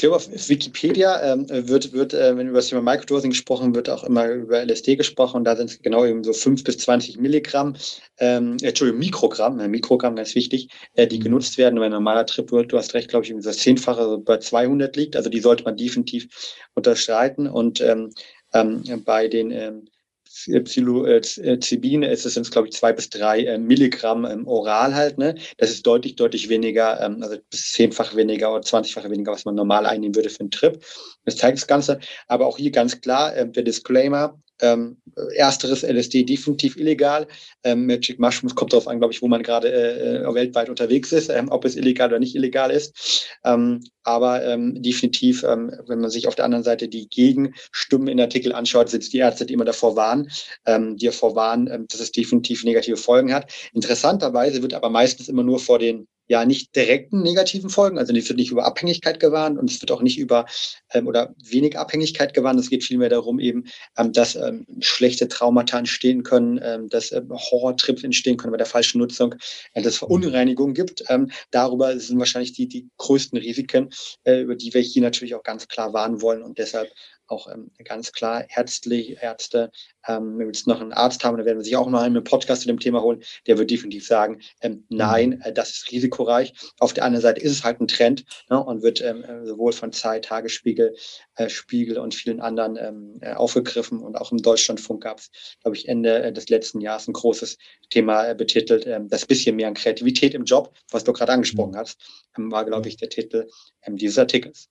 Ich 0.00 0.02
glaube, 0.02 0.16
auf 0.16 0.48
Wikipedia 0.48 1.34
ähm, 1.34 1.46
wird, 1.50 1.92
wird 1.92 2.14
äh, 2.14 2.34
wenn 2.34 2.48
über 2.48 2.56
das 2.56 2.68
Thema 2.68 2.80
Microdosing 2.80 3.32
gesprochen 3.32 3.74
wird, 3.74 3.90
auch 3.90 4.02
immer 4.02 4.30
über 4.30 4.64
LSD 4.64 4.96
gesprochen. 4.96 5.36
Und 5.36 5.44
da 5.44 5.54
sind 5.54 5.68
es 5.68 5.82
genau 5.82 6.06
eben 6.06 6.24
so 6.24 6.32
5 6.32 6.64
bis 6.64 6.78
20 6.78 7.18
Milligramm, 7.18 7.76
ähm, 8.16 8.56
Entschuldigung, 8.62 8.98
Mikrogramm, 8.98 9.60
äh, 9.60 9.68
Mikrogramm, 9.68 10.16
ganz 10.16 10.34
wichtig, 10.34 10.70
äh, 10.94 11.06
die 11.06 11.18
mhm. 11.18 11.24
genutzt 11.24 11.58
werden. 11.58 11.78
Und 11.78 11.84
ein 11.84 11.90
normaler 11.90 12.24
Trip, 12.24 12.48
du 12.48 12.78
hast 12.78 12.94
recht, 12.94 13.10
glaube 13.10 13.26
ich, 13.26 13.34
das 13.42 13.58
Zehnfache 13.58 14.16
bei 14.16 14.38
200 14.38 14.96
liegt. 14.96 15.16
Also 15.16 15.28
die 15.28 15.40
sollte 15.40 15.64
man 15.64 15.76
definitiv 15.76 16.28
unterschreiten. 16.72 17.46
Und 17.46 17.82
ähm, 17.82 18.08
ähm, 18.54 18.82
bei 19.04 19.28
den 19.28 19.50
ähm, 19.50 19.86
Psilocybin 20.30 22.02
ist 22.02 22.24
es 22.24 22.34
sind 22.34 22.50
glaube 22.50 22.68
ich, 22.68 22.74
zwei 22.74 22.92
bis 22.92 23.10
drei 23.10 23.44
äh, 23.44 23.58
Milligramm 23.58 24.24
ähm, 24.24 24.46
oral 24.46 24.94
halt. 24.94 25.18
Ne? 25.18 25.34
Das 25.58 25.70
ist 25.70 25.86
deutlich, 25.86 26.16
deutlich 26.16 26.48
weniger, 26.48 27.00
ähm, 27.00 27.22
also 27.22 27.36
zehnfach 27.50 28.14
weniger 28.14 28.52
oder 28.52 28.62
zwanzigfach 28.62 29.08
weniger, 29.10 29.32
was 29.32 29.44
man 29.44 29.56
normal 29.56 29.86
einnehmen 29.86 30.14
würde 30.14 30.30
für 30.30 30.40
einen 30.40 30.50
Trip. 30.50 30.82
Das 31.24 31.36
zeigt 31.36 31.58
das 31.58 31.66
Ganze. 31.66 31.98
Aber 32.28 32.46
auch 32.46 32.58
hier 32.58 32.70
ganz 32.70 33.00
klar 33.00 33.34
äh, 33.36 33.48
der 33.50 33.64
Disclaimer, 33.64 34.40
ähm, 34.62 34.96
ersteres 35.34 35.82
LSD 35.82 36.24
definitiv 36.24 36.76
illegal. 36.76 37.26
Ähm, 37.64 37.86
Magic 37.86 38.18
Mushrooms 38.18 38.54
kommt 38.54 38.72
darauf 38.72 38.88
an, 38.88 38.98
glaube 38.98 39.12
ich, 39.12 39.22
wo 39.22 39.28
man 39.28 39.42
gerade 39.42 39.70
äh, 39.72 40.16
äh, 40.18 40.34
weltweit 40.34 40.68
unterwegs 40.68 41.12
ist, 41.12 41.28
ähm, 41.28 41.48
ob 41.50 41.64
es 41.64 41.76
illegal 41.76 42.08
oder 42.08 42.18
nicht 42.18 42.34
illegal 42.34 42.70
ist. 42.70 43.28
Ähm, 43.44 43.80
aber 44.02 44.44
ähm, 44.44 44.82
definitiv, 44.82 45.42
ähm, 45.42 45.72
wenn 45.86 46.00
man 46.00 46.10
sich 46.10 46.26
auf 46.26 46.34
der 46.34 46.44
anderen 46.44 46.64
Seite 46.64 46.88
die 46.88 47.08
Gegenstimmen 47.08 48.08
in 48.08 48.20
Artikel 48.20 48.52
anschaut, 48.52 48.88
sind 48.88 49.12
die 49.12 49.18
Ärzte, 49.18 49.46
die 49.46 49.54
immer 49.54 49.64
davor 49.64 49.96
warnen, 49.96 50.30
die 50.66 51.06
davor 51.06 51.34
warnen, 51.34 51.86
dass 51.88 52.00
es 52.00 52.12
definitiv 52.12 52.64
negative 52.64 52.96
Folgen 52.96 53.32
hat. 53.32 53.52
Interessanterweise 53.72 54.62
wird 54.62 54.74
aber 54.74 54.88
meistens 54.90 55.28
immer 55.28 55.42
nur 55.42 55.58
vor 55.58 55.78
den 55.78 56.06
ja 56.30 56.44
nicht 56.44 56.76
direkten 56.76 57.22
negativen 57.22 57.70
Folgen. 57.70 57.98
Also 57.98 58.14
es 58.14 58.28
wird 58.28 58.38
nicht 58.38 58.52
über 58.52 58.64
Abhängigkeit 58.64 59.18
gewarnt 59.18 59.58
und 59.58 59.68
es 59.68 59.82
wird 59.82 59.90
auch 59.90 60.00
nicht 60.00 60.16
über 60.16 60.46
ähm, 60.92 61.08
oder 61.08 61.34
wenig 61.42 61.76
Abhängigkeit 61.76 62.34
gewarnt. 62.34 62.60
Es 62.60 62.70
geht 62.70 62.84
vielmehr 62.84 63.08
darum, 63.08 63.40
eben, 63.40 63.64
ähm, 63.98 64.12
dass 64.12 64.36
ähm, 64.36 64.64
schlechte 64.78 65.26
Traumata 65.26 65.76
entstehen 65.76 66.22
können, 66.22 66.60
ähm, 66.62 66.88
dass 66.88 67.10
ähm, 67.10 67.30
Horrortrips 67.32 68.04
entstehen 68.04 68.36
können 68.36 68.52
bei 68.52 68.58
der 68.58 68.66
falschen 68.66 68.98
Nutzung, 68.98 69.34
äh, 69.72 69.82
dass 69.82 69.94
es 69.94 69.98
Verunreinigungen 69.98 70.72
gibt. 70.72 71.02
Ähm, 71.08 71.32
darüber 71.50 71.98
sind 71.98 72.20
wahrscheinlich 72.20 72.52
die, 72.52 72.68
die 72.68 72.88
größten 72.98 73.36
Risiken, 73.36 73.90
äh, 74.22 74.42
über 74.42 74.54
die 74.54 74.72
wir 74.72 74.82
hier 74.82 75.02
natürlich 75.02 75.34
auch 75.34 75.42
ganz 75.42 75.66
klar 75.66 75.92
warnen 75.92 76.22
wollen 76.22 76.42
und 76.42 76.58
deshalb 76.58 76.92
auch 77.30 77.48
ähm, 77.52 77.70
ganz 77.84 78.12
klar 78.12 78.44
ärztlich, 78.54 79.22
Ärzte, 79.22 79.70
ähm, 80.06 80.32
wenn 80.32 80.38
wir 80.40 80.46
jetzt 80.46 80.66
noch 80.66 80.80
einen 80.80 80.92
Arzt 80.92 81.24
haben, 81.24 81.36
dann 81.36 81.46
werden 81.46 81.58
wir 81.58 81.64
sich 81.64 81.76
auch 81.76 81.88
noch 81.88 82.00
einen 82.00 82.24
Podcast 82.24 82.62
zu 82.62 82.68
dem 82.68 82.80
Thema 82.80 83.02
holen, 83.02 83.22
der 83.46 83.58
wird 83.58 83.70
definitiv 83.70 84.06
sagen, 84.06 84.40
ähm, 84.60 84.84
nein, 84.88 85.30
mhm. 85.30 85.42
äh, 85.42 85.52
das 85.52 85.70
ist 85.70 85.92
risikoreich. 85.92 86.52
Auf 86.78 86.92
der 86.92 87.04
anderen 87.04 87.22
Seite 87.22 87.40
ist 87.40 87.52
es 87.52 87.64
halt 87.64 87.80
ein 87.80 87.88
Trend 87.88 88.24
ne, 88.48 88.62
und 88.62 88.82
wird 88.82 89.00
ähm, 89.00 89.22
äh, 89.24 89.46
sowohl 89.46 89.72
von 89.72 89.92
Zeit, 89.92 90.24
Tagesspiegel, 90.26 90.94
äh, 91.36 91.48
Spiegel 91.48 91.98
und 91.98 92.14
vielen 92.14 92.40
anderen 92.40 92.76
ähm, 92.76 93.18
äh, 93.20 93.34
aufgegriffen 93.34 94.00
und 94.00 94.16
auch 94.16 94.32
im 94.32 94.42
Deutschlandfunk 94.42 95.02
gab 95.02 95.18
es, 95.18 95.30
glaube 95.62 95.76
ich, 95.76 95.88
Ende 95.88 96.22
äh, 96.22 96.32
des 96.32 96.48
letzten 96.48 96.80
Jahres 96.80 97.08
ein 97.08 97.12
großes 97.12 97.58
Thema 97.90 98.28
äh, 98.28 98.34
betitelt, 98.34 98.86
ähm, 98.86 99.08
das 99.08 99.26
bisschen 99.26 99.56
mehr 99.56 99.68
an 99.68 99.74
Kreativität 99.74 100.34
im 100.34 100.44
Job, 100.44 100.74
was 100.90 101.04
du 101.04 101.12
gerade 101.12 101.32
angesprochen 101.32 101.72
mhm. 101.72 101.76
hast, 101.76 101.98
war, 102.36 102.64
glaube 102.64 102.88
ich, 102.88 102.96
der 102.96 103.08
Titel 103.08 103.48
dieses 103.86 104.18
Artikels. 104.18 104.70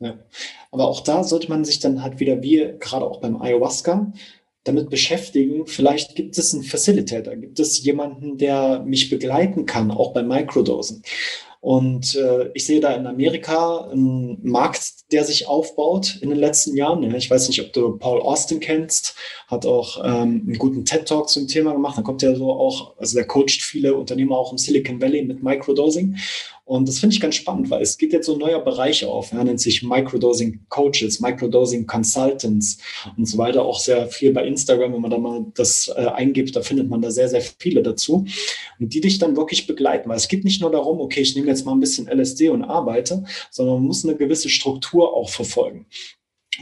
Ja. 0.00 0.18
Aber 0.70 0.88
auch 0.88 1.00
da 1.00 1.24
sollte 1.24 1.48
man 1.48 1.64
sich 1.64 1.80
dann 1.80 2.02
halt 2.02 2.20
wieder, 2.20 2.42
wie 2.42 2.74
gerade 2.78 3.04
auch 3.04 3.20
beim 3.20 3.40
Ayahuasca, 3.40 4.12
damit 4.64 4.90
beschäftigen. 4.90 5.66
Vielleicht 5.66 6.14
gibt 6.14 6.38
es 6.38 6.54
einen 6.54 6.62
Facilitator, 6.62 7.34
gibt 7.36 7.58
es 7.58 7.82
jemanden, 7.82 8.36
der 8.38 8.80
mich 8.84 9.10
begleiten 9.10 9.66
kann, 9.66 9.90
auch 9.90 10.12
beim 10.12 10.28
Microdosen. 10.28 11.02
Und 11.60 12.14
äh, 12.14 12.50
ich 12.54 12.66
sehe 12.66 12.80
da 12.80 12.94
in 12.94 13.06
Amerika 13.06 13.88
einen 13.90 14.38
Markt, 14.48 15.07
der 15.12 15.24
sich 15.24 15.46
aufbaut 15.46 16.18
in 16.20 16.28
den 16.28 16.38
letzten 16.38 16.76
Jahren. 16.76 17.02
Ich 17.14 17.30
weiß 17.30 17.48
nicht, 17.48 17.60
ob 17.60 17.72
du 17.72 17.96
Paul 17.96 18.20
Austin 18.20 18.60
kennst, 18.60 19.14
hat 19.46 19.64
auch 19.64 19.98
ähm, 20.04 20.44
einen 20.46 20.58
guten 20.58 20.84
TED-Talk 20.84 21.28
zum 21.28 21.48
Thema 21.48 21.72
gemacht. 21.72 21.96
Da 21.96 22.02
kommt 22.02 22.22
ja 22.22 22.34
so 22.34 22.52
auch, 22.52 22.96
also 22.98 23.16
der 23.16 23.26
coacht 23.26 23.62
viele 23.62 23.94
Unternehmer 23.94 24.36
auch 24.36 24.52
im 24.52 24.58
Silicon 24.58 25.00
Valley 25.00 25.22
mit 25.22 25.42
Microdosing. 25.42 26.16
Und 26.68 26.86
das 26.86 26.98
finde 26.98 27.14
ich 27.14 27.20
ganz 27.22 27.34
spannend, 27.34 27.70
weil 27.70 27.80
es 27.80 27.96
geht 27.96 28.12
jetzt 28.12 28.26
so 28.26 28.34
ein 28.34 28.40
neuer 28.40 28.60
Bereich 28.60 29.02
auf. 29.06 29.32
Er 29.32 29.42
nennt 29.42 29.58
sich 29.58 29.82
Microdosing 29.82 30.60
Coaches, 30.68 31.18
Microdosing 31.18 31.86
Consultants 31.86 32.76
und 33.16 33.24
so 33.24 33.38
weiter. 33.38 33.64
Auch 33.64 33.80
sehr 33.80 34.06
viel 34.08 34.32
bei 34.34 34.46
Instagram, 34.46 34.92
wenn 34.92 35.00
man 35.00 35.10
da 35.10 35.16
mal 35.16 35.46
das 35.54 35.90
äh, 35.96 36.04
eingibt, 36.08 36.54
da 36.54 36.60
findet 36.60 36.90
man 36.90 37.00
da 37.00 37.10
sehr, 37.10 37.30
sehr 37.30 37.40
viele 37.40 37.82
dazu. 37.82 38.26
Und 38.78 38.92
die 38.92 39.00
dich 39.00 39.18
dann 39.18 39.34
wirklich 39.34 39.66
begleiten. 39.66 40.10
Weil 40.10 40.18
es 40.18 40.28
geht 40.28 40.44
nicht 40.44 40.60
nur 40.60 40.70
darum, 40.70 41.00
okay, 41.00 41.22
ich 41.22 41.34
nehme 41.34 41.48
jetzt 41.48 41.64
mal 41.64 41.72
ein 41.72 41.80
bisschen 41.80 42.06
LSD 42.06 42.50
und 42.50 42.62
arbeite, 42.62 43.24
sondern 43.50 43.76
man 43.76 43.84
muss 43.84 44.04
eine 44.04 44.16
gewisse 44.16 44.50
Struktur 44.50 44.97
auch 45.04 45.30
verfolgen 45.30 45.86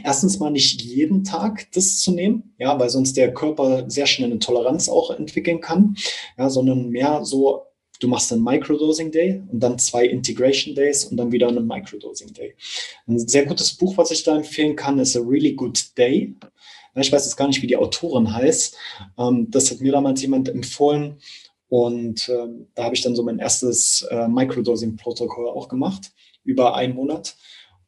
erstens 0.03 0.37
mal 0.37 0.51
nicht 0.51 0.81
jeden 0.83 1.23
Tag 1.23 1.71
das 1.73 2.01
zu 2.01 2.11
nehmen, 2.11 2.53
ja, 2.59 2.79
weil 2.79 2.87
sonst 2.87 3.17
der 3.17 3.33
Körper 3.33 3.89
sehr 3.89 4.05
schnell 4.05 4.29
eine 4.29 4.37
Toleranz 4.37 4.89
auch 4.89 5.09
entwickeln 5.09 5.59
kann, 5.59 5.95
ja, 6.37 6.51
sondern 6.51 6.89
mehr 6.89 7.25
so 7.25 7.67
du 7.99 8.07
machst 8.07 8.31
einen 8.31 8.43
Microdosing 8.43 9.11
Day 9.11 9.41
und 9.51 9.59
dann 9.59 9.79
zwei 9.79 10.05
Integration 10.05 10.75
Days 10.75 11.05
und 11.05 11.17
dann 11.17 11.31
wieder 11.31 11.47
einen 11.47 11.67
Microdosing 11.67 12.33
Day. 12.33 12.55
Ein 13.07 13.19
sehr 13.19 13.45
gutes 13.45 13.73
Buch, 13.73 13.97
was 13.97 14.11
ich 14.11 14.23
da 14.23 14.35
empfehlen 14.35 14.75
kann, 14.75 14.99
ist 14.99 15.15
A 15.15 15.21
Really 15.21 15.53
Good 15.53 15.97
Day. 15.97 16.35
Ich 16.95 17.11
weiß 17.11 17.25
jetzt 17.25 17.35
gar 17.35 17.47
nicht, 17.47 17.61
wie 17.61 17.67
die 17.67 17.77
Autorin 17.77 18.33
heißt. 18.33 18.75
Ähm, 19.17 19.49
das 19.51 19.69
hat 19.71 19.81
mir 19.81 19.91
damals 19.91 20.21
jemand 20.21 20.49
empfohlen. 20.49 21.17
Und 21.69 22.29
ähm, 22.29 22.67
da 22.75 22.85
habe 22.85 22.95
ich 22.95 23.01
dann 23.01 23.15
so 23.15 23.23
mein 23.23 23.39
erstes 23.39 24.03
äh, 24.09 24.27
Microdosing-Protokoll 24.27 25.49
auch 25.49 25.67
gemacht, 25.67 26.11
über 26.43 26.75
einen 26.75 26.95
Monat. 26.95 27.35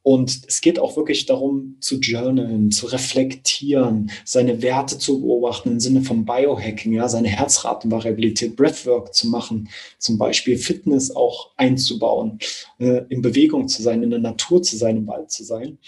Und 0.01 0.41
es 0.47 0.61
geht 0.61 0.79
auch 0.79 0.95
wirklich 0.95 1.25
darum, 1.25 1.75
zu 1.81 1.99
journalen, 1.99 2.71
zu 2.71 2.87
reflektieren, 2.87 4.11
seine 4.23 4.61
Werte 4.61 4.97
zu 4.97 5.21
beobachten 5.21 5.71
im 5.71 5.79
Sinne 5.79 6.01
von 6.01 6.25
Biohacking, 6.25 6.93
ja, 6.93 7.09
seine 7.09 7.27
Herzratenvariabilität, 7.27 8.55
Breathwork 8.55 9.13
zu 9.13 9.27
machen, 9.27 9.69
zum 9.97 10.17
Beispiel 10.17 10.57
Fitness 10.57 11.13
auch 11.15 11.51
einzubauen, 11.57 12.39
äh, 12.79 13.03
in 13.09 13.21
Bewegung 13.21 13.67
zu 13.67 13.83
sein, 13.83 14.01
in 14.01 14.09
der 14.09 14.19
Natur 14.19 14.63
zu 14.63 14.77
sein, 14.77 14.97
im 14.97 15.07
Wald 15.07 15.31
zu 15.31 15.43
sein. 15.43 15.79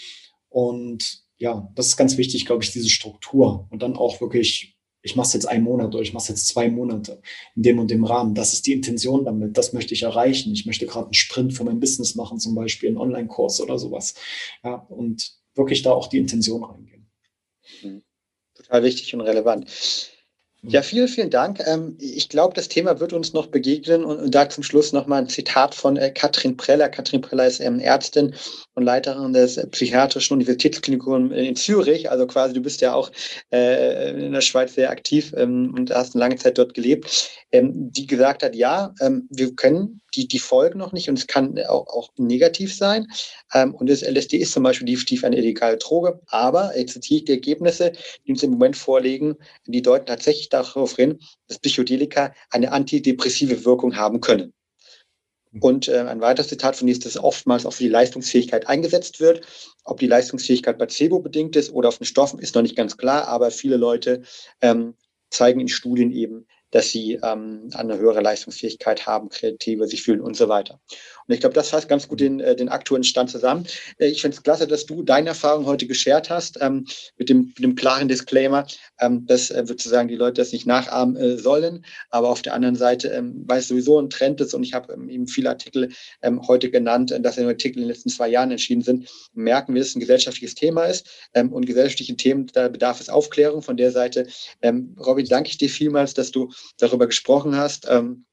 Und 0.50 1.22
ja, 1.38 1.68
das 1.74 1.88
ist 1.88 1.96
ganz 1.96 2.18
wichtig, 2.18 2.46
glaube 2.46 2.62
ich, 2.62 2.70
diese 2.70 2.90
Struktur 2.90 3.66
und 3.70 3.82
dann 3.82 3.96
auch 3.96 4.20
wirklich 4.20 4.71
ich 5.02 5.16
mache 5.16 5.26
es 5.26 5.32
jetzt 5.32 5.46
einen 5.46 5.64
Monat 5.64 5.88
oder 5.88 6.02
ich 6.02 6.12
mache 6.12 6.22
es 6.22 6.28
jetzt 6.28 6.48
zwei 6.48 6.68
Monate 6.68 7.20
in 7.56 7.62
dem 7.62 7.78
und 7.78 7.90
dem 7.90 8.04
Rahmen. 8.04 8.34
Das 8.34 8.52
ist 8.52 8.66
die 8.66 8.72
Intention 8.72 9.24
damit. 9.24 9.58
Das 9.58 9.72
möchte 9.72 9.94
ich 9.94 10.04
erreichen. 10.04 10.52
Ich 10.52 10.64
möchte 10.64 10.86
gerade 10.86 11.06
einen 11.06 11.14
Sprint 11.14 11.54
für 11.54 11.64
mein 11.64 11.80
Business 11.80 12.14
machen, 12.14 12.38
zum 12.38 12.54
Beispiel 12.54 12.88
einen 12.88 12.98
Online-Kurs 12.98 13.60
oder 13.60 13.78
sowas. 13.78 14.14
Ja, 14.62 14.74
und 14.88 15.32
wirklich 15.54 15.82
da 15.82 15.92
auch 15.92 16.06
die 16.06 16.18
Intention 16.18 16.64
reingehen. 16.64 17.10
Mhm. 17.82 18.02
Total 18.54 18.82
wichtig 18.84 19.12
und 19.14 19.22
relevant. 19.22 19.68
Ja, 20.64 20.82
vielen, 20.82 21.08
vielen 21.08 21.30
Dank. 21.30 21.58
Ähm, 21.66 21.96
ich 21.98 22.28
glaube, 22.28 22.54
das 22.54 22.68
Thema 22.68 23.00
wird 23.00 23.12
uns 23.12 23.32
noch 23.32 23.48
begegnen 23.48 24.04
und 24.04 24.32
da 24.32 24.48
zum 24.48 24.62
Schluss 24.62 24.92
nochmal 24.92 25.22
ein 25.22 25.28
Zitat 25.28 25.74
von 25.74 25.96
äh, 25.96 26.12
Katrin 26.12 26.56
Preller. 26.56 26.88
Katrin 26.88 27.20
Preller 27.20 27.48
ist 27.48 27.58
ähm, 27.58 27.80
Ärztin 27.80 28.32
und 28.74 28.84
Leiterin 28.84 29.32
des 29.32 29.56
Psychiatrischen 29.72 30.34
Universitätsklinikums 30.34 31.34
in 31.34 31.56
Zürich. 31.56 32.12
Also 32.12 32.28
quasi, 32.28 32.54
du 32.54 32.60
bist 32.60 32.80
ja 32.80 32.94
auch 32.94 33.10
äh, 33.52 34.10
in 34.10 34.32
der 34.32 34.40
Schweiz 34.40 34.74
sehr 34.74 34.90
aktiv 34.90 35.34
ähm, 35.36 35.74
und 35.74 35.90
hast 35.90 36.14
eine 36.14 36.20
lange 36.20 36.36
Zeit 36.36 36.58
dort 36.58 36.74
gelebt, 36.74 37.30
die 37.54 38.06
gesagt 38.06 38.42
hat, 38.42 38.54
ja, 38.54 38.94
wir 39.28 39.54
können 39.54 40.00
die, 40.14 40.26
die 40.26 40.38
Folgen 40.38 40.78
noch 40.78 40.92
nicht 40.92 41.10
und 41.10 41.18
es 41.18 41.26
kann 41.26 41.58
auch, 41.68 41.86
auch 41.86 42.08
negativ 42.16 42.74
sein. 42.74 43.06
Und 43.52 43.90
das 43.90 44.00
LSD 44.00 44.38
ist 44.38 44.52
zum 44.52 44.62
Beispiel 44.62 44.86
definitiv 44.86 45.22
eine 45.22 45.36
illegale 45.36 45.76
Droge. 45.76 46.18
Aber 46.28 46.74
jetzt 46.78 46.94
zitiere 46.94 47.18
ich 47.18 47.24
die 47.26 47.32
Ergebnisse, 47.32 47.92
die 48.26 48.32
uns 48.32 48.42
im 48.42 48.52
Moment 48.52 48.74
vorliegen, 48.74 49.36
die 49.66 49.82
deuten 49.82 50.06
tatsächlich 50.06 50.48
darauf 50.52 50.96
hin, 50.96 51.18
dass 51.48 51.58
Psychedelika 51.58 52.34
eine 52.50 52.72
antidepressive 52.72 53.64
Wirkung 53.64 53.96
haben 53.96 54.20
können. 54.20 54.52
Und 55.60 55.88
äh, 55.88 55.98
ein 55.98 56.20
weiteres 56.20 56.48
Zitat 56.48 56.76
von 56.76 56.86
dir 56.86 56.92
ist, 56.92 57.04
dass 57.04 57.18
oftmals 57.18 57.66
auch 57.66 57.74
für 57.74 57.82
die 57.82 57.90
Leistungsfähigkeit 57.90 58.68
eingesetzt 58.68 59.20
wird. 59.20 59.46
Ob 59.84 60.00
die 60.00 60.06
Leistungsfähigkeit 60.06 60.78
Placebo 60.78 61.20
bedingt 61.20 61.56
ist 61.56 61.72
oder 61.72 61.88
auf 61.88 61.98
den 61.98 62.06
Stoffen, 62.06 62.38
ist 62.38 62.54
noch 62.54 62.62
nicht 62.62 62.76
ganz 62.76 62.96
klar, 62.96 63.28
aber 63.28 63.50
viele 63.50 63.76
Leute 63.76 64.22
ähm, 64.62 64.94
zeigen 65.30 65.60
in 65.60 65.68
Studien 65.68 66.10
eben, 66.10 66.46
dass 66.72 66.88
sie 66.90 67.20
ähm, 67.22 67.70
eine 67.74 67.98
höhere 67.98 68.20
Leistungsfähigkeit 68.20 69.06
haben, 69.06 69.28
kreativer 69.28 69.86
sich 69.86 70.02
fühlen 70.02 70.20
und 70.20 70.36
so 70.36 70.48
weiter. 70.48 70.80
Und 71.28 71.34
ich 71.34 71.40
glaube, 71.40 71.54
das 71.54 71.68
fasst 71.68 71.88
ganz 71.88 72.08
gut 72.08 72.20
den, 72.20 72.40
äh, 72.40 72.56
den 72.56 72.68
aktuellen 72.68 73.04
Stand 73.04 73.30
zusammen. 73.30 73.66
Äh, 73.98 74.08
ich 74.08 74.22
finde 74.22 74.36
es 74.36 74.42
klasse, 74.42 74.66
dass 74.66 74.86
du 74.86 75.02
deine 75.02 75.28
Erfahrung 75.28 75.66
heute 75.66 75.86
geshared 75.86 76.30
hast, 76.30 76.58
ähm, 76.60 76.86
mit, 77.16 77.28
dem, 77.28 77.46
mit 77.46 77.58
dem 77.60 77.74
klaren 77.74 78.08
Disclaimer, 78.08 78.66
ähm, 79.00 79.26
dass 79.26 79.50
äh, 79.50 79.64
sozusagen 79.64 80.08
die 80.08 80.16
Leute 80.16 80.40
das 80.40 80.52
nicht 80.52 80.66
nachahmen 80.66 81.16
äh, 81.16 81.38
sollen. 81.38 81.84
Aber 82.10 82.30
auf 82.30 82.42
der 82.42 82.54
anderen 82.54 82.74
Seite, 82.74 83.08
ähm, 83.08 83.44
weil 83.46 83.60
es 83.60 83.68
sowieso 83.68 84.00
ein 84.00 84.10
Trend 84.10 84.40
ist 84.40 84.54
und 84.54 84.62
ich 84.62 84.74
habe 84.74 84.92
ähm, 84.92 85.08
eben 85.08 85.26
viele 85.28 85.50
Artikel 85.50 85.90
ähm, 86.22 86.46
heute 86.48 86.70
genannt, 86.70 87.12
äh, 87.12 87.20
dass 87.20 87.38
in 87.38 87.46
Artikel 87.46 87.78
in 87.78 87.84
den 87.84 87.88
letzten 87.90 88.08
zwei 88.08 88.28
Jahren 88.28 88.50
entschieden 88.50 88.82
sind, 88.82 89.08
merken 89.34 89.74
wir, 89.74 89.80
dass 89.80 89.90
es 89.90 89.96
ein 89.96 90.00
gesellschaftliches 90.00 90.54
Thema 90.54 90.84
ist 90.84 91.08
ähm, 91.34 91.52
und 91.52 91.66
gesellschaftlichen 91.66 92.16
Themen, 92.16 92.46
da 92.52 92.68
bedarf 92.68 93.00
es 93.00 93.08
Aufklärung. 93.08 93.62
Von 93.62 93.76
der 93.76 93.92
Seite, 93.92 94.26
ähm, 94.62 94.96
Robin, 94.98 95.26
danke 95.26 95.50
ich 95.50 95.58
dir 95.58 95.68
vielmals, 95.68 96.14
dass 96.14 96.30
du 96.30 96.50
darüber 96.78 97.06
gesprochen 97.06 97.56
hast. 97.56 97.86
Ähm, 97.88 98.24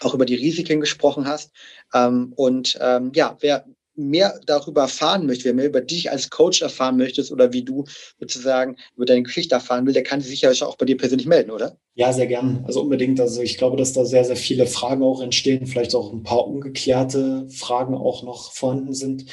auch 0.00 0.14
über 0.14 0.26
die 0.26 0.34
Risiken 0.34 0.80
gesprochen 0.80 1.26
hast. 1.26 1.50
Ähm, 1.94 2.32
und 2.36 2.78
ähm, 2.80 3.12
ja, 3.14 3.36
wer 3.40 3.64
mehr 3.98 4.38
darüber 4.46 4.82
erfahren 4.82 5.26
möchte, 5.26 5.46
wer 5.46 5.54
mehr 5.54 5.66
über 5.66 5.80
dich 5.80 6.10
als 6.10 6.30
Coach 6.30 6.62
erfahren 6.62 6.96
möchtest 6.96 7.32
oder 7.32 7.52
wie 7.52 7.64
du 7.64 7.84
sozusagen 8.20 8.76
über 8.94 9.06
deine 9.06 9.24
Geschichte 9.24 9.56
erfahren 9.56 9.86
will, 9.86 9.92
der 9.92 10.04
kann 10.04 10.20
sich 10.20 10.30
sicherlich 10.30 10.62
auch 10.62 10.76
bei 10.76 10.86
dir 10.86 10.96
persönlich 10.96 11.26
melden, 11.26 11.50
oder? 11.50 11.76
Ja, 11.94 12.12
sehr 12.12 12.28
gern. 12.28 12.62
Also 12.64 12.80
unbedingt. 12.80 13.20
Also 13.20 13.42
ich 13.42 13.58
glaube, 13.58 13.76
dass 13.76 13.92
da 13.92 14.04
sehr, 14.04 14.24
sehr 14.24 14.36
viele 14.36 14.66
Fragen 14.66 15.02
auch 15.02 15.20
entstehen, 15.20 15.66
vielleicht 15.66 15.96
auch 15.96 16.12
ein 16.12 16.22
paar 16.22 16.46
ungeklärte 16.46 17.48
Fragen 17.50 17.94
auch 17.94 18.22
noch 18.22 18.52
vorhanden 18.52 18.94
sind. 18.94 19.24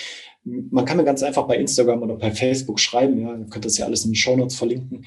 Man 0.43 0.85
kann 0.85 0.97
mir 0.97 1.03
ganz 1.03 1.21
einfach 1.21 1.47
bei 1.47 1.57
Instagram 1.57 2.01
oder 2.01 2.15
bei 2.15 2.31
Facebook 2.31 2.79
schreiben. 2.79 3.21
Ja, 3.21 3.35
ihr 3.35 3.45
könnt 3.47 3.65
das 3.65 3.77
ja 3.77 3.85
alles 3.85 4.03
in 4.03 4.11
den 4.11 4.15
Show 4.15 4.35
Notes 4.35 4.55
verlinken. 4.55 5.05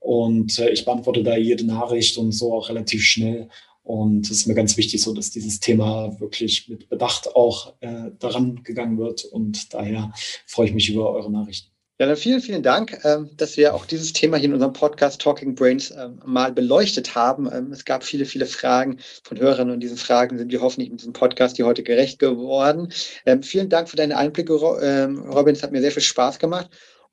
Und 0.00 0.58
äh, 0.58 0.70
ich 0.70 0.84
beantworte 0.84 1.22
da 1.22 1.36
jede 1.36 1.64
Nachricht 1.64 2.18
und 2.18 2.32
so 2.32 2.54
auch 2.54 2.68
relativ 2.68 3.04
schnell. 3.04 3.48
Und 3.82 4.26
es 4.26 4.38
ist 4.38 4.46
mir 4.46 4.54
ganz 4.54 4.76
wichtig, 4.76 5.02
so 5.02 5.14
dass 5.14 5.30
dieses 5.30 5.60
Thema 5.60 6.18
wirklich 6.20 6.68
mit 6.68 6.88
Bedacht 6.88 7.34
auch 7.34 7.74
äh, 7.80 8.10
daran 8.18 8.62
gegangen 8.62 8.98
wird. 8.98 9.24
Und 9.24 9.72
daher 9.74 10.12
freue 10.46 10.66
ich 10.66 10.74
mich 10.74 10.88
über 10.88 11.10
eure 11.10 11.30
Nachrichten. 11.30 11.70
Ja, 11.98 12.06
dann 12.06 12.16
vielen, 12.16 12.40
vielen 12.40 12.62
Dank, 12.62 12.98
ähm, 13.04 13.28
dass 13.36 13.58
wir 13.58 13.74
auch 13.74 13.84
dieses 13.84 14.14
Thema 14.14 14.38
hier 14.38 14.46
in 14.46 14.54
unserem 14.54 14.72
Podcast 14.72 15.20
Talking 15.20 15.54
Brains 15.54 15.90
ähm, 15.90 16.18
mal 16.24 16.50
beleuchtet 16.50 17.14
haben. 17.14 17.46
Ähm, 17.52 17.72
es 17.72 17.84
gab 17.84 18.04
viele, 18.04 18.24
viele 18.24 18.46
Fragen 18.46 19.00
von 19.22 19.38
Hörern 19.38 19.70
und 19.70 19.80
diesen 19.80 19.98
Fragen 19.98 20.38
sind 20.38 20.50
wir 20.50 20.62
hoffentlich 20.62 20.90
mit 20.90 21.00
diesem 21.00 21.12
Podcast 21.12 21.56
hier 21.56 21.66
heute 21.66 21.82
gerecht 21.82 22.18
geworden. 22.18 22.90
Vielen 23.42 23.68
Dank 23.68 23.90
für 23.90 23.96
deine 23.96 24.16
Einblicke, 24.16 24.54
Robin. 24.54 25.54
Es 25.54 25.62
hat 25.62 25.72
mir 25.72 25.82
sehr 25.82 25.92
viel 25.92 26.02
Spaß 26.02 26.38
gemacht. 26.38 26.70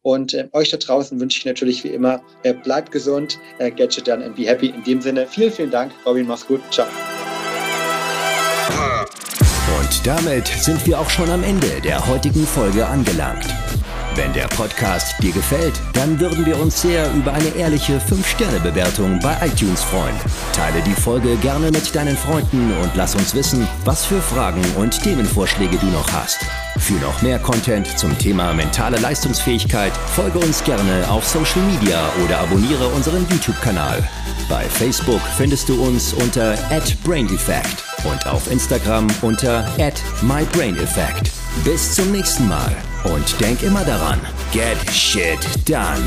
Und 0.07 0.33
äh, 0.33 0.47
euch 0.53 0.69
da 0.69 0.77
draußen 0.77 1.19
wünsche 1.19 1.39
ich 1.39 1.45
natürlich 1.45 1.83
wie 1.83 1.89
immer, 1.89 2.21
äh, 2.43 2.53
bleibt 2.53 2.93
gesund, 2.93 3.37
äh, 3.59 3.69
get 3.69 3.93
shit 3.93 4.07
done 4.07 4.23
and 4.23 4.37
be 4.37 4.43
happy. 4.43 4.67
In 4.67 4.81
dem 4.85 5.01
Sinne, 5.01 5.27
vielen, 5.27 5.51
vielen 5.51 5.69
Dank. 5.69 5.91
Robin, 6.05 6.25
mach's 6.25 6.47
gut. 6.47 6.61
Ciao. 6.71 6.87
Und 9.77 10.07
damit 10.07 10.47
sind 10.47 10.87
wir 10.87 10.97
auch 10.97 11.09
schon 11.09 11.29
am 11.29 11.43
Ende 11.43 11.81
der 11.83 12.07
heutigen 12.07 12.47
Folge 12.47 12.85
angelangt. 12.85 13.47
Wenn 14.17 14.33
der 14.33 14.47
Podcast 14.47 15.13
dir 15.21 15.31
gefällt, 15.31 15.79
dann 15.93 16.19
würden 16.19 16.43
wir 16.43 16.59
uns 16.59 16.81
sehr 16.81 17.13
über 17.13 17.33
eine 17.33 17.49
ehrliche 17.49 17.99
5-Sterne-Bewertung 17.99 19.19
bei 19.19 19.37
iTunes 19.45 19.83
freuen. 19.83 20.15
Teile 20.53 20.81
die 20.81 20.99
Folge 20.99 21.35
gerne 21.35 21.69
mit 21.69 21.93
deinen 21.95 22.17
Freunden 22.17 22.75
und 22.81 22.95
lass 22.95 23.13
uns 23.13 23.35
wissen, 23.35 23.67
was 23.85 24.07
für 24.07 24.19
Fragen 24.19 24.63
und 24.75 24.99
Themenvorschläge 25.03 25.77
du 25.77 25.85
noch 25.85 26.11
hast. 26.11 26.39
Für 26.79 26.95
noch 26.95 27.21
mehr 27.21 27.37
Content 27.37 27.95
zum 27.99 28.17
Thema 28.17 28.55
mentale 28.55 28.97
Leistungsfähigkeit 28.97 29.93
folge 30.15 30.39
uns 30.39 30.63
gerne 30.63 31.07
auf 31.11 31.23
Social 31.23 31.61
Media 31.71 32.09
oder 32.25 32.39
abonniere 32.39 32.87
unseren 32.87 33.23
YouTube-Kanal. 33.29 34.03
Bei 34.49 34.63
Facebook 34.63 35.21
findest 35.37 35.69
du 35.69 35.79
uns 35.79 36.13
unter 36.13 36.57
@braindefect 37.03 37.83
und 38.03 38.25
auf 38.25 38.51
Instagram 38.51 39.05
unter 39.21 39.63
@mybraineffect. 40.23 41.36
Bis 41.63 41.93
zum 41.93 42.11
nächsten 42.11 42.47
Mal 42.47 42.75
und 43.03 43.39
denk 43.39 43.61
immer 43.63 43.83
daran, 43.83 44.19
get 44.51 44.77
shit 44.91 45.39
done. 45.67 46.03